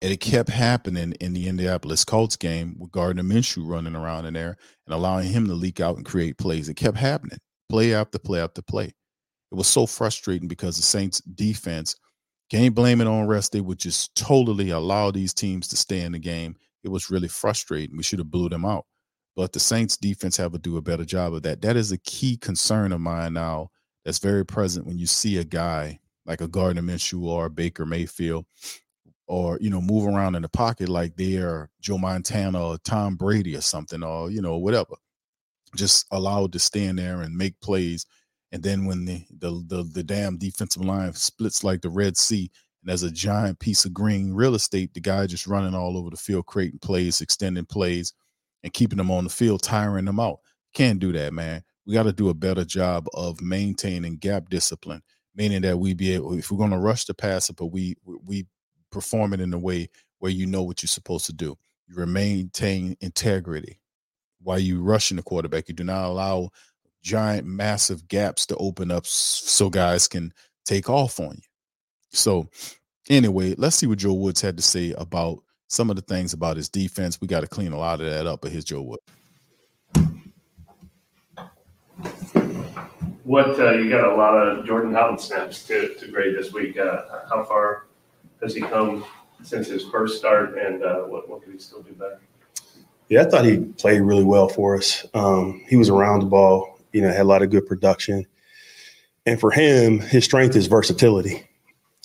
And 0.02 0.12
it 0.12 0.20
kept 0.20 0.50
happening 0.50 1.12
in 1.20 1.32
the 1.32 1.48
Indianapolis 1.48 2.04
Colts 2.04 2.36
game 2.36 2.76
with 2.78 2.92
Gardner 2.92 3.22
Minshew 3.22 3.66
running 3.66 3.96
around 3.96 4.26
in 4.26 4.34
there 4.34 4.56
and 4.86 4.94
allowing 4.94 5.28
him 5.28 5.46
to 5.46 5.54
leak 5.54 5.80
out 5.80 5.96
and 5.96 6.04
create 6.04 6.38
plays. 6.38 6.68
It 6.68 6.74
kept 6.74 6.98
happening, 6.98 7.38
play 7.68 7.94
after 7.94 8.18
play 8.18 8.40
after 8.40 8.62
play. 8.62 8.92
It 9.50 9.54
was 9.54 9.68
so 9.68 9.86
frustrating 9.86 10.48
because 10.48 10.76
the 10.76 10.82
Saints 10.82 11.20
defense 11.20 11.96
can't 12.50 12.74
blame 12.74 13.00
it 13.00 13.06
on 13.06 13.26
rest. 13.26 13.52
They 13.52 13.60
would 13.60 13.78
just 13.78 14.14
totally 14.14 14.70
allow 14.70 15.10
these 15.10 15.34
teams 15.34 15.68
to 15.68 15.76
stay 15.76 16.02
in 16.02 16.12
the 16.12 16.18
game. 16.18 16.56
It 16.84 16.88
was 16.88 17.10
really 17.10 17.28
frustrating. 17.28 17.96
We 17.96 18.02
should 18.02 18.18
have 18.20 18.30
blew 18.30 18.48
them 18.48 18.64
out. 18.64 18.86
But 19.34 19.52
the 19.52 19.60
Saints 19.60 19.96
defense 19.96 20.36
have 20.38 20.52
to 20.52 20.58
do 20.58 20.76
a 20.76 20.82
better 20.82 21.04
job 21.04 21.34
of 21.34 21.42
that. 21.42 21.60
That 21.60 21.76
is 21.76 21.92
a 21.92 21.98
key 21.98 22.36
concern 22.36 22.92
of 22.92 23.00
mine 23.00 23.34
now 23.34 23.70
that's 24.04 24.18
very 24.18 24.46
present 24.46 24.86
when 24.86 24.98
you 24.98 25.06
see 25.06 25.38
a 25.38 25.44
guy 25.44 25.98
like 26.24 26.40
a 26.40 26.48
Gardner 26.48 26.82
Minshew 26.82 27.22
or 27.22 27.48
Baker 27.48 27.86
Mayfield, 27.86 28.46
or 29.26 29.58
you 29.60 29.70
know, 29.70 29.80
move 29.80 30.06
around 30.06 30.34
in 30.36 30.42
the 30.42 30.48
pocket 30.48 30.88
like 30.88 31.16
they're 31.16 31.68
Joe 31.80 31.98
Montana 31.98 32.64
or 32.64 32.78
Tom 32.78 33.16
Brady 33.16 33.56
or 33.56 33.60
something, 33.60 34.02
or 34.02 34.30
you 34.30 34.40
know, 34.40 34.56
whatever. 34.56 34.94
Just 35.74 36.06
allowed 36.10 36.52
to 36.52 36.58
stand 36.58 36.98
there 36.98 37.20
and 37.22 37.36
make 37.36 37.60
plays. 37.60 38.06
And 38.56 38.64
then 38.64 38.86
when 38.86 39.04
the 39.04 39.24
the 39.38 39.62
the, 39.68 39.84
the 39.84 40.04
damn 40.04 40.38
defensive 40.38 40.84
line 40.84 41.12
splits 41.14 41.64
like 41.64 41.82
the 41.82 41.90
Red 41.90 42.16
Sea, 42.16 42.50
and 42.82 42.90
there's 42.90 43.04
a 43.04 43.12
giant 43.12 43.60
piece 43.60 43.84
of 43.84 43.94
green 43.94 44.32
real 44.34 44.54
estate, 44.56 44.94
the 44.94 45.00
guy 45.00 45.26
just 45.26 45.46
running 45.46 45.74
all 45.74 45.98
over 45.98 46.10
the 46.10 46.16
field, 46.16 46.46
creating 46.46 46.80
plays, 46.80 47.20
extending 47.20 47.66
plays, 47.66 48.14
and 48.64 48.72
keeping 48.72 48.98
them 48.98 49.10
on 49.12 49.24
the 49.24 49.30
field, 49.30 49.62
tiring 49.62 50.06
them 50.06 50.20
out. 50.20 50.38
Can't 50.74 51.00
do 51.00 51.12
that, 51.12 51.34
man 51.34 51.62
we 51.86 51.94
got 51.94 52.04
to 52.04 52.12
do 52.12 52.30
a 52.30 52.34
better 52.34 52.64
job 52.64 53.06
of 53.14 53.40
maintaining 53.40 54.16
gap 54.16 54.48
discipline, 54.50 55.02
meaning 55.36 55.62
that 55.62 55.78
we 55.78 55.94
be 55.94 56.12
able, 56.14 56.36
if 56.38 56.50
we're 56.50 56.58
going 56.58 56.70
to 56.72 56.78
rush 56.78 57.04
the 57.04 57.14
passer, 57.14 57.52
but 57.54 57.66
we 57.66 57.96
we 58.24 58.46
perform 58.90 59.32
it 59.34 59.40
in 59.40 59.52
a 59.54 59.58
way 59.58 59.88
where 60.18 60.32
you 60.32 60.46
know 60.46 60.62
what 60.64 60.82
you're 60.82 60.88
supposed 60.88 61.26
to 61.26 61.32
do. 61.32 61.56
You 61.88 62.06
maintain 62.06 62.96
integrity. 63.00 63.80
while 64.42 64.58
you 64.58 64.82
rushing 64.82 65.16
the 65.16 65.22
quarterback. 65.22 65.68
You 65.68 65.74
do 65.74 65.84
not 65.84 66.06
allow 66.06 66.50
giant, 67.06 67.46
massive 67.46 68.08
gaps 68.08 68.44
to 68.46 68.56
open 68.56 68.90
up 68.90 69.06
so 69.06 69.70
guys 69.70 70.08
can 70.08 70.34
take 70.64 70.90
off 70.90 71.20
on 71.20 71.36
you. 71.36 71.48
So, 72.10 72.50
anyway, 73.08 73.54
let's 73.56 73.76
see 73.76 73.86
what 73.86 73.98
Joe 73.98 74.12
Woods 74.12 74.40
had 74.40 74.56
to 74.56 74.62
say 74.62 74.92
about 74.98 75.38
some 75.68 75.88
of 75.88 75.94
the 75.94 76.02
things 76.02 76.32
about 76.32 76.56
his 76.56 76.68
defense. 76.68 77.20
We 77.20 77.28
got 77.28 77.40
to 77.40 77.46
clean 77.46 77.72
a 77.72 77.78
lot 77.78 78.00
of 78.00 78.06
that 78.06 78.26
up, 78.26 78.40
but 78.40 78.50
here's 78.50 78.64
Joe 78.64 78.82
Woods. 78.82 79.02
What 83.22 83.58
uh, 83.58 83.72
you 83.72 83.88
got 83.88 84.12
a 84.12 84.16
lot 84.16 84.34
of 84.34 84.66
Jordan 84.66 84.92
Howden 84.92 85.18
snaps 85.18 85.64
to, 85.66 85.94
to 85.94 86.08
grade 86.08 86.36
this 86.36 86.52
week. 86.52 86.76
Uh, 86.76 87.02
how 87.28 87.44
far 87.44 87.86
has 88.42 88.54
he 88.54 88.60
come 88.60 89.04
since 89.42 89.68
his 89.68 89.84
first 89.84 90.18
start, 90.18 90.58
and 90.58 90.82
uh, 90.82 91.02
what 91.02 91.28
what 91.28 91.42
could 91.42 91.52
he 91.52 91.58
still 91.58 91.82
do 91.82 91.92
better? 91.92 92.20
Yeah, 93.08 93.22
I 93.22 93.24
thought 93.24 93.44
he 93.44 93.58
played 93.58 94.00
really 94.00 94.24
well 94.24 94.48
for 94.48 94.76
us. 94.76 95.04
Um, 95.14 95.64
he 95.68 95.76
was 95.76 95.88
around 95.88 96.20
the 96.20 96.26
ball, 96.26 96.75
you 96.96 97.02
know, 97.02 97.08
had 97.08 97.20
a 97.20 97.24
lot 97.24 97.42
of 97.42 97.50
good 97.50 97.66
production, 97.66 98.26
and 99.26 99.38
for 99.38 99.50
him, 99.50 100.00
his 100.00 100.24
strength 100.24 100.56
is 100.56 100.66
versatility. 100.66 101.46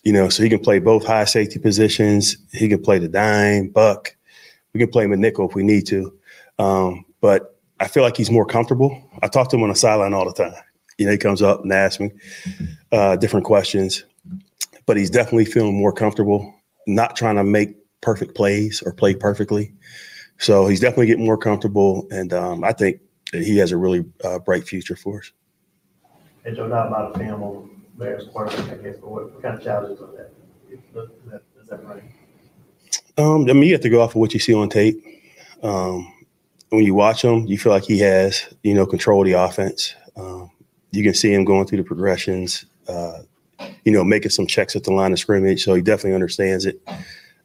You 0.04 0.12
know, 0.12 0.28
so 0.28 0.44
he 0.44 0.50
can 0.50 0.60
play 0.60 0.80
both 0.80 1.06
high 1.06 1.24
safety 1.24 1.60
positions. 1.60 2.36
He 2.52 2.68
can 2.68 2.82
play 2.82 3.00
the 3.00 3.08
dime, 3.08 3.70
buck. 3.70 4.14
We 4.74 4.82
can 4.82 4.90
play 4.90 5.06
him 5.06 5.14
a 5.14 5.16
nickel 5.16 5.48
if 5.48 5.56
we 5.56 5.64
need 5.64 5.88
to. 5.88 6.14
Um, 6.60 7.06
but 7.22 7.58
I 7.80 7.88
feel 7.88 8.04
like 8.04 8.18
he's 8.18 8.32
more 8.32 8.46
comfortable. 8.46 9.10
I 9.22 9.30
talk 9.30 9.50
to 9.50 9.56
him 9.56 9.64
on 9.64 9.70
the 9.70 9.76
sideline 9.76 10.14
all 10.14 10.26
the 10.26 10.34
time. 10.34 10.62
You 10.98 11.06
know, 11.06 11.14
he 11.14 11.18
comes 11.18 11.42
up 11.42 11.62
and 11.62 11.72
asks 11.72 12.02
me 12.02 12.12
uh, 12.92 13.16
different 13.16 13.46
questions, 13.46 14.04
but 14.86 14.98
he's 14.98 15.10
definitely 15.10 15.46
feeling 15.46 15.78
more 15.78 15.94
comfortable, 15.94 16.54
not 16.86 17.16
trying 17.16 17.38
to 17.38 17.46
make 17.46 17.78
perfect 18.02 18.36
plays 18.36 18.84
or 18.86 18.92
play 18.92 19.16
perfectly. 19.16 19.74
So 20.38 20.68
he's 20.68 20.82
definitely 20.82 21.06
getting 21.06 21.26
more 21.26 21.38
comfortable, 21.38 22.08
and 22.12 22.34
um, 22.34 22.64
I 22.66 22.74
think 22.74 23.00
that 23.32 23.44
he 23.44 23.58
has 23.58 23.72
a 23.72 23.78
really 23.78 24.06
uh, 24.24 24.40
bright 24.40 24.68
future 24.68 24.96
for 24.96 25.20
us. 25.20 25.32
And 26.44 26.56
Joe, 26.56 26.68
not 26.68 26.88
about 26.88 27.20
a 27.20 27.24
on 27.34 27.82
Bears 27.98 28.28
quarterback, 28.32 28.80
I 28.80 28.84
guess, 28.84 28.98
but 28.98 29.10
what, 29.10 29.32
what 29.32 29.42
kind 29.42 29.58
of 29.58 29.64
challenges 29.64 30.02
are 30.02 30.12
that? 30.18 30.32
Is 30.70 30.80
that, 30.94 31.42
is 31.62 31.70
that 31.70 31.86
right? 31.86 32.04
Um, 33.18 33.50
I 33.50 33.54
mean, 33.54 33.64
you 33.64 33.74
have 33.74 33.82
to 33.82 33.90
go 33.90 34.02
off 34.02 34.12
of 34.12 34.16
what 34.16 34.34
you 34.34 34.40
see 34.40 34.54
on 34.54 34.70
tape. 34.70 35.04
Um, 35.62 36.12
when 36.70 36.84
you 36.84 36.96
watch 36.96 37.24
him, 37.24 37.46
you 37.46 37.58
feel 37.58 37.72
like 37.72 37.84
he 37.84 38.00
has, 38.00 38.54
you 38.64 38.74
know, 38.74 38.86
control 38.86 39.22
of 39.22 39.28
the 39.28 39.34
offense. 39.34 39.94
Um, 40.16 40.50
you 40.92 41.04
can 41.04 41.14
see 41.14 41.34
him 41.34 41.46
going 41.46 41.68
through 41.68 41.80
the 41.80 41.84
progressions, 41.84 42.66
uh, 42.88 43.20
you 43.84 43.92
know, 43.92 44.04
making 44.04 44.32
some 44.32 44.48
checks 44.48 44.76
at 44.76 44.84
the 44.84 44.92
line 44.92 45.12
of 45.12 45.20
scrimmage. 45.20 45.64
So 45.64 45.74
he 45.74 45.82
definitely 45.82 46.16
understands 46.16 46.66
it. 46.66 46.82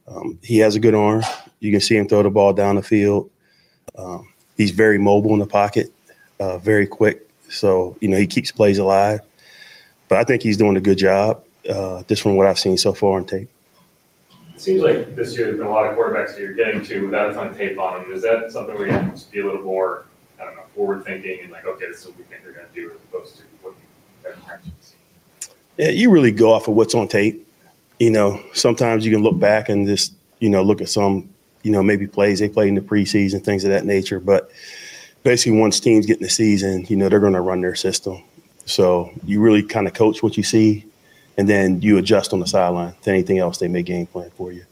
Um, 0.08 0.38
he 0.42 0.58
has 0.58 0.76
a 0.76 0.80
good 0.80 0.94
arm. 0.94 1.22
You 1.60 1.72
can 1.72 1.80
see 1.80 1.96
him 1.96 2.08
throw 2.08 2.22
the 2.22 2.30
ball 2.30 2.52
down 2.52 2.76
the 2.76 2.82
field. 2.82 3.30
Um, 3.96 4.32
he's 4.56 4.70
very 4.70 4.98
mobile 4.98 5.32
in 5.32 5.38
the 5.38 5.46
pocket, 5.46 5.92
uh, 6.40 6.58
very 6.58 6.86
quick. 6.86 7.28
So, 7.48 7.96
you 8.00 8.08
know, 8.08 8.18
he 8.18 8.26
keeps 8.26 8.50
plays 8.50 8.78
alive. 8.78 9.20
But 10.08 10.18
I 10.18 10.24
think 10.24 10.42
he's 10.42 10.56
doing 10.56 10.76
a 10.76 10.80
good 10.80 10.98
job, 10.98 11.42
uh, 11.68 12.02
just 12.04 12.22
from 12.22 12.36
what 12.36 12.46
I've 12.46 12.58
seen 12.58 12.78
so 12.78 12.92
far 12.92 13.16
on 13.18 13.26
tape. 13.26 13.48
It 14.54 14.60
seems 14.60 14.82
like 14.82 15.14
this 15.14 15.36
year 15.36 15.46
there's 15.46 15.58
been 15.58 15.66
a 15.66 15.70
lot 15.70 15.86
of 15.86 15.96
quarterbacks 15.98 16.34
that 16.34 16.40
you're 16.40 16.54
getting 16.54 16.82
to 16.84 17.04
without 17.04 17.30
a 17.30 17.34
ton 17.34 17.48
of 17.48 17.56
tape 17.56 17.78
on 17.78 18.02
them. 18.02 18.12
Is 18.12 18.22
that 18.22 18.50
something 18.50 18.74
where 18.74 18.86
you 18.86 18.92
have 18.92 19.14
to 19.14 19.30
be 19.30 19.40
a 19.40 19.44
little 19.44 19.62
more, 19.62 20.06
I 20.40 20.44
don't 20.44 20.56
know, 20.56 20.62
forward 20.74 21.04
thinking 21.04 21.40
and 21.42 21.50
like, 21.50 21.66
okay, 21.66 21.86
this 21.88 22.00
is 22.00 22.06
what 22.06 22.18
we 22.18 22.24
think 22.24 22.42
they're 22.42 22.52
going 22.52 22.66
to 22.66 22.74
do 22.74 22.90
as 22.90 22.96
opposed 23.02 23.36
to 23.36 23.42
what 23.60 23.74
you 23.74 24.30
have 24.30 24.38
actually 24.50 24.72
seen? 24.80 24.98
Yeah, 25.76 25.88
you 25.90 26.10
really 26.10 26.32
go 26.32 26.52
off 26.52 26.68
of 26.68 26.74
what's 26.74 26.94
on 26.94 27.06
tape. 27.08 27.46
You 27.98 28.10
know, 28.10 28.42
sometimes 28.54 29.04
you 29.04 29.12
can 29.12 29.22
look 29.22 29.38
back 29.38 29.68
and 29.68 29.86
just, 29.86 30.14
you 30.38 30.48
know, 30.48 30.62
look 30.62 30.80
at 30.80 30.88
some, 30.88 31.28
you 31.66 31.72
know, 31.72 31.82
maybe 31.82 32.06
plays 32.06 32.38
they 32.38 32.48
played 32.48 32.68
in 32.68 32.76
the 32.76 32.80
preseason, 32.80 33.42
things 33.42 33.64
of 33.64 33.70
that 33.70 33.84
nature. 33.84 34.20
But 34.20 34.52
basically, 35.24 35.58
once 35.58 35.80
teams 35.80 36.06
get 36.06 36.18
in 36.18 36.22
the 36.22 36.28
season, 36.28 36.86
you 36.88 36.94
know, 36.94 37.08
they're 37.08 37.18
going 37.18 37.32
to 37.32 37.40
run 37.40 37.60
their 37.60 37.74
system. 37.74 38.22
So 38.66 39.10
you 39.24 39.40
really 39.40 39.64
kind 39.64 39.88
of 39.88 39.92
coach 39.92 40.22
what 40.22 40.36
you 40.36 40.44
see, 40.44 40.86
and 41.36 41.48
then 41.48 41.82
you 41.82 41.98
adjust 41.98 42.32
on 42.32 42.38
the 42.38 42.46
sideline 42.46 42.94
to 43.02 43.10
anything 43.10 43.38
else 43.38 43.58
they 43.58 43.66
may 43.66 43.82
game 43.82 44.06
plan 44.06 44.30
for 44.36 44.52
you. 44.52 44.64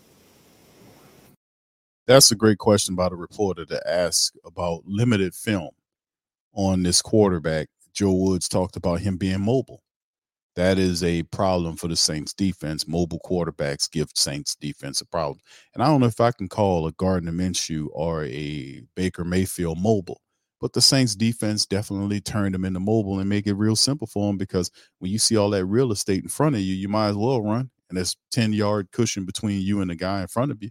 That's 2.07 2.31
a 2.31 2.37
great 2.37 2.59
question 2.59 2.95
by 2.95 3.09
the 3.09 3.17
reporter 3.17 3.65
to 3.65 3.91
ask 3.91 4.33
about 4.45 4.83
limited 4.87 5.35
film 5.35 5.71
on 6.53 6.85
this 6.85 7.03
quarterback. 7.03 7.67
Joe 7.93 8.13
Woods 8.13 8.49
talked 8.49 8.77
about 8.77 9.01
him 9.01 9.17
being 9.17 9.41
mobile. 9.41 9.83
That 10.57 10.79
is 10.79 11.03
a 11.03 11.25
problem 11.25 11.77
for 11.77 11.89
the 11.89 11.97
Saints 11.97 12.33
defense. 12.33 12.87
Mobile 12.87 13.21
quarterbacks 13.25 13.91
give 13.91 14.11
Saints 14.15 14.55
defense 14.55 15.01
a 15.01 15.07
problem. 15.07 15.41
And 15.75 15.83
I 15.83 15.87
don't 15.87 16.01
know 16.01 16.07
if 16.07 16.21
I 16.21 16.31
can 16.31 16.49
call 16.49 16.87
a 16.87 16.93
Gardner 16.93 17.33
Minshew 17.33 17.89
or 17.93 18.25
a 18.25 18.83
Baker 18.95 19.25
Mayfield 19.25 19.81
mobile, 19.81 20.21
but 20.61 20.73
the 20.73 20.81
Saints 20.81 21.17
defense 21.17 21.67
definitely 21.67 22.21
turned 22.21 22.55
them 22.55 22.65
into 22.65 22.79
mobile 22.79 23.19
and 23.19 23.29
make 23.29 23.49
it 23.49 23.55
real 23.55 23.75
simple 23.77 24.07
for 24.07 24.29
them 24.29 24.39
because 24.39 24.71
when 25.01 25.11
you 25.11 25.19
see 25.19 25.37
all 25.37 25.51
that 25.51 25.67
real 25.67 25.91
estate 25.91 26.23
in 26.23 26.29
front 26.29 26.55
of 26.55 26.61
you, 26.61 26.75
you 26.75 26.89
might 26.89 27.09
as 27.09 27.17
well 27.17 27.43
run. 27.43 27.71
And 27.89 27.97
there's 27.97 28.17
10 28.31 28.53
yard 28.53 28.93
cushion 28.93 29.25
between 29.25 29.61
you 29.61 29.81
and 29.81 29.91
the 29.91 29.97
guy 29.97 30.21
in 30.23 30.29
front 30.29 30.53
of 30.53 30.63
you. 30.63 30.71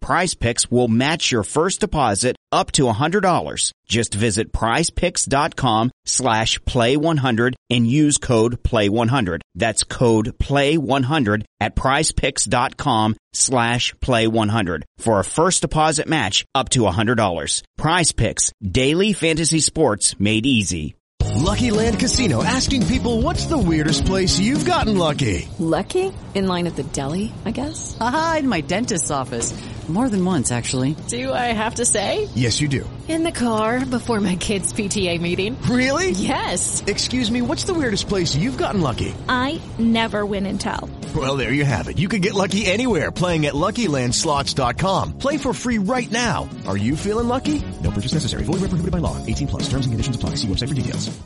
Prize 0.00 0.34
Picks 0.34 0.70
will 0.70 0.88
match 0.88 1.30
your 1.30 1.42
first 1.42 1.80
deposit 1.80 2.36
up 2.50 2.72
to 2.72 2.84
$100. 2.84 3.72
Just 3.86 4.14
visit 4.14 4.52
prizepicks.com 4.52 5.90
slash 6.04 6.58
play100 6.60 7.54
and 7.70 7.86
use 7.86 8.18
code 8.18 8.62
play100. 8.62 9.40
That's 9.54 9.84
code 9.84 10.38
play100 10.38 11.44
at 11.60 11.76
prizepicks.com 11.76 13.16
slash 13.32 13.94
play100 13.96 14.82
for 14.98 15.20
a 15.20 15.24
first 15.24 15.62
deposit 15.62 16.08
match 16.08 16.44
up 16.54 16.68
to 16.70 16.80
$100. 16.80 17.62
Prize 17.76 18.12
Picks, 18.12 18.52
daily 18.62 19.12
fantasy 19.12 19.60
sports 19.60 20.18
made 20.18 20.46
easy. 20.46 20.94
Lucky 21.34 21.70
Land 21.70 22.00
Casino 22.00 22.42
asking 22.42 22.86
people 22.86 23.22
what's 23.22 23.46
the 23.46 23.58
weirdest 23.58 24.06
place 24.06 24.38
you've 24.38 24.64
gotten 24.64 24.98
lucky? 24.98 25.48
Lucky? 25.58 26.12
In 26.34 26.46
line 26.46 26.66
at 26.66 26.76
the 26.76 26.82
deli, 26.82 27.32
I 27.44 27.52
guess? 27.52 27.96
Aha, 28.00 28.36
in 28.40 28.48
my 28.48 28.60
dentist's 28.60 29.10
office. 29.10 29.52
More 29.88 30.10
than 30.10 30.22
once, 30.22 30.52
actually. 30.52 30.94
Do 31.08 31.32
I 31.32 31.46
have 31.54 31.76
to 31.76 31.86
say? 31.86 32.28
Yes, 32.34 32.60
you 32.60 32.68
do. 32.68 32.88
In 33.08 33.22
the 33.22 33.32
car 33.32 33.86
before 33.86 34.20
my 34.20 34.36
kids' 34.36 34.70
PTA 34.70 35.18
meeting. 35.18 35.60
Really? 35.62 36.10
Yes. 36.10 36.84
Excuse 36.86 37.30
me, 37.30 37.40
what's 37.40 37.64
the 37.64 37.72
weirdest 37.72 38.06
place 38.06 38.36
you've 38.36 38.58
gotten 38.58 38.82
lucky? 38.82 39.14
I 39.30 39.62
never 39.78 40.26
win 40.26 40.44
and 40.44 40.60
tell. 40.60 40.90
Well, 41.16 41.38
there 41.38 41.54
you 41.54 41.64
have 41.64 41.88
it. 41.88 41.96
You 41.98 42.06
can 42.06 42.20
get 42.20 42.34
lucky 42.34 42.66
anywhere 42.66 43.10
playing 43.10 43.46
at 43.46 43.54
LuckyLandSlots.com. 43.54 45.16
Play 45.18 45.38
for 45.38 45.54
free 45.54 45.78
right 45.78 46.10
now. 46.10 46.50
Are 46.66 46.76
you 46.76 46.94
feeling 46.94 47.28
lucky? 47.28 47.62
No 47.82 47.90
purchase 47.90 48.12
necessary. 48.12 48.44
Void 48.44 48.60
where 48.60 48.68
prohibited 48.68 48.92
by 48.92 48.98
law. 48.98 49.16
18 49.24 49.48
plus. 49.48 49.62
Terms 49.62 49.86
and 49.86 49.92
conditions 49.94 50.16
apply. 50.16 50.34
See 50.34 50.48
website 50.48 50.68
for 50.68 50.74
details. 50.74 51.18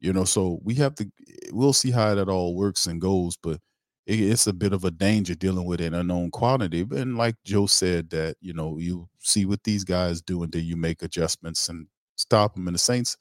You 0.00 0.12
know, 0.12 0.24
so 0.24 0.60
we 0.62 0.74
have 0.74 0.94
to. 0.96 1.10
We'll 1.50 1.72
see 1.72 1.90
how 1.90 2.14
that 2.14 2.28
all 2.28 2.54
works 2.54 2.86
and 2.86 3.00
goes, 3.00 3.38
but 3.42 3.58
it, 4.06 4.20
it's 4.20 4.46
a 4.46 4.52
bit 4.52 4.72
of 4.72 4.84
a 4.84 4.90
danger 4.90 5.34
dealing 5.34 5.64
with 5.64 5.80
an 5.80 5.94
unknown 5.94 6.30
quantity. 6.30 6.86
And 6.90 7.18
like 7.18 7.36
Joe 7.44 7.66
said, 7.66 8.10
that 8.10 8.36
you 8.40 8.52
know 8.52 8.78
you 8.78 9.08
see 9.20 9.44
what 9.44 9.64
these 9.64 9.84
guys 9.84 10.22
do, 10.22 10.42
and 10.42 10.52
then 10.52 10.64
you 10.64 10.76
make 10.76 11.02
adjustments 11.02 11.68
and 11.68 11.86
stop 12.16 12.54
them. 12.54 12.68
And 12.68 12.74
the 12.74 12.78
Saints, 12.78 13.16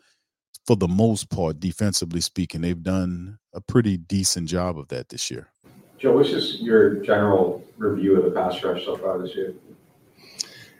for 0.65 0.75
the 0.75 0.87
most 0.87 1.29
part, 1.29 1.59
defensively 1.59 2.21
speaking, 2.21 2.61
they've 2.61 2.81
done 2.81 3.37
a 3.53 3.61
pretty 3.61 3.97
decent 3.97 4.47
job 4.47 4.77
of 4.77 4.87
that 4.89 5.09
this 5.09 5.29
year. 5.29 5.49
Joe, 5.97 6.13
what's 6.13 6.29
just 6.29 6.59
your 6.59 6.95
general 6.95 7.63
review 7.77 8.17
of 8.17 8.25
the 8.25 8.31
pass 8.31 8.61
rush 8.63 8.85
so 8.85 8.97
far 8.97 9.17
this 9.19 9.35
year? 9.35 9.53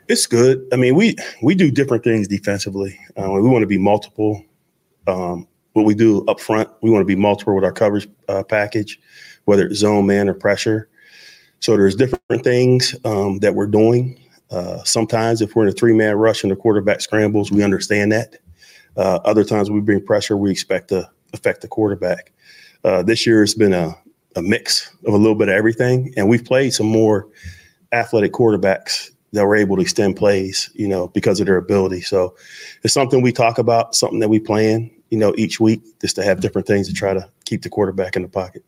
It's 0.08 0.26
good. 0.26 0.66
I 0.72 0.76
mean, 0.76 0.94
we 0.94 1.16
we 1.42 1.54
do 1.54 1.70
different 1.70 2.04
things 2.04 2.28
defensively. 2.28 2.98
Uh, 3.16 3.30
we 3.32 3.48
want 3.48 3.62
to 3.62 3.66
be 3.66 3.78
multiple. 3.78 4.44
Um, 5.08 5.48
what 5.72 5.84
we 5.84 5.94
do 5.94 6.24
up 6.26 6.40
front, 6.40 6.70
we 6.80 6.90
want 6.90 7.02
to 7.02 7.06
be 7.06 7.16
multiple 7.16 7.54
with 7.54 7.64
our 7.64 7.72
coverage 7.72 8.08
uh, 8.28 8.42
package, 8.42 8.98
whether 9.46 9.66
it's 9.66 9.78
zone, 9.78 10.06
man, 10.06 10.28
or 10.28 10.34
pressure. 10.34 10.88
So 11.60 11.76
there's 11.76 11.96
different 11.96 12.44
things 12.44 12.94
um, 13.04 13.38
that 13.38 13.54
we're 13.54 13.66
doing. 13.66 14.20
Uh, 14.50 14.84
sometimes 14.84 15.40
if 15.40 15.56
we're 15.56 15.64
in 15.64 15.70
a 15.70 15.72
three 15.72 15.94
man 15.94 16.14
rush 16.16 16.42
and 16.44 16.52
the 16.52 16.56
quarterback 16.56 17.00
scrambles, 17.00 17.50
we 17.50 17.64
understand 17.64 18.12
that. 18.12 18.36
Uh, 18.96 19.18
other 19.24 19.44
times 19.44 19.70
we 19.70 19.80
bring 19.80 20.04
pressure, 20.04 20.36
we 20.36 20.50
expect 20.50 20.88
to 20.88 21.08
affect 21.32 21.62
the 21.62 21.68
quarterback. 21.68 22.32
Uh, 22.84 23.02
this 23.02 23.26
year 23.26 23.42
it's 23.42 23.54
been 23.54 23.72
a, 23.72 23.96
a 24.36 24.42
mix 24.42 24.94
of 25.06 25.14
a 25.14 25.16
little 25.16 25.34
bit 25.34 25.48
of 25.48 25.54
everything, 25.54 26.12
and 26.16 26.28
we've 26.28 26.44
played 26.44 26.72
some 26.72 26.86
more 26.86 27.28
athletic 27.92 28.32
quarterbacks 28.32 29.10
that 29.32 29.44
were 29.44 29.56
able 29.56 29.76
to 29.76 29.82
extend 29.82 30.16
plays, 30.16 30.70
you 30.74 30.86
know, 30.86 31.08
because 31.08 31.40
of 31.40 31.46
their 31.46 31.56
ability. 31.56 32.00
So 32.00 32.36
it's 32.82 32.94
something 32.94 33.22
we 33.22 33.32
talk 33.32 33.58
about, 33.58 33.94
something 33.94 34.20
that 34.20 34.28
we 34.28 34.38
plan, 34.38 34.90
you 35.10 35.18
know, 35.18 35.34
each 35.36 35.60
week 35.60 35.82
just 36.00 36.16
to 36.16 36.22
have 36.22 36.40
different 36.40 36.66
things 36.66 36.88
to 36.88 36.94
try 36.94 37.12
to 37.12 37.28
keep 37.44 37.62
the 37.62 37.68
quarterback 37.68 38.16
in 38.16 38.22
the 38.22 38.28
pocket. 38.28 38.64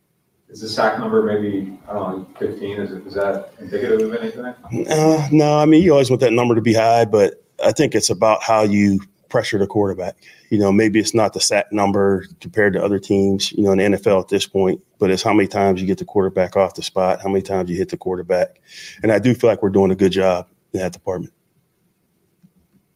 Is 0.49 0.61
the 0.61 0.69
sack 0.69 0.99
number 0.99 1.21
maybe, 1.21 1.77
I 1.87 1.93
don't 1.93 2.19
know, 2.19 2.27
fifteen, 2.39 2.79
is 2.79 2.91
it, 2.91 3.05
is 3.05 3.13
that 3.13 3.53
indicative 3.59 4.01
of 4.01 4.13
anything? 4.15 4.87
Uh, 4.89 5.27
no, 5.31 5.59
I 5.59 5.65
mean, 5.65 5.83
you 5.83 5.91
always 5.91 6.09
want 6.09 6.21
that 6.21 6.33
number 6.33 6.55
to 6.55 6.61
be 6.61 6.73
high, 6.73 7.05
but 7.05 7.43
I 7.63 7.71
think 7.71 7.93
it's 7.93 8.09
about 8.09 8.41
how 8.41 8.63
you 8.63 8.99
pressure 9.29 9.59
the 9.59 9.67
quarterback. 9.67 10.15
You 10.49 10.57
know, 10.57 10.71
maybe 10.71 10.99
it's 10.99 11.13
not 11.13 11.33
the 11.33 11.39
sack 11.39 11.71
number 11.71 12.25
compared 12.41 12.73
to 12.73 12.83
other 12.83 12.97
teams, 12.97 13.51
you 13.51 13.63
know, 13.63 13.71
in 13.71 13.77
the 13.77 13.97
NFL 13.97 14.21
at 14.21 14.29
this 14.29 14.47
point, 14.47 14.81
but 14.97 15.11
it's 15.11 15.21
how 15.21 15.33
many 15.33 15.47
times 15.47 15.79
you 15.79 15.87
get 15.87 15.99
the 15.99 16.05
quarterback 16.05 16.57
off 16.57 16.73
the 16.73 16.81
spot, 16.81 17.21
how 17.21 17.29
many 17.29 17.43
times 17.43 17.69
you 17.69 17.77
hit 17.77 17.89
the 17.89 17.97
quarterback. 17.97 18.59
And 19.03 19.11
I 19.11 19.19
do 19.19 19.35
feel 19.35 19.51
like 19.51 19.61
we're 19.61 19.69
doing 19.69 19.91
a 19.91 19.95
good 19.95 20.11
job 20.11 20.47
in 20.73 20.79
that 20.79 20.93
department. 20.93 21.33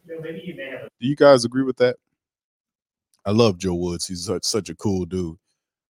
Do 0.07 0.89
you 0.99 1.15
guys 1.15 1.45
agree 1.45 1.63
with 1.63 1.77
that? 1.77 1.97
I 3.25 3.31
love 3.31 3.57
Joe 3.57 3.75
Woods. 3.75 4.07
He's 4.07 4.25
such, 4.25 4.43
such 4.43 4.69
a 4.69 4.75
cool 4.75 5.05
dude. 5.05 5.37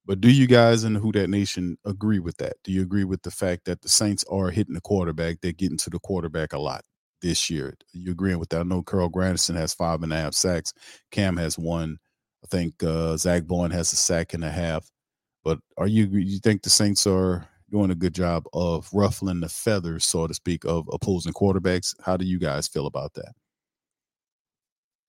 But 0.05 0.19
do 0.19 0.31
you 0.31 0.47
guys 0.47 0.83
in 0.83 0.93
the 0.93 0.99
Who 0.99 1.11
Dat 1.11 1.29
Nation 1.29 1.77
agree 1.85 2.19
with 2.19 2.35
that? 2.37 2.57
Do 2.63 2.71
you 2.71 2.81
agree 2.81 3.05
with 3.05 3.21
the 3.21 3.31
fact 3.31 3.65
that 3.65 3.81
the 3.81 3.89
Saints 3.89 4.25
are 4.29 4.49
hitting 4.49 4.73
the 4.73 4.81
quarterback? 4.81 5.37
They're 5.41 5.53
getting 5.53 5.77
to 5.77 5.89
the 5.89 5.99
quarterback 5.99 6.51
a 6.53 6.59
lot 6.59 6.83
this 7.21 7.49
year. 7.49 7.75
You 7.93 8.11
agreeing 8.11 8.39
with 8.39 8.49
that? 8.49 8.59
I 8.59 8.63
know 8.63 8.81
Carl 8.81 9.09
Granderson 9.09 9.55
has 9.55 9.73
five 9.73 10.03
and 10.03 10.11
a 10.11 10.17
half 10.17 10.33
sacks. 10.33 10.73
Cam 11.11 11.37
has 11.37 11.57
one. 11.57 11.97
I 12.43 12.47
think 12.47 12.83
uh, 12.83 13.15
Zack 13.15 13.45
Baun 13.45 13.71
has 13.71 13.93
a 13.93 13.95
sack 13.95 14.33
and 14.33 14.43
a 14.43 14.51
half. 14.51 14.89
But 15.43 15.59
are 15.77 15.87
you 15.87 16.05
you 16.07 16.39
think 16.39 16.63
the 16.63 16.69
Saints 16.69 17.07
are 17.07 17.47
doing 17.71 17.91
a 17.91 17.95
good 17.95 18.13
job 18.13 18.45
of 18.53 18.89
ruffling 18.93 19.39
the 19.39 19.49
feathers, 19.49 20.05
so 20.05 20.27
to 20.27 20.33
speak, 20.33 20.65
of 20.65 20.87
opposing 20.91 21.33
quarterbacks? 21.33 21.95
How 22.01 22.17
do 22.17 22.25
you 22.25 22.39
guys 22.39 22.67
feel 22.67 22.87
about 22.87 23.13
that? 23.13 23.33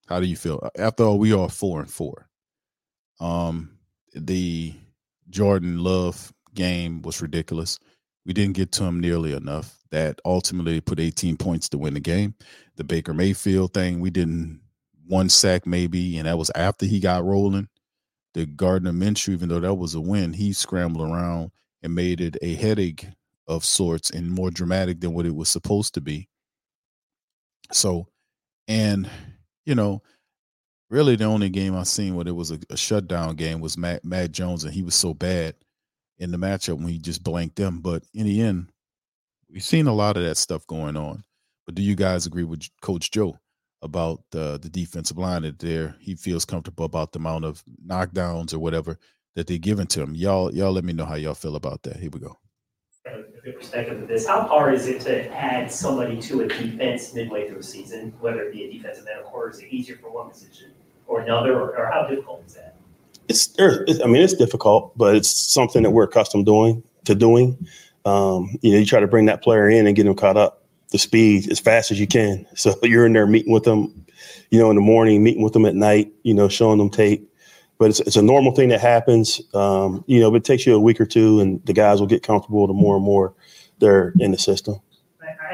How 0.07 0.21
do 0.21 0.27
you 0.27 0.37
feel? 0.37 0.69
After 0.79 1.05
all, 1.05 1.19
we 1.19 1.33
are 1.33 1.49
four 1.49 1.81
and 1.81 1.91
four. 1.91 2.29
Um, 3.21 3.79
the 4.13 4.75
Jordan 5.31 5.83
Love 5.83 6.33
game 6.55 7.03
was 7.03 7.23
ridiculous. 7.23 7.79
We 8.27 8.33
didn't 8.33 8.55
get 8.55 8.73
to 8.73 8.85
him 8.85 9.01
nearly 9.01 9.33
enough. 9.33 9.79
That 9.91 10.21
ultimately 10.25 10.81
put 10.81 11.01
18 11.01 11.37
points 11.37 11.69
to 11.71 11.79
win 11.79 11.95
the 11.95 12.01
game. 12.01 12.35
The 12.77 12.85
Baker 12.85 13.15
Mayfield 13.15 13.75
thing, 13.75 14.01
we 14.01 14.11
didn't 14.11 14.61
one 15.07 15.29
sack 15.29 15.67
maybe, 15.67 16.17
and 16.19 16.27
that 16.27 16.39
was 16.39 16.51
after 16.55 16.87
he 16.87 17.01
got 17.01 17.25
rolling. 17.25 17.69
The 18.33 18.47
Gardner 18.47 18.93
Minshew, 18.93 19.35
even 19.35 19.49
though 19.49 19.61
that 19.61 19.75
was 19.75 19.95
a 19.95 20.01
win, 20.01 20.33
he 20.33 20.53
scrambled 20.53 21.09
around 21.09 21.53
and 21.83 21.95
made 21.95 22.21
it 22.21 22.37
a 22.43 22.55
headache 22.55 23.07
of 23.47 23.65
sorts 23.65 24.11
and 24.11 24.31
more 24.31 24.51
dramatic 24.51 25.01
than 25.01 25.13
what 25.13 25.27
it 25.27 25.35
was 25.35 25.49
supposed 25.49 25.95
to 25.95 26.01
be. 26.01 26.29
So, 27.71 28.09
and 28.67 29.09
you 29.67 29.75
know, 29.75 30.03
really 30.95 31.17
the 31.17 31.25
only 31.25 31.51
game 31.51 31.75
I've 31.75 31.89
seen 31.89 32.15
where 32.15 32.27
it 32.27 32.37
was 32.37 32.53
a, 32.53 32.59
a 32.71 32.77
shutdown 32.77 33.35
game 33.35 33.61
was 33.61 33.77
Matt, 33.77 34.05
Mac 34.05 34.31
Jones, 34.31 34.63
and 34.63 34.73
he 34.73 34.85
was 34.85 34.95
so 34.95 35.13
bad 35.13 35.57
in 36.19 36.31
the 36.31 36.39
matchup 36.39 36.77
when 36.77 36.87
he 36.87 36.99
just 36.99 37.25
blanked 37.25 37.57
them. 37.57 37.81
But 37.81 38.05
in 38.15 38.27
the 38.27 38.41
end, 38.41 38.71
we've 39.51 39.65
seen 39.65 39.89
a 39.89 39.93
lot 39.93 40.17
of 40.17 40.23
that 40.23 40.37
stuff 40.37 40.65
going 40.69 40.97
on. 40.97 41.25
But 41.67 41.75
do 41.75 41.83
you 41.83 41.97
guys 41.97 42.27
agree 42.27 42.45
with 42.45 42.69
Coach 42.81 43.11
Joe 43.11 43.37
about 43.83 44.21
uh, 44.35 44.59
the 44.59 44.71
defensive 44.71 45.19
line 45.19 45.43
that 45.43 45.59
there 45.59 45.97
he 45.99 46.15
feels 46.15 46.45
comfortable 46.45 46.85
about 46.85 47.11
the 47.11 47.19
amount 47.19 47.45
of 47.45 47.65
knockdowns 47.85 48.55
or 48.55 48.61
whatever 48.61 48.97
that 49.35 49.49
they're 49.49 49.59
giving 49.59 49.89
to 49.89 50.03
him? 50.03 50.15
Y'all, 50.15 50.55
y'all, 50.55 50.73
let 50.73 50.85
me 50.85 50.93
know 50.93 51.07
how 51.07 51.17
y'all 51.17 51.35
feel 51.35 51.57
about 51.57 51.83
that. 51.83 51.97
Here 51.97 52.11
we 52.11 52.21
go. 52.21 52.39
perspective 53.57 54.01
of 54.01 54.07
this. 54.07 54.29
How 54.29 54.43
hard 54.43 54.75
is 54.75 54.87
it 54.87 55.01
to 55.03 55.29
add 55.35 55.73
somebody 55.73 56.23
to 56.23 56.43
a 56.43 56.47
defense 56.47 57.13
midway 57.15 57.49
through 57.49 57.59
a 57.59 57.63
season, 57.65 58.15
whether 58.21 58.43
it 58.43 58.53
be 58.53 58.63
a 58.63 58.73
defensive 58.73 59.09
end 59.13 59.27
or 59.33 59.51
is 59.51 59.59
it 59.59 59.73
easier 59.73 59.97
for 59.97 60.13
one 60.13 60.31
position 60.31 60.71
or 61.07 61.21
another, 61.21 61.55
or, 61.55 61.77
or 61.77 61.91
how 61.91 62.07
difficult 62.07 62.43
is 62.47 62.55
that? 62.55 62.77
It's, 63.29 63.55
it's, 63.59 64.03
I 64.03 64.07
mean, 64.07 64.23
it's 64.23 64.35
difficult, 64.35 64.97
but 64.97 65.15
it's 65.15 65.31
something 65.31 65.83
that 65.83 65.91
we're 65.91 66.05
accustomed 66.05 66.47
doing 66.47 66.83
to 67.05 67.15
doing. 67.15 67.67
Um, 68.05 68.59
you 68.61 68.73
know, 68.73 68.79
you 68.79 68.85
try 68.85 69.01
to 69.01 69.07
bring 69.07 69.27
that 69.27 69.43
player 69.43 69.69
in 69.69 69.87
and 69.87 69.97
get 69.97 70.05
them 70.05 70.15
caught 70.15 70.37
up 70.37 70.65
to 70.91 70.99
speed 70.99 71.51
as 71.51 71.59
fast 71.59 71.91
as 71.91 71.99
you 71.99 72.07
can. 72.07 72.47
So 72.57 72.75
you're 72.83 73.07
in 73.07 73.13
there 73.13 73.27
meeting 73.27 73.53
with 73.53 73.65
them, 73.65 74.07
you 74.51 74.59
know, 74.59 74.71
in 74.71 74.77
the 74.77 74.83
morning, 74.83 75.23
meeting 75.25 75.43
with 75.43 75.53
them 75.53 75.67
at 75.67 75.75
night, 75.75 76.13
you 76.23 76.35
know, 76.35 76.49
showing 76.49 76.79
them 76.79 76.91
tape. 76.91 77.29
But 77.79 77.91
it's, 77.91 78.01
it's 78.01 78.17
a 78.17 78.23
normal 78.23 78.53
thing 78.53 78.69
that 78.69 78.81
happens. 78.81 79.41
Um, 79.53 80.05
you 80.07 80.21
know, 80.21 80.35
it 80.35 80.45
takes 80.45 80.65
you 80.67 80.75
a 80.75 80.81
week 80.81 81.01
or 81.01 81.07
two, 81.07 81.41
and 81.41 81.65
the 81.67 81.73
guys 81.73 81.99
will 81.99 82.07
get 82.07 82.23
comfortable 82.23 82.67
the 82.67 82.73
more 82.73 82.95
and 82.95 83.05
more 83.05 83.35
they're 83.81 84.13
in 84.21 84.31
the 84.31 84.39
system. 84.39 84.81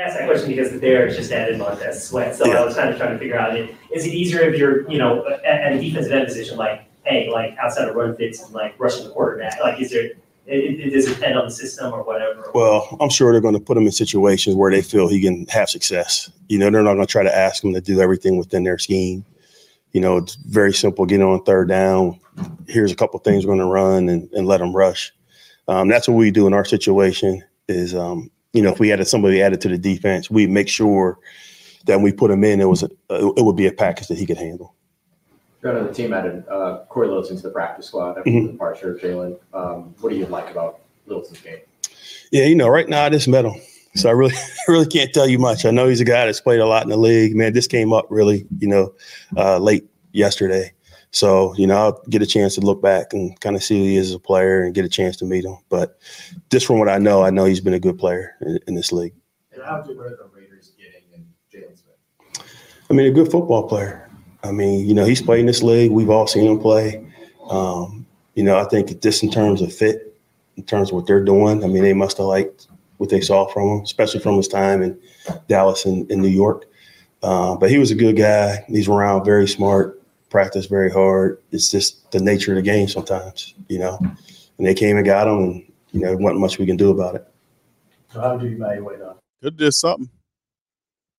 I 0.01 0.05
asked 0.05 0.19
that 0.19 0.27
question 0.27 0.49
because 0.49 0.81
there 0.81 1.09
just 1.09 1.31
added 1.31 1.59
Montez 1.59 2.09
Sweat. 2.09 2.35
So 2.35 2.51
I 2.51 2.65
was 2.65 2.75
kind 2.75 2.89
of 2.89 2.97
trying 2.97 3.13
to 3.13 3.19
figure 3.19 3.39
out 3.39 3.55
is 3.55 4.07
it 4.07 4.15
easier 4.15 4.41
if 4.41 4.59
you're, 4.59 4.91
you 4.91 4.97
know, 4.97 5.27
at, 5.27 5.45
at 5.45 5.73
a 5.75 5.81
defensive 5.81 6.13
end 6.13 6.27
position, 6.27 6.57
like, 6.57 6.87
hey, 7.05 7.31
like 7.31 7.55
outside 7.59 7.87
of 7.87 7.95
run 7.95 8.17
fits 8.17 8.43
and 8.43 8.55
like 8.55 8.75
rushing 8.79 9.05
the 9.05 9.11
quarterback? 9.11 9.61
Like, 9.61 9.79
is 9.79 9.91
there, 9.91 10.05
it, 10.47 10.81
it, 10.81 10.91
does 10.91 11.05
depend 11.05 11.39
on 11.39 11.45
the 11.45 11.51
system 11.51 11.93
or 11.93 12.03
whatever? 12.03 12.51
Well, 12.55 12.97
I'm 12.99 13.11
sure 13.11 13.33
they're 13.33 13.43
going 13.43 13.55
to 13.55 13.61
put 13.61 13.77
him 13.77 13.85
in 13.85 13.93
situations 13.93 14.57
where 14.57 14.71
they 14.71 14.81
feel 14.81 15.07
he 15.07 15.21
can 15.21 15.47
have 15.49 15.69
success. 15.69 16.31
You 16.49 16.59
know, 16.59 16.71
they're 16.71 16.83
not 16.83 16.95
going 16.95 17.07
to 17.07 17.13
try 17.13 17.23
to 17.23 17.37
ask 17.37 17.63
him 17.63 17.75
to 17.75 17.81
do 17.83 18.01
everything 18.01 18.39
within 18.39 18.65
their 18.65 18.79
scheme. 18.79 19.25
You 19.93 20.01
know, 20.01 20.17
it's 20.17 20.37
very 20.37 20.73
simple. 20.73 21.05
Get 21.05 21.21
on 21.21 21.45
third 21.45 21.69
down. 21.69 22.19
Here's 22.69 22.93
a 22.93 22.97
couple 22.97 23.19
things 23.21 23.45
we're 23.45 23.55
going 23.55 23.67
to 23.67 23.73
run 23.73 24.09
and, 24.09 24.33
and 24.33 24.47
let 24.47 24.61
them 24.61 24.75
rush. 24.75 25.13
Um, 25.69 25.89
that's 25.89 26.09
what 26.09 26.15
we 26.15 26.31
do 26.31 26.47
in 26.47 26.55
our 26.55 26.65
situation. 26.65 27.45
Is 27.69 27.95
um, 27.95 28.31
you 28.53 28.63
know, 28.63 28.71
if 28.73 28.81
we 28.81 28.93
added 28.93 29.07
somebody 29.07 29.43
added 29.43 29.61
to 29.63 29.69
the 29.69 29.79
defense, 29.79 30.31
we 30.31 30.47
make 30.47 30.69
sure 30.69 31.19
that 31.87 31.97
when 31.97 32.03
we 32.05 32.13
put 32.13 32.31
him 32.31 32.45
in, 32.45 32.61
it 32.61 32.69
was 32.69 32.83
a, 32.83 32.89
it 33.11 33.45
would 33.45 33.57
be 33.57 33.67
a 33.67 33.73
package 33.73 34.09
that 34.09 34.19
he 34.19 34.27
could 34.27 34.37
handle. 34.37 34.75
Got 35.63 35.77
another 35.77 35.93
team 35.95 36.13
added 36.13 36.45
uh, 36.49 36.85
Cory 36.89 37.09
Littleton 37.09 37.37
to 37.37 37.43
the 37.43 37.51
practice 37.51 37.87
squad 37.87 38.19
after 38.19 38.31
Mhm. 38.31 38.47
the 38.47 38.53
departure 38.53 38.95
of 38.95 39.01
Jaylon. 39.01 39.37
Um, 39.53 39.95
what 40.01 40.11
do 40.11 40.17
you 40.17 40.27
like 40.27 40.51
about 40.51 40.81
Littleton's 41.07 41.41
game? 41.41 41.59
Yeah, 42.33 42.45
you 42.45 42.55
know, 42.55 42.69
right 42.69 42.89
now 42.89 43.05
I 43.05 43.11
just 43.11 43.29
met 43.29 43.45
him, 43.45 43.61
so 43.95 44.09
I 44.09 44.13
really, 44.13 44.35
really 44.69 44.87
can't 44.87 45.13
tell 45.13 45.29
you 45.29 45.39
much. 45.39 45.65
I 45.65 45.71
know 45.71 45.89
he's 45.89 46.01
a 46.01 46.05
guy 46.05 46.25
that's 46.27 46.41
played 46.41 46.61
a 46.61 46.67
lot 46.67 46.83
in 46.85 46.89
the 46.89 46.97
league. 46.97 47.37
Man, 47.37 47.53
this 47.53 47.67
came 47.67 47.93
up 47.93 48.07
really, 48.09 48.47
you 48.59 48.69
know, 48.69 48.95
uh, 49.37 49.59
late 49.59 49.85
yesterday. 50.13 50.73
So, 51.13 51.55
you 51.57 51.67
know, 51.67 51.77
I'll 51.77 52.03
get 52.09 52.23
a 52.23 52.27
chance 52.27 52.55
to 52.55 52.61
look 52.61 52.81
back 52.81 53.13
and 53.13 53.39
kind 53.41 53.57
of 53.57 53.65
see 53.65 53.79
who 53.79 53.85
he 53.85 53.97
is 53.97 54.11
as 54.11 54.15
a 54.15 54.21
player 54.21 54.63
and 54.63 54.75
get 54.75 54.85
a 54.85 54.89
chance 54.89 55.17
to 55.17 55.25
meet 55.25 55.45
him. 55.45 55.57
But 55.69 55.99
just 56.51 56.67
from 56.67 56.79
what 56.79 56.89
I 56.89 56.99
know, 56.99 57.25
I 57.25 57.31
know 57.31 57.45
he's 57.47 57.61
been 57.61 57.75
a 57.75 57.81
good 57.81 57.99
player 57.99 58.37
in, 58.43 58.61
in 58.69 58.75
this 58.77 58.93
league. 58.93 59.15
And 59.53 59.63
how 59.65 59.83
good 59.83 59.99
are 59.99 60.11
the 60.11 60.31
Raiders 60.33 60.73
getting 60.79 61.03
in 61.13 61.27
Jaylon 61.53 61.77
Smith? 61.77 62.47
I 62.89 62.95
mean, 62.95 63.07
a 63.07 63.11
good 63.11 63.31
football 63.31 63.69
player. 63.69 64.09
I 64.45 64.53
mean, 64.53 64.89
you 64.89 64.95
know, 64.95 65.05
he's 65.05 65.21
played 65.21 65.41
in 65.41 65.47
this 65.47 65.63
league. 65.63 65.91
We've 65.91 66.11
all 66.11 66.27
seen 66.27 66.47
him 66.47 66.61
play. 66.61 67.05
Um, 67.49 68.07
you 68.35 68.45
know, 68.45 68.59
I 68.59 68.65
think 68.65 69.03
just 69.03 69.23
in 69.23 69.31
terms 69.31 69.61
of 69.63 69.75
fit, 69.75 70.17
in 70.57 70.63
terms 70.63 70.91
of 70.91 70.95
what 70.95 71.07
they're 71.07 71.25
doing, 71.25 71.65
I 71.65 71.67
mean, 71.67 71.83
they 71.83 71.93
must 71.93 72.19
have 72.19 72.27
liked 72.27 72.69
what 72.99 73.11
they 73.11 73.21
saw 73.21 73.47
from 73.49 73.69
him, 73.69 73.81
especially 73.81 74.21
from 74.21 74.37
his 74.37 74.47
time 74.47 74.83
in 74.83 74.99
Dallas 75.49 75.85
and 75.85 76.11
in 76.11 76.23
New 76.23 76.29
York. 76.29 76.67
Uh, 77.23 77.57
but 77.57 77.71
he 77.71 77.79
was 77.79 77.91
a 77.91 77.95
good 77.95 78.17
guy. 78.17 78.65
He's 78.69 78.89
around, 78.89 79.25
very 79.25 79.49
smart, 79.49 80.00
practiced 80.31 80.71
very 80.71 80.91
hard. 80.91 81.43
It's 81.53 81.71
just 81.71 82.11
the 82.13 82.21
nature 82.21 82.53
of 82.53 82.57
the 82.57 82.63
game 82.63 82.89
sometimes, 82.89 83.55
you 83.69 83.79
know. 83.79 83.99
And 84.59 84.67
they 84.67 84.75
came 84.75 84.97
and 84.97 85.05
got 85.05 85.29
him, 85.29 85.39
and 85.39 85.73
you 85.93 86.01
know, 86.01 86.09
there 86.09 86.17
wasn't 86.17 86.41
much 86.41 86.59
we 86.59 86.67
can 86.67 86.77
do 86.77 86.91
about 86.91 87.17
it. 87.17 87.27
So 88.13 88.21
how 88.21 88.37
do 88.39 88.47
you 88.47 88.57
evaluate 88.57 89.01
that? 89.01 89.17
Could 89.43 89.53
have 89.53 89.57
did 89.57 89.73
something. 89.73 90.09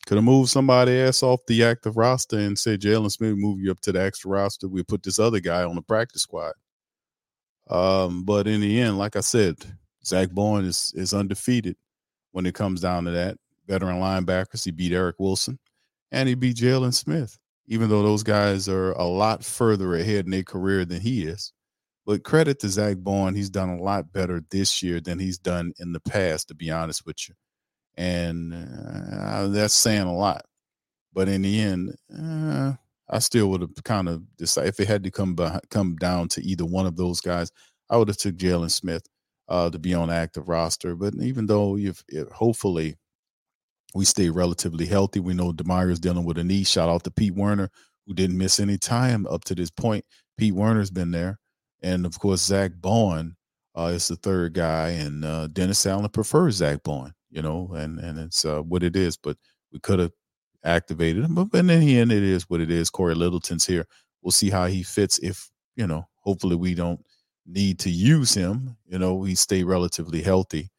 Could 0.08 0.18
have 0.18 0.24
moved 0.24 0.50
somebody 0.50 1.00
else 1.00 1.22
off 1.22 1.46
the 1.46 1.64
active 1.64 1.96
roster 1.96 2.40
and 2.40 2.58
said, 2.58 2.82
Jaylon 2.82 3.12
Smith, 3.12 3.36
move 3.36 3.60
you 3.60 3.72
up 3.72 3.80
to 3.82 3.92
the 3.92 4.02
extra 4.02 4.32
roster. 4.32 4.68
We 4.68 4.84
put 4.84 5.04
this 5.04 5.20
other 5.20 5.40
guy 5.40 5.64
on 5.64 5.76
the 5.76 5.82
practice 5.82 6.24
squad. 6.24 6.54
Um, 7.70 8.24
but 8.24 8.48
in 8.48 8.62
the 8.62 8.82
end, 8.82 8.98
like 8.98 9.16
I 9.16 9.22
said, 9.22 9.56
Zack 10.06 10.32
Baun 10.32 10.66
is 10.66 10.92
is 10.96 11.14
undefeated 11.14 11.78
when 12.32 12.46
it 12.46 12.56
comes 12.56 12.82
down 12.82 13.06
to 13.06 13.12
that. 13.12 13.38
Veteran 13.68 14.00
linebackers, 14.00 14.66
he 14.66 14.72
beat 14.72 14.92
Eric 14.92 15.18
Wilson 15.20 15.60
and 16.12 16.28
he 16.28 16.36
beat 16.36 16.58
Jaylon 16.58 16.94
Smith, 16.94 17.38
even 17.72 17.90
though 17.90 18.04
those 18.04 18.22
guys 18.22 18.68
are 18.68 18.92
a 18.92 19.06
lot 19.06 19.46
further 19.46 19.96
ahead 19.96 20.26
in 20.26 20.32
their 20.32 20.44
career 20.44 20.84
than 20.84 21.00
he 21.00 21.24
is. 21.24 21.54
But 22.06 22.26
credit 22.26 22.60
to 22.60 22.68
Zack 22.68 22.98
Baun, 22.98 23.34
he's 23.34 23.50
done 23.50 23.70
a 23.70 23.82
lot 23.82 24.12
better 24.12 24.44
this 24.52 24.84
year 24.84 25.00
than 25.00 25.20
he's 25.20 25.38
done 25.38 25.72
in 25.80 25.94
the 25.94 26.02
past, 26.02 26.50
to 26.50 26.54
be 26.54 26.70
honest 26.70 27.06
with 27.06 27.30
you. 27.30 27.36
And 27.96 28.54
uh, 28.54 29.48
that's 29.48 29.74
saying 29.74 30.02
a 30.02 30.14
lot. 30.14 30.44
But 31.14 31.30
in 31.30 31.44
the 31.44 31.62
end, 31.62 31.96
uh, 32.14 32.74
I 33.10 33.20
still 33.20 33.48
would 33.48 33.62
have 33.62 33.84
kind 33.86 34.10
of 34.10 34.24
decided 34.36 34.68
if 34.68 34.82
it 34.82 34.90
had 34.90 35.06
to 35.06 35.12
come 35.12 35.34
by, 35.36 35.62
come 35.70 35.96
down 35.96 36.28
to 36.30 36.44
either 36.44 36.66
one 36.66 36.86
of 36.86 36.98
those 36.98 37.22
guys, 37.22 37.54
I 37.90 37.96
would 37.96 38.10
have 38.10 38.18
took 38.18 38.36
Jaylon 38.36 38.72
Smith 38.72 39.04
uh, 39.48 39.70
to 39.70 39.80
be 39.80 39.94
on 39.94 40.10
active 40.10 40.50
roster. 40.50 40.94
But 40.94 41.14
even 41.22 41.46
though 41.46 41.78
you've 41.78 42.04
it, 42.10 42.30
hopefully 42.34 42.98
we 43.96 44.06
stay 44.06 44.30
relatively 44.30 44.86
healthy, 44.86 45.20
we 45.20 45.34
know 45.34 45.52
Demario's 45.52 46.00
dealing 46.00 46.26
with 46.26 46.38
a 46.38 46.44
knee. 46.44 46.64
Shout 46.64 46.90
out 46.90 47.04
to 47.04 47.12
Pete 47.12 47.36
Werner, 47.36 47.70
who 48.06 48.14
didn't 48.14 48.38
miss 48.38 48.60
any 48.60 48.78
time 48.78 49.28
up 49.28 49.44
to 49.46 49.56
this 49.56 49.70
point. 49.70 50.06
Pete 50.38 50.54
Werner's 50.54 50.92
been 50.92 51.12
there, 51.12 51.40
and 51.82 52.06
of 52.06 52.20
course 52.20 52.42
Zack 52.42 52.72
Baun 52.80 53.36
uh, 53.78 53.92
is 53.94 54.08
the 54.08 54.16
third 54.16 54.54
guy, 54.54 54.90
and 54.90 55.24
uh, 55.26 55.48
Dennis 55.48 55.86
Allen 55.86 56.10
prefers 56.10 56.56
Zack 56.56 56.84
Baun. 56.84 57.14
You 57.30 57.42
know, 57.42 57.72
and 57.74 58.00
and 58.00 58.20
it's 58.20 58.44
uh, 58.44 58.62
what 58.62 58.84
it 58.84 58.96
is. 58.96 59.18
But 59.18 59.38
we 59.72 59.80
could 59.80 60.00
have 60.00 60.12
activated 60.64 61.24
him, 61.24 61.36
but 61.36 61.58
in 61.58 61.68
the 61.68 61.98
end, 61.98 62.12
it 62.12 62.24
is 62.24 62.50
what 62.50 62.60
it 62.62 62.70
is. 62.70 62.90
Cory 62.90 63.16
Littleton's 63.16 63.66
here. 63.66 63.86
We'll 64.22 64.32
see 64.32 64.50
how 64.50 64.66
he 64.68 64.84
fits. 64.84 65.18
If 65.20 65.50
you 65.76 65.88
know, 65.88 66.08
hopefully, 66.20 66.56
we 66.56 66.74
don't 66.76 67.00
need 67.46 67.80
to 67.80 67.90
use 67.90 68.34
him. 68.34 68.78
You 68.86 69.00
know, 69.00 69.16
we 69.16 69.36
stay 69.36 69.64
relatively 69.64 70.22
healthy. 70.22 70.70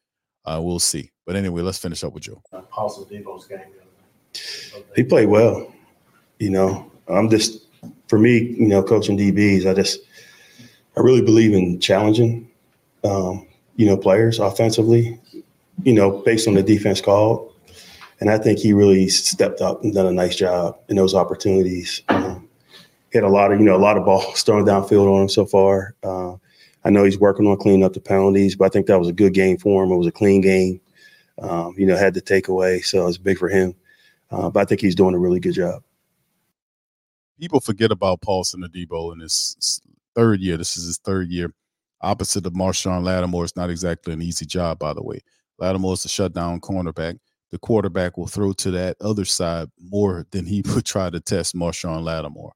Uh, 0.45 0.59
we'll 0.61 0.79
see. 0.79 1.12
But 1.25 1.35
anyway, 1.35 1.61
let's 1.61 1.77
finish 1.77 2.03
up 2.03 2.13
with 2.13 2.23
Joe. 2.23 2.41
Paulson 2.69 3.05
Adebo's 3.05 3.47
game. 3.47 3.59
He 4.95 5.03
played 5.03 5.27
well. 5.27 5.73
You 6.39 6.49
know, 6.49 6.91
I'm 7.07 7.29
just 7.29 7.67
for 8.07 8.19
me, 8.19 8.55
you 8.57 8.67
know, 8.67 8.83
coaching 8.83 9.17
DBs. 9.17 9.65
I 9.65 9.73
just 9.73 9.99
I 10.97 10.99
really 10.99 11.21
believe 11.21 11.53
in 11.53 11.79
challenging, 11.79 12.49
um, 13.03 13.47
you 13.75 13.85
know, 13.85 13.97
players 13.97 14.39
offensively. 14.39 15.19
You 15.83 15.93
know, 15.93 16.21
based 16.23 16.47
on 16.47 16.53
the 16.53 16.63
defense 16.63 17.01
called, 17.01 17.51
and 18.19 18.29
I 18.29 18.37
think 18.37 18.59
he 18.59 18.73
really 18.73 19.09
stepped 19.09 19.59
up 19.61 19.83
and 19.83 19.93
done 19.93 20.05
a 20.05 20.11
nice 20.11 20.35
job 20.35 20.77
in 20.87 20.95
those 20.95 21.15
opportunities. 21.15 22.01
Um, 22.09 22.47
he 23.11 23.17
had 23.17 23.23
a 23.23 23.29
lot 23.29 23.51
of 23.51 23.59
you 23.59 23.65
know 23.65 23.75
a 23.75 23.77
lot 23.77 23.97
of 23.97 24.05
balls 24.05 24.43
thrown 24.43 24.65
downfield 24.65 25.11
on 25.13 25.23
him 25.23 25.29
so 25.29 25.45
far. 25.45 25.95
Uh, 26.03 26.35
I 26.85 26.89
know 26.89 27.03
he's 27.03 27.17
working 27.17 27.47
on 27.47 27.57
cleaning 27.57 27.83
up 27.83 27.93
the 27.93 27.99
penalties, 27.99 28.55
but 28.55 28.65
I 28.65 28.69
think 28.69 28.87
that 28.87 28.99
was 28.99 29.07
a 29.07 29.13
good 29.13 29.33
game 29.33 29.57
for 29.57 29.83
him. 29.83 29.91
It 29.91 29.97
was 29.97 30.07
a 30.07 30.11
clean 30.11 30.41
game. 30.41 30.79
Um, 31.39 31.73
you 31.77 31.85
know, 31.85 31.97
had 31.97 32.13
the 32.13 32.21
takeaway, 32.21 32.83
so 32.85 33.07
it's 33.07 33.17
big 33.17 33.37
for 33.37 33.49
him. 33.49 33.73
Uh, 34.29 34.49
but 34.49 34.61
I 34.61 34.65
think 34.65 34.81
he's 34.81 34.95
doing 34.95 35.15
a 35.15 35.19
really 35.19 35.39
good 35.39 35.53
job. 35.53 35.83
People 37.39 37.59
forget 37.59 37.91
about 37.91 38.21
Paulson 38.21 38.61
Adebo 38.61 39.13
in 39.13 39.19
his 39.19 39.81
third 40.15 40.39
year. 40.39 40.57
This 40.57 40.77
is 40.77 40.85
his 40.85 40.97
third 40.97 41.29
year. 41.29 41.53
Opposite 42.01 42.45
of 42.45 42.53
Marshon 42.53 43.03
Lattimore, 43.03 43.45
it's 43.45 43.55
not 43.55 43.69
exactly 43.69 44.13
an 44.13 44.21
easy 44.21 44.45
job, 44.45 44.77
by 44.79 44.93
the 44.93 45.01
way. 45.01 45.19
Lattimore 45.57 45.93
is 45.93 46.05
a 46.05 46.09
shutdown 46.09 46.59
cornerback. 46.59 47.17
The 47.51 47.59
quarterback 47.59 48.17
will 48.17 48.27
throw 48.27 48.51
to 48.53 48.71
that 48.71 48.97
other 48.99 49.25
side 49.25 49.69
more 49.79 50.25
than 50.31 50.45
he 50.45 50.63
would 50.75 50.85
try 50.85 51.09
to 51.09 51.19
test 51.19 51.55
Marshon 51.55 52.03
Lattimore. 52.03 52.53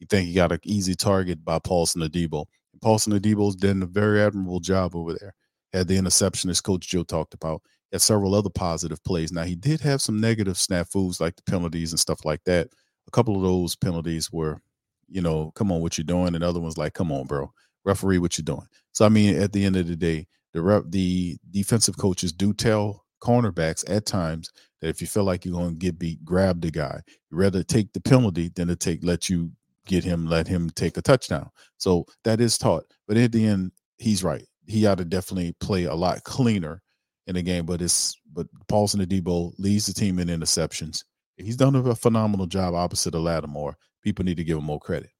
You 0.00 0.06
think 0.06 0.28
he 0.28 0.34
got 0.34 0.52
an 0.52 0.60
easy 0.64 0.94
target 0.94 1.44
by 1.44 1.58
Paulson 1.58 2.02
Adebo. 2.02 2.46
Paulson 2.80 3.12
Adebo's 3.12 3.56
done 3.56 3.82
a 3.82 3.86
very 3.86 4.20
admirable 4.20 4.60
job 4.60 4.94
over 4.94 5.14
there. 5.14 5.34
Had 5.72 5.88
the 5.88 5.96
interception, 5.96 6.48
as 6.50 6.60
Coach 6.60 6.88
Joe 6.88 7.02
talked 7.02 7.34
about. 7.34 7.62
Had 7.92 8.02
several 8.02 8.34
other 8.34 8.50
positive 8.50 9.02
plays. 9.04 9.32
Now 9.32 9.44
he 9.44 9.54
did 9.54 9.80
have 9.80 10.02
some 10.02 10.20
negative 10.20 10.56
snafus 10.56 11.20
like 11.20 11.36
the 11.36 11.42
penalties 11.42 11.92
and 11.92 12.00
stuff 12.00 12.24
like 12.24 12.44
that. 12.44 12.68
A 13.06 13.10
couple 13.10 13.36
of 13.36 13.42
those 13.42 13.74
penalties 13.74 14.30
were, 14.30 14.60
you 15.08 15.22
know, 15.22 15.50
come 15.54 15.72
on, 15.72 15.80
what 15.80 15.96
you 15.96 16.04
doing? 16.04 16.34
And 16.34 16.44
other 16.44 16.60
ones 16.60 16.76
like, 16.76 16.92
come 16.92 17.10
on, 17.10 17.26
bro, 17.26 17.50
referee, 17.84 18.18
what 18.18 18.36
you 18.36 18.44
doing? 18.44 18.66
So 18.92 19.06
I 19.06 19.08
mean, 19.08 19.40
at 19.40 19.52
the 19.52 19.64
end 19.64 19.76
of 19.76 19.86
the 19.86 19.96
day, 19.96 20.26
the 20.52 20.62
rep, 20.62 20.84
the 20.88 21.38
defensive 21.50 21.96
coaches 21.96 22.32
do 22.32 22.52
tell 22.52 23.04
cornerbacks 23.22 23.84
at 23.88 24.06
times 24.06 24.50
that 24.80 24.88
if 24.88 25.00
you 25.00 25.06
feel 25.06 25.24
like 25.24 25.44
you're 25.44 25.54
going 25.54 25.70
to 25.70 25.76
get 25.76 25.98
beat, 25.98 26.24
grab 26.24 26.60
the 26.60 26.70
guy. 26.70 27.00
You 27.30 27.36
rather 27.36 27.62
take 27.62 27.92
the 27.92 28.00
penalty 28.00 28.50
than 28.54 28.68
to 28.68 28.76
take 28.76 29.00
let 29.02 29.28
you 29.28 29.50
get 29.86 30.04
him, 30.04 30.26
let 30.26 30.46
him 30.46 30.70
take 30.70 30.96
a 30.96 31.02
touchdown. 31.02 31.50
So 31.78 32.06
that 32.24 32.40
is 32.40 32.58
taught. 32.58 32.84
But 33.06 33.16
at 33.16 33.32
the 33.32 33.46
end, 33.46 33.72
he's 33.96 34.22
right. 34.22 34.44
He 34.66 34.86
ought 34.86 34.98
to 34.98 35.04
definitely 35.04 35.54
play 35.60 35.84
a 35.84 35.94
lot 35.94 36.22
cleaner 36.24 36.82
in 37.28 37.34
the 37.36 37.42
game. 37.42 37.66
But 37.66 37.80
it's 37.80 38.16
but 38.32 38.46
Paulson 38.66 39.00
Adebo 39.00 39.52
leads 39.58 39.86
the 39.86 39.92
team 39.92 40.18
in 40.18 40.28
interceptions. 40.28 41.04
He's 41.36 41.56
done 41.56 41.76
a 41.76 41.94
phenomenal 41.94 42.46
job 42.46 42.74
opposite 42.74 43.14
of 43.14 43.22
Lattimore. 43.22 43.76
People 44.02 44.24
need 44.24 44.38
to 44.38 44.44
give 44.44 44.58
him 44.58 44.64
more 44.64 44.80
credit. 44.80 45.10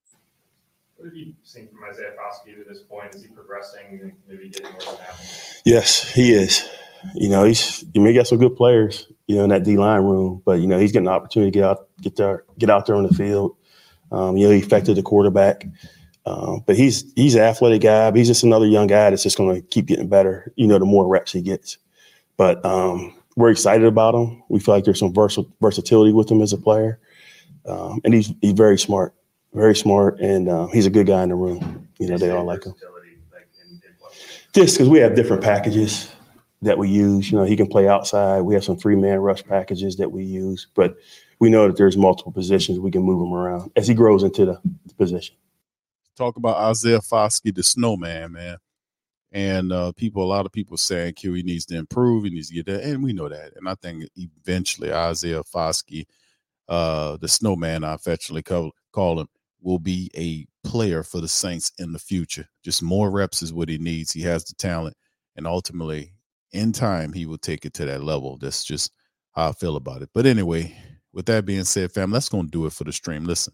What 0.96 1.06
have 1.06 1.14
you 1.14 1.34
seen 1.44 1.68
from 1.68 1.78
Isaiah 1.88 2.12
Foskey 2.18 2.56
to 2.56 2.68
this 2.68 2.82
point? 2.82 3.14
Is 3.14 3.22
he 3.22 3.28
progressing 3.28 4.12
maybe 4.28 4.48
getting 4.48 4.72
more 4.72 4.80
than 4.80 4.96
that? 4.96 5.60
Yes, 5.64 6.12
he 6.12 6.32
is. 6.32 6.68
You 7.14 7.28
know, 7.28 7.44
he's 7.44 7.84
you 7.94 8.00
may 8.00 8.12
got 8.12 8.26
some 8.26 8.38
good 8.38 8.56
players, 8.56 9.06
you 9.28 9.36
know, 9.36 9.44
in 9.44 9.50
that 9.50 9.62
D 9.62 9.76
line 9.76 10.02
room, 10.02 10.42
but 10.44 10.58
you 10.58 10.66
know, 10.66 10.78
he's 10.78 10.90
getting 10.90 11.06
an 11.06 11.12
opportunity 11.12 11.52
to 11.52 11.58
get 11.58 11.64
out, 11.64 11.88
get 12.00 12.16
there, 12.16 12.44
get 12.58 12.70
out 12.70 12.86
there 12.86 12.96
on 12.96 13.04
the 13.04 13.14
field. 13.14 13.56
Um, 14.10 14.36
you 14.36 14.48
know, 14.48 14.52
he 14.52 14.60
affected 14.60 14.96
the 14.96 15.02
quarterback. 15.02 15.66
Um, 16.26 16.62
but 16.66 16.76
he's 16.76 17.10
he's 17.14 17.36
an 17.36 17.42
athletic 17.42 17.82
guy, 17.82 18.10
but 18.10 18.18
he's 18.18 18.26
just 18.26 18.42
another 18.42 18.66
young 18.66 18.86
guy 18.86 19.08
that's 19.10 19.22
just 19.22 19.38
going 19.38 19.54
to 19.54 19.66
keep 19.68 19.86
getting 19.86 20.08
better. 20.08 20.52
You 20.56 20.66
know, 20.66 20.78
the 20.78 20.84
more 20.84 21.06
reps 21.06 21.32
he 21.32 21.40
gets. 21.40 21.78
But 22.38 22.64
um, 22.64 23.14
we're 23.36 23.50
excited 23.50 23.86
about 23.86 24.14
him. 24.14 24.42
We 24.48 24.60
feel 24.60 24.74
like 24.74 24.84
there's 24.84 24.98
some 24.98 25.12
vers- 25.12 25.38
versatility 25.60 26.14
with 26.14 26.30
him 26.30 26.40
as 26.40 26.54
a 26.54 26.56
player, 26.56 26.98
um, 27.66 28.00
and 28.04 28.14
he's 28.14 28.32
he's 28.40 28.52
very 28.52 28.78
smart, 28.78 29.14
very 29.52 29.76
smart, 29.76 30.18
and 30.20 30.48
uh, 30.48 30.68
he's 30.68 30.86
a 30.86 30.90
good 30.90 31.06
guy 31.06 31.22
in 31.22 31.28
the 31.28 31.34
room. 31.34 31.88
You 31.98 32.08
know, 32.08 32.16
they 32.16 32.30
all 32.30 32.44
like 32.44 32.64
him. 32.64 32.74
Just 34.54 34.78
because 34.78 34.88
we 34.88 34.98
have 35.00 35.14
different 35.14 35.42
packages 35.42 36.10
that 36.62 36.78
we 36.78 36.88
use. 36.88 37.30
You 37.30 37.38
know, 37.38 37.44
he 37.44 37.56
can 37.56 37.66
play 37.66 37.88
outside. 37.88 38.40
We 38.40 38.54
have 38.54 38.64
some 38.64 38.76
three 38.76 38.96
man 38.96 39.18
rush 39.18 39.44
packages 39.44 39.96
that 39.96 40.10
we 40.10 40.24
use, 40.24 40.66
but 40.74 40.96
we 41.38 41.50
know 41.50 41.66
that 41.66 41.76
there's 41.76 41.96
multiple 41.96 42.32
positions 42.32 42.78
we 42.78 42.90
can 42.90 43.02
move 43.02 43.24
him 43.24 43.32
around 43.32 43.70
as 43.76 43.86
he 43.86 43.94
grows 43.94 44.22
into 44.22 44.44
the, 44.44 44.60
the 44.86 44.94
position. 44.94 45.36
Talk 46.16 46.36
about 46.36 46.56
Isaiah 46.56 46.98
Foskey, 46.98 47.54
the 47.54 47.62
snowman, 47.62 48.32
man. 48.32 48.56
And 49.30 49.72
uh, 49.72 49.92
people, 49.92 50.22
a 50.22 50.24
lot 50.24 50.46
of 50.46 50.52
people 50.52 50.76
saying 50.78 51.14
Q 51.14 51.34
he 51.34 51.42
needs 51.42 51.66
to 51.66 51.76
improve, 51.76 52.24
he 52.24 52.30
needs 52.30 52.48
to 52.48 52.54
get 52.54 52.66
that, 52.66 52.82
and 52.82 53.02
we 53.02 53.12
know 53.12 53.28
that. 53.28 53.52
And 53.56 53.68
I 53.68 53.74
think 53.74 54.04
eventually 54.16 54.92
Isaiah 54.92 55.42
Foskey, 55.42 56.06
uh, 56.68 57.18
the 57.18 57.28
snowman, 57.28 57.84
I 57.84 57.94
affectionately 57.94 58.42
call, 58.42 58.72
call 58.92 59.20
him, 59.20 59.28
will 59.60 59.78
be 59.78 60.10
a 60.16 60.46
player 60.66 61.02
for 61.02 61.20
the 61.20 61.28
Saints 61.28 61.72
in 61.78 61.92
the 61.92 61.98
future. 61.98 62.48
Just 62.64 62.82
more 62.82 63.10
reps 63.10 63.42
is 63.42 63.52
what 63.52 63.68
he 63.68 63.76
needs. 63.76 64.12
He 64.12 64.22
has 64.22 64.44
the 64.44 64.54
talent, 64.54 64.96
and 65.36 65.46
ultimately, 65.46 66.14
in 66.52 66.72
time, 66.72 67.12
he 67.12 67.26
will 67.26 67.38
take 67.38 67.66
it 67.66 67.74
to 67.74 67.84
that 67.84 68.02
level. 68.02 68.38
That's 68.38 68.64
just 68.64 68.92
how 69.32 69.50
I 69.50 69.52
feel 69.52 69.76
about 69.76 70.00
it. 70.00 70.08
But 70.14 70.24
anyway, 70.24 70.74
with 71.12 71.26
that 71.26 71.44
being 71.44 71.64
said, 71.64 71.92
fam, 71.92 72.10
that's 72.10 72.30
to 72.30 72.42
do 72.44 72.64
it 72.64 72.72
for 72.72 72.84
the 72.84 72.92
stream. 72.92 73.24
Listen, 73.24 73.52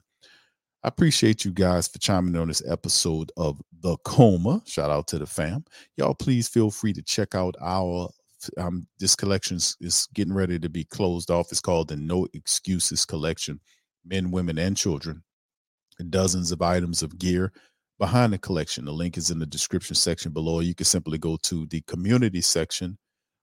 I 0.84 0.88
appreciate 0.88 1.46
you 1.46 1.50
guys 1.50 1.88
for 1.88 1.98
chiming 1.98 2.34
in 2.34 2.40
on 2.42 2.48
this 2.48 2.62
episode 2.68 3.32
of 3.38 3.58
The 3.80 3.96
Coma. 4.04 4.60
Shout 4.66 4.90
out 4.90 5.06
to 5.08 5.18
the 5.18 5.24
fam. 5.24 5.64
Y'all, 5.96 6.14
please 6.14 6.46
feel 6.46 6.70
free 6.70 6.92
to 6.92 7.02
check 7.02 7.34
out 7.34 7.54
our. 7.62 8.10
Um, 8.58 8.86
this 8.98 9.16
collection 9.16 9.56
is 9.56 10.06
getting 10.12 10.34
ready 10.34 10.58
to 10.58 10.68
be 10.68 10.84
closed 10.84 11.30
off. 11.30 11.50
It's 11.50 11.62
called 11.62 11.88
the 11.88 11.96
No 11.96 12.28
Excuses 12.34 13.06
Collection, 13.06 13.58
men, 14.04 14.30
women, 14.30 14.58
and 14.58 14.76
children. 14.76 15.22
Dozens 16.10 16.52
of 16.52 16.60
items 16.60 17.02
of 17.02 17.18
gear 17.18 17.54
behind 17.98 18.34
the 18.34 18.38
collection. 18.38 18.84
The 18.84 18.92
link 18.92 19.16
is 19.16 19.30
in 19.30 19.38
the 19.38 19.46
description 19.46 19.96
section 19.96 20.32
below. 20.32 20.60
You 20.60 20.74
can 20.74 20.84
simply 20.84 21.16
go 21.16 21.38
to 21.44 21.64
the 21.68 21.80
community 21.86 22.42
section 22.42 22.98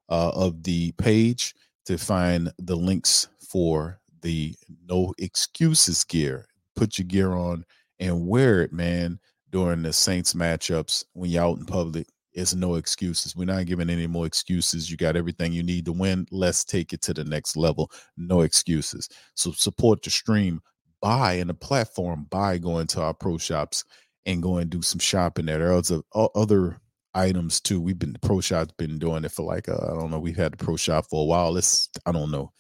uh, 0.10 0.30
of 0.36 0.62
the 0.62 0.92
page 1.00 1.56
to 1.86 1.98
find 1.98 2.52
the 2.60 2.76
links 2.76 3.30
for 3.50 4.00
the 4.22 4.54
no 4.88 5.16
excuses 5.18 6.04
gear. 6.04 6.46
Put 6.82 6.98
your 6.98 7.06
gear 7.06 7.34
on 7.34 7.64
and 8.00 8.26
wear 8.28 8.64
it, 8.64 8.74
man, 8.74 9.20
during 9.52 9.84
the 9.84 9.94
Saints 9.94 10.34
matchups 10.34 11.06
when 11.14 11.30
you're 11.30 11.44
out 11.44 11.60
in 11.60 11.66
public. 11.68 12.08
It's 12.34 12.56
no 12.56 12.74
excuses. 12.74 13.36
We're 13.36 13.46
not 13.46 13.68
giving 13.68 13.92
any 13.92 14.08
more 14.08 14.26
excuses. 14.26 14.90
You 14.90 14.98
got 14.98 15.16
everything 15.16 15.54
you 15.54 15.62
need 15.62 15.86
to 15.86 15.92
win. 15.92 16.26
Let's 16.32 16.66
take 16.66 16.92
it 16.92 17.04
to 17.04 17.14
the 17.14 17.24
next 17.24 17.56
level. 17.56 17.92
No 18.18 18.42
excuses. 18.42 19.08
So 19.36 19.52
support 19.52 20.02
the 20.02 20.10
stream. 20.10 20.60
Buy 21.04 21.34
in 21.34 21.50
the 21.50 21.54
platform. 21.54 22.26
Buy 22.32 22.58
going 22.58 22.88
to 22.88 23.04
our 23.04 23.14
pro 23.14 23.38
shops 23.38 23.84
and 24.26 24.42
go 24.42 24.58
and 24.58 24.72
do 24.72 24.82
some 24.82 24.98
shopping 24.98 25.46
there. 25.46 25.60
There 25.60 26.02
are 26.14 26.30
other 26.34 26.82
items 27.14 27.62
too. 27.62 27.80
We've 27.80 28.00
been 28.00 28.18
pro 28.24 28.42
shop's 28.42 28.74
been 28.76 28.98
doing 28.98 29.24
it 29.24 29.34
for 29.34 29.44
like 29.44 29.70
uh, 29.70 29.76
I 29.76 30.00
don't 30.00 30.10
know. 30.10 30.20
We've 30.20 30.36
had 30.36 30.54
the 30.54 30.58
pro 30.58 30.78
shop 30.78 31.06
for 31.12 31.22
a 31.22 31.28
while. 31.28 31.58
It's 31.58 31.90
I 32.08 32.12
don't 32.12 32.32
know 32.32 32.52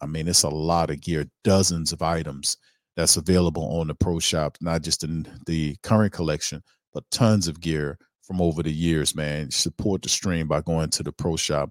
I 0.00 0.06
mean, 0.06 0.28
it's 0.28 0.42
a 0.42 0.48
lot 0.48 0.90
of 0.90 1.00
gear, 1.00 1.26
dozens 1.42 1.92
of 1.92 2.02
items 2.02 2.56
that's 2.96 3.16
available 3.16 3.80
on 3.80 3.88
the 3.88 3.94
Pro 3.94 4.18
Shop, 4.18 4.56
not 4.60 4.82
just 4.82 5.04
in 5.04 5.26
the 5.46 5.76
current 5.82 6.12
collection, 6.12 6.62
but 6.92 7.10
tons 7.10 7.48
of 7.48 7.60
gear 7.60 7.98
from 8.22 8.40
over 8.40 8.62
the 8.62 8.72
years, 8.72 9.14
man. 9.14 9.50
Support 9.50 10.02
the 10.02 10.08
stream 10.08 10.48
by 10.48 10.60
going 10.60 10.90
to 10.90 11.02
the 11.02 11.12
Pro 11.12 11.36
Shop 11.36 11.70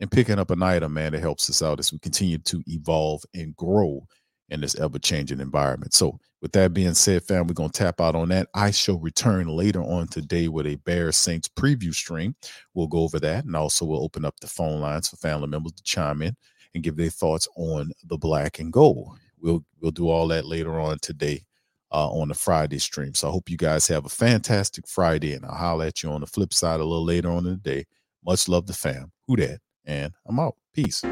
and 0.00 0.10
picking 0.10 0.38
up 0.38 0.50
an 0.50 0.62
item, 0.62 0.94
man, 0.94 1.12
that 1.12 1.20
helps 1.20 1.50
us 1.50 1.62
out 1.62 1.78
as 1.78 1.92
we 1.92 1.98
continue 1.98 2.38
to 2.38 2.62
evolve 2.66 3.22
and 3.34 3.54
grow 3.56 4.06
in 4.48 4.60
this 4.60 4.74
ever 4.76 4.98
changing 4.98 5.40
environment. 5.40 5.94
So, 5.94 6.18
with 6.42 6.52
that 6.52 6.72
being 6.72 6.94
said, 6.94 7.22
fam, 7.22 7.46
we're 7.46 7.52
going 7.52 7.68
to 7.68 7.78
tap 7.78 8.00
out 8.00 8.16
on 8.16 8.30
that. 8.30 8.48
I 8.54 8.70
shall 8.70 8.98
return 8.98 9.46
later 9.46 9.82
on 9.82 10.08
today 10.08 10.48
with 10.48 10.66
a 10.66 10.76
Bear 10.76 11.12
Saints 11.12 11.48
preview 11.48 11.94
stream. 11.94 12.34
We'll 12.72 12.86
go 12.86 13.00
over 13.00 13.20
that 13.20 13.44
and 13.44 13.54
also 13.54 13.84
we'll 13.84 14.02
open 14.02 14.24
up 14.24 14.40
the 14.40 14.46
phone 14.46 14.80
lines 14.80 15.08
for 15.08 15.16
family 15.16 15.48
members 15.48 15.72
to 15.72 15.82
chime 15.82 16.22
in 16.22 16.34
and 16.74 16.82
give 16.82 16.96
their 16.96 17.10
thoughts 17.10 17.46
on 17.56 17.92
the 18.04 18.16
black 18.16 18.58
and 18.58 18.72
gold. 18.72 19.18
We'll 19.40 19.64
we'll 19.80 19.90
do 19.90 20.08
all 20.08 20.28
that 20.28 20.46
later 20.46 20.78
on 20.78 20.98
today 21.00 21.44
uh, 21.92 22.10
on 22.10 22.28
the 22.28 22.34
Friday 22.34 22.78
stream. 22.78 23.14
So 23.14 23.28
I 23.28 23.30
hope 23.30 23.50
you 23.50 23.56
guys 23.56 23.86
have 23.88 24.04
a 24.06 24.10
fantastic 24.10 24.86
Friday, 24.86 25.34
and 25.34 25.44
I'll 25.44 25.54
holler 25.54 25.86
at 25.86 26.02
you 26.02 26.10
on 26.10 26.20
the 26.20 26.26
flip 26.26 26.52
side 26.54 26.80
a 26.80 26.84
little 26.84 27.04
later 27.04 27.30
on 27.30 27.46
in 27.46 27.52
the 27.52 27.56
day. 27.56 27.84
Much 28.24 28.48
love 28.48 28.66
to 28.66 28.72
fam. 28.72 29.12
Who 29.26 29.36
that? 29.36 29.60
And 29.84 30.12
I'm 30.26 30.38
out. 30.38 30.56
Peace. 30.74 31.02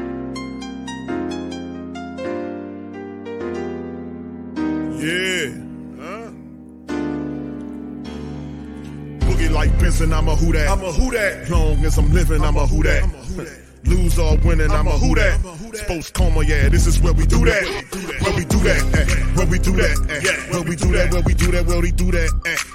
Yeah. 5.01 5.69
Like 9.51 9.77
Benson, 9.77 10.13
I'm 10.13 10.29
a 10.29 10.37
who 10.37 10.53
that. 10.53 10.69
I'm 10.69 10.81
a 10.81 10.91
who 10.91 11.11
that. 11.11 11.49
Long 11.49 11.83
as 11.83 11.97
I'm 11.97 12.13
living, 12.13 12.41
I'm 12.41 12.55
a 12.55 12.65
who 12.65 12.81
that. 12.83 13.68
Lose 13.85 14.19
or 14.19 14.37
winning, 14.37 14.71
I'm 14.71 14.87
a 14.87 14.91
who 14.91 15.15
that. 15.15 15.39
Sports 15.73 16.11
coma, 16.11 16.43
yeah, 16.43 16.69
this 16.69 16.85
is 16.85 16.99
where 16.99 17.13
we 17.13 17.25
do 17.25 17.43
that. 17.45 17.63
Where 18.21 18.35
we 18.35 18.45
do 18.45 18.59
that. 18.59 19.35
Where 19.35 19.47
we 19.47 19.59
do 19.59 19.71
that. 19.73 20.49
Where 20.51 20.63
we 20.63 20.75
do 20.75 20.91
that, 20.91 21.11
where 21.11 21.21
we 21.23 21.33
do 21.33 21.51
that, 21.51 21.65
where 21.65 21.81
we 21.81 21.91
do 21.91 22.11
that. 22.11 22.29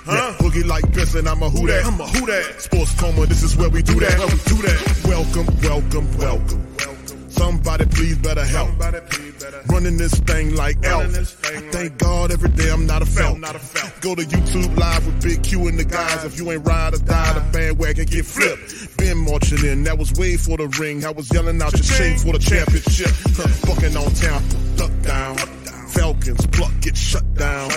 Huh? 0.05 0.35
Boogie 0.39 0.67
like 0.67 0.91
Benson, 0.93 1.29
I'm 1.29 1.43
a 1.43 1.51
who 1.51 1.67
that. 1.67 1.85
I'm 1.85 2.01
a 2.01 2.07
who 2.07 2.27
that. 2.27 2.61
Sports 2.61 2.99
coma, 2.99 3.27
this 3.27 3.43
is 3.43 3.57
where 3.57 3.69
we 3.71 3.83
do 3.83 4.01
that. 4.01 4.19
Where 4.19 4.29
we 4.29 4.39
do 4.45 4.63
that. 4.63 5.05
Welcome, 5.07 5.47
welcome, 5.63 6.19
welcome. 6.19 6.61
Somebody 7.29 7.85
please 7.87 8.17
better 8.19 8.45
help. 8.45 8.71
Running 9.69 9.97
this 9.97 10.15
thing 10.21 10.55
like 10.55 10.77
elf. 10.85 11.03
I 11.45 11.61
thank 11.71 11.99
God 11.99 12.31
every 12.31 12.51
day 12.51 12.71
I'm 12.71 12.87
not 12.87 13.03
a 13.03 13.07
felt. 13.07 13.41
Go 14.01 14.15
to 14.15 14.23
YouTube 14.23 14.79
live 14.79 15.05
with 15.05 15.21
Big 15.21 15.43
Q 15.43 15.67
and 15.67 15.77
the 15.77 15.85
guys. 15.85 16.25
If 16.25 16.39
you 16.39 16.53
ain't 16.53 16.65
ride 16.65 16.95
or 16.95 16.99
die, 16.99 17.33
the 17.33 17.41
bandwagon 17.53 18.07
get 18.07 18.25
flipped. 18.25 18.84
Been 18.97 19.19
marching 19.19 19.65
in, 19.65 19.85
that 19.85 19.99
was 19.99 20.13
way 20.15 20.37
for 20.37 20.57
the 20.57 20.69
ring. 20.81 21.05
I 21.05 21.11
was 21.11 21.33
yelling 21.33 21.61
out 21.61 21.73
your 21.73 21.83
shame 21.83 22.19
for 22.19 22.33
the 22.33 22.39
championship. 22.39 23.11
Huh, 23.37 23.49
Bucking 23.67 23.97
on 23.97 24.13
town, 24.15 24.43
duck 24.77 24.93
down. 25.03 25.37
Falcons 25.89 26.47
pluck 26.49 26.73
get 26.81 26.97
shut 26.97 27.35
down. 27.35 27.71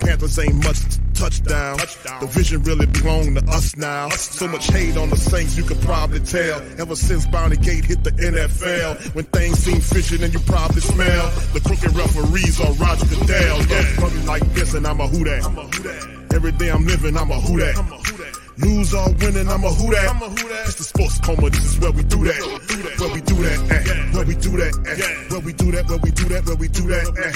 Panthers 0.00 0.38
ain't 0.38 0.54
much 0.64 0.78
touchdown. 1.14 1.76
The 2.20 2.26
vision 2.30 2.62
really 2.62 2.86
belong 2.86 3.34
to 3.34 3.44
us 3.50 3.76
now. 3.76 4.08
So 4.10 4.48
much 4.48 4.66
hate 4.68 4.96
on 4.96 5.10
the 5.10 5.16
Saints, 5.16 5.56
you 5.56 5.64
could 5.64 5.80
probably 5.82 6.20
tell. 6.20 6.60
Ever 6.78 6.96
since 6.96 7.26
Bounty 7.26 7.56
Gate 7.56 7.84
hit 7.84 8.02
the 8.02 8.10
NFL, 8.10 9.14
when 9.14 9.26
things 9.26 9.58
seem 9.58 9.80
fishy, 9.80 10.22
and 10.22 10.32
you 10.32 10.40
probably 10.40 10.80
smell 10.80 11.30
the 11.52 11.60
crooked 11.60 11.94
referees 11.94 12.60
are 12.60 12.72
Roger 12.72 13.06
Goodell. 13.06 13.58
Yeah, 13.66 14.24
like 14.26 14.54
this, 14.54 14.74
and 14.74 14.86
I'm 14.86 15.00
a 15.00 15.06
who 15.06 15.24
that. 15.24 16.34
Every 16.34 16.52
day 16.52 16.70
I'm 16.70 16.86
living, 16.86 17.16
I'm 17.16 17.30
a 17.30 17.40
who 17.40 17.58
that. 17.60 17.76
Lose 18.60 18.92
or 18.94 19.08
winning, 19.14 19.48
I'm 19.48 19.64
a 19.64 19.70
who 19.70 19.90
that. 19.90 20.08
I'm 20.10 20.22
a 20.22 20.28
who 20.28 20.48
that. 20.48 20.66
It's 20.66 20.74
the 20.76 20.84
sports 20.84 21.18
coma, 21.20 21.48
this 21.50 21.64
is 21.64 21.78
where 21.80 21.92
we 21.92 22.02
do 22.02 22.24
that. 22.24 22.40
Where 23.00 23.12
we 23.14 23.20
do 23.22 23.34
that, 23.36 23.58
eh. 23.72 24.12
Where 24.12 24.26
we 24.26 24.34
do 24.34 24.50
that, 24.56 24.74
eh. 24.86 25.30
Where 25.30 25.40
we 25.40 25.52
do 25.52 25.70
that, 25.70 25.88
where 25.88 25.98
we 25.98 26.10
do 26.10 26.24
that, 26.28 26.44
where 26.46 26.56
we 26.56 26.68
do 26.68 26.82
that, 26.88 27.06
eh. 27.06 27.32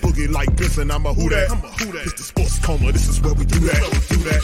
Boogie 0.00 0.30
like 0.30 0.56
this, 0.56 0.78
and 0.78 0.90
I'm 0.90 1.04
a 1.04 1.12
who 1.12 1.28
that. 1.28 1.50
I'm 1.50 1.58
a 1.58 1.68
who 1.68 1.92
that. 1.92 2.06
It's 2.06 2.14
the 2.14 2.22
sports 2.22 2.58
coma, 2.60 2.92
this 2.92 3.08
is 3.08 3.20
where 3.20 3.34
we 3.34 3.44
do 3.44 3.60
that. 3.60 3.80
Do 4.08 4.16
that. 4.16 4.42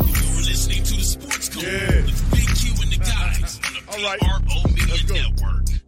You're 0.00 0.46
listening 0.48 0.82
to 0.84 0.94
the 0.96 1.04
Sports 1.04 1.48
Coma 1.50 1.66
with 1.66 2.30
Big 2.30 2.48
Q 2.56 2.72
and 2.80 2.92
the 2.92 2.98
guys 2.98 3.60
on 3.60 3.74
the 3.74 3.82
PRO 3.84 4.56
Media 4.72 5.22
Network. 5.28 5.79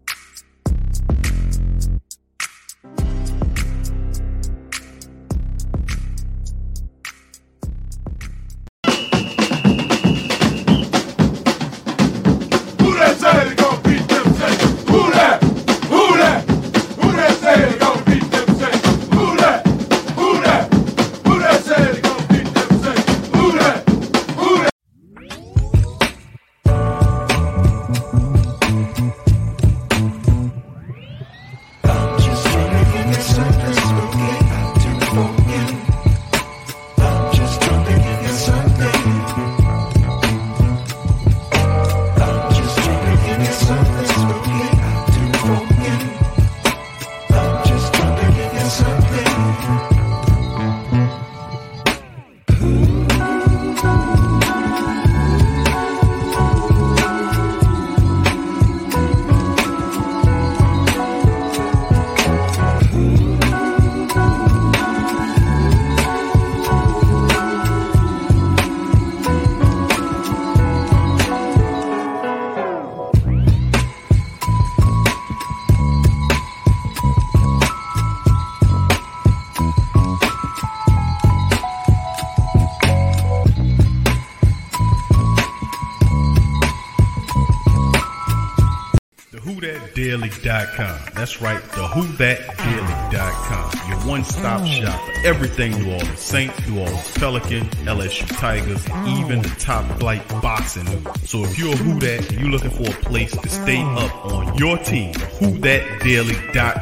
That's 90.53 91.41
right, 91.41 91.63
the 91.63 91.83
WhoDatDaily.com. 91.83 93.89
Your 93.89 93.99
one-stop 94.01 94.61
mm. 94.61 94.83
shop 94.83 95.01
for 95.01 95.27
everything 95.27 95.73
New 95.73 95.93
Orleans 95.93 96.19
Saints, 96.19 96.69
New 96.69 96.81
Orleans 96.81 97.13
Pelican, 97.13 97.65
LSU 97.87 98.29
Tigers, 98.39 98.87
even 99.21 99.41
the 99.41 99.55
top 99.59 99.99
flight 99.99 100.29
boxing. 100.43 100.87
So 101.25 101.45
if 101.45 101.59
you're 101.59 101.73
a 101.73 101.77
Who 101.77 101.99
Dat 101.99 102.31
and 102.31 102.41
you're 102.41 102.51
looking 102.51 102.71
for 102.71 102.91
a 102.91 103.05
place 103.05 103.35
to 103.35 103.49
stay 103.49 103.77
mm. 103.77 103.97
up 103.97 104.27
on 104.27 104.59
your 104.59 104.77
team, 104.79 105.15
WhoDatDaily.com. 105.15 106.82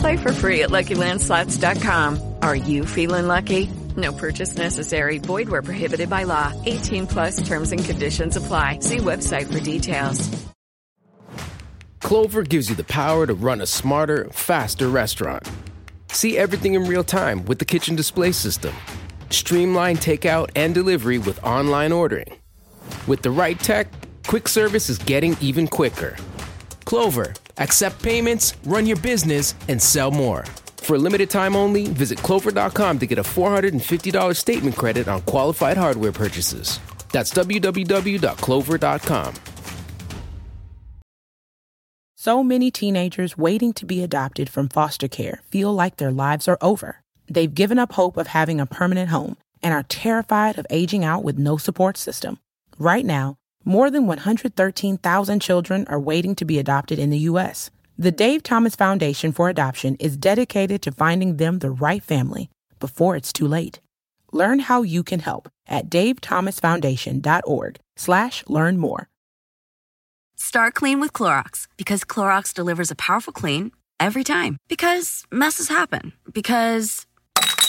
Play 0.00 0.16
for 0.16 0.32
free 0.32 0.62
at 0.62 0.70
LuckyLandSlots.com. 0.70 2.34
Are 2.42 2.56
you 2.56 2.84
feeling 2.84 3.26
lucky? 3.28 3.68
No 3.96 4.12
purchase 4.12 4.56
necessary. 4.56 5.18
Void 5.18 5.48
where 5.48 5.62
prohibited 5.62 6.10
by 6.10 6.24
law. 6.24 6.52
18 6.66 7.06
plus 7.06 7.46
terms 7.46 7.72
and 7.72 7.84
conditions 7.84 8.36
apply. 8.36 8.80
See 8.80 8.98
website 8.98 9.50
for 9.52 9.60
details. 9.60 10.46
Clover 12.00 12.42
gives 12.42 12.68
you 12.68 12.76
the 12.76 12.84
power 12.84 13.26
to 13.26 13.34
run 13.34 13.60
a 13.60 13.66
smarter, 13.66 14.28
faster 14.30 14.88
restaurant. 14.88 15.50
See 16.12 16.38
everything 16.38 16.74
in 16.74 16.84
real 16.84 17.02
time 17.02 17.44
with 17.46 17.58
the 17.58 17.64
kitchen 17.64 17.96
display 17.96 18.32
system. 18.32 18.72
Streamline 19.30 19.96
takeout 19.96 20.50
and 20.54 20.72
delivery 20.72 21.18
with 21.18 21.42
online 21.42 21.90
ordering. 21.92 22.32
With 23.08 23.22
the 23.22 23.30
right 23.30 23.58
tech, 23.58 23.88
quick 24.26 24.46
service 24.46 24.88
is 24.88 24.98
getting 24.98 25.36
even 25.40 25.66
quicker. 25.66 26.16
Clover, 26.86 27.34
accept 27.58 28.02
payments, 28.02 28.54
run 28.64 28.86
your 28.86 28.96
business, 28.96 29.54
and 29.68 29.82
sell 29.82 30.10
more. 30.10 30.46
For 30.78 30.96
a 30.96 30.98
limited 30.98 31.28
time 31.28 31.54
only, 31.54 31.88
visit 31.88 32.18
clover.com 32.20 32.98
to 33.00 33.06
get 33.06 33.18
a 33.18 33.22
$450 33.22 34.34
statement 34.34 34.76
credit 34.76 35.08
on 35.08 35.20
qualified 35.22 35.76
hardware 35.76 36.12
purchases. 36.12 36.80
That's 37.10 37.34
www.clover.com. 37.34 39.34
So 42.14 42.42
many 42.42 42.70
teenagers 42.70 43.36
waiting 43.36 43.72
to 43.74 43.86
be 43.86 44.02
adopted 44.02 44.48
from 44.48 44.68
foster 44.68 45.06
care 45.06 45.42
feel 45.48 45.72
like 45.72 45.96
their 45.96 46.10
lives 46.10 46.48
are 46.48 46.58
over. 46.60 47.02
They've 47.28 47.52
given 47.52 47.78
up 47.78 47.92
hope 47.92 48.16
of 48.16 48.28
having 48.28 48.60
a 48.60 48.66
permanent 48.66 49.10
home 49.10 49.36
and 49.62 49.74
are 49.74 49.84
terrified 49.84 50.58
of 50.58 50.66
aging 50.70 51.04
out 51.04 51.24
with 51.24 51.38
no 51.38 51.56
support 51.56 51.96
system. 51.96 52.38
Right 52.78 53.04
now, 53.04 53.36
more 53.66 53.90
than 53.90 54.06
113,000 54.06 55.40
children 55.40 55.84
are 55.88 56.00
waiting 56.00 56.36
to 56.36 56.44
be 56.44 56.58
adopted 56.58 56.98
in 56.98 57.10
the 57.10 57.18
U.S., 57.30 57.70
The 57.98 58.12
Dave 58.12 58.42
Thomas 58.42 58.76
Foundation 58.76 59.32
for 59.32 59.48
Adoption 59.48 59.96
is 59.96 60.16
dedicated 60.16 60.82
to 60.82 60.92
finding 60.92 61.36
them 61.38 61.58
the 61.58 61.70
right 61.70 62.02
family 62.02 62.48
before 62.78 63.16
it's 63.16 63.32
too 63.32 63.48
late. 63.48 63.80
Learn 64.32 64.60
how 64.60 64.82
you 64.82 65.02
can 65.02 65.20
help 65.20 65.48
at 65.66 65.88
davethomasfoundation.org 65.90 67.78
slash 67.96 68.44
learn 68.48 68.76
more. 68.76 69.08
Start 70.36 70.74
clean 70.74 71.00
with 71.00 71.12
Clorox 71.12 71.66
because 71.76 72.04
Clorox 72.04 72.52
delivers 72.52 72.90
a 72.90 72.94
powerful 72.96 73.32
clean 73.32 73.72
every 73.98 74.22
time. 74.22 74.58
Because 74.68 75.24
messes 75.32 75.68
happen. 75.68 76.12
Because. 76.30 77.06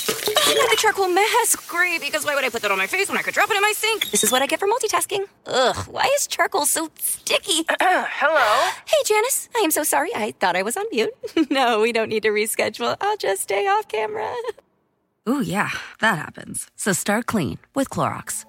The 0.07 0.75
charcoal 0.77 1.07
mask. 1.09 1.67
Great, 1.67 2.01
because 2.01 2.25
why 2.25 2.35
would 2.35 2.43
I 2.43 2.49
put 2.49 2.61
that 2.61 2.71
on 2.71 2.77
my 2.77 2.87
face 2.87 3.09
when 3.09 3.17
I 3.17 3.21
could 3.21 3.33
drop 3.33 3.49
it 3.49 3.55
in 3.55 3.61
my 3.61 3.73
sink? 3.75 4.09
This 4.09 4.23
is 4.23 4.31
what 4.31 4.41
I 4.41 4.47
get 4.47 4.59
for 4.59 4.67
multitasking. 4.67 5.25
Ugh, 5.45 5.75
why 5.87 6.09
is 6.15 6.27
charcoal 6.27 6.65
so 6.65 6.89
sticky? 6.99 7.65
Hello? 7.79 8.71
Hey, 8.85 8.97
Janice. 9.05 9.49
I 9.55 9.59
am 9.59 9.71
so 9.71 9.83
sorry. 9.83 10.11
I 10.15 10.33
thought 10.39 10.55
I 10.55 10.63
was 10.63 10.77
on 10.77 10.85
mute. 10.91 11.13
no, 11.49 11.81
we 11.81 11.91
don't 11.91 12.09
need 12.09 12.23
to 12.23 12.29
reschedule. 12.29 12.95
I'll 13.01 13.17
just 13.17 13.43
stay 13.43 13.67
off 13.67 13.87
camera. 13.87 14.33
Ooh, 15.29 15.41
yeah, 15.41 15.71
that 15.99 16.17
happens. 16.17 16.67
So 16.75 16.93
start 16.93 17.25
clean 17.25 17.59
with 17.75 17.89
Clorox. 17.89 18.45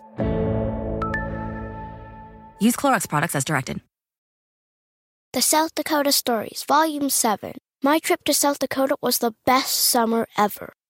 Use 2.61 2.77
Clorox 2.77 3.09
products 3.09 3.35
as 3.35 3.45
directed. 3.45 3.81
The 5.33 5.43
South 5.43 5.75
Dakota 5.75 6.13
Stories, 6.13 6.65
Volume 6.67 7.11
7. 7.11 7.59
My 7.83 7.99
trip 7.99 8.25
to 8.25 8.35
South 8.35 8.59
Dakota 8.59 8.97
was 9.03 9.19
the 9.19 9.35
best 9.45 9.77
summer 9.77 10.27
ever. 10.37 10.73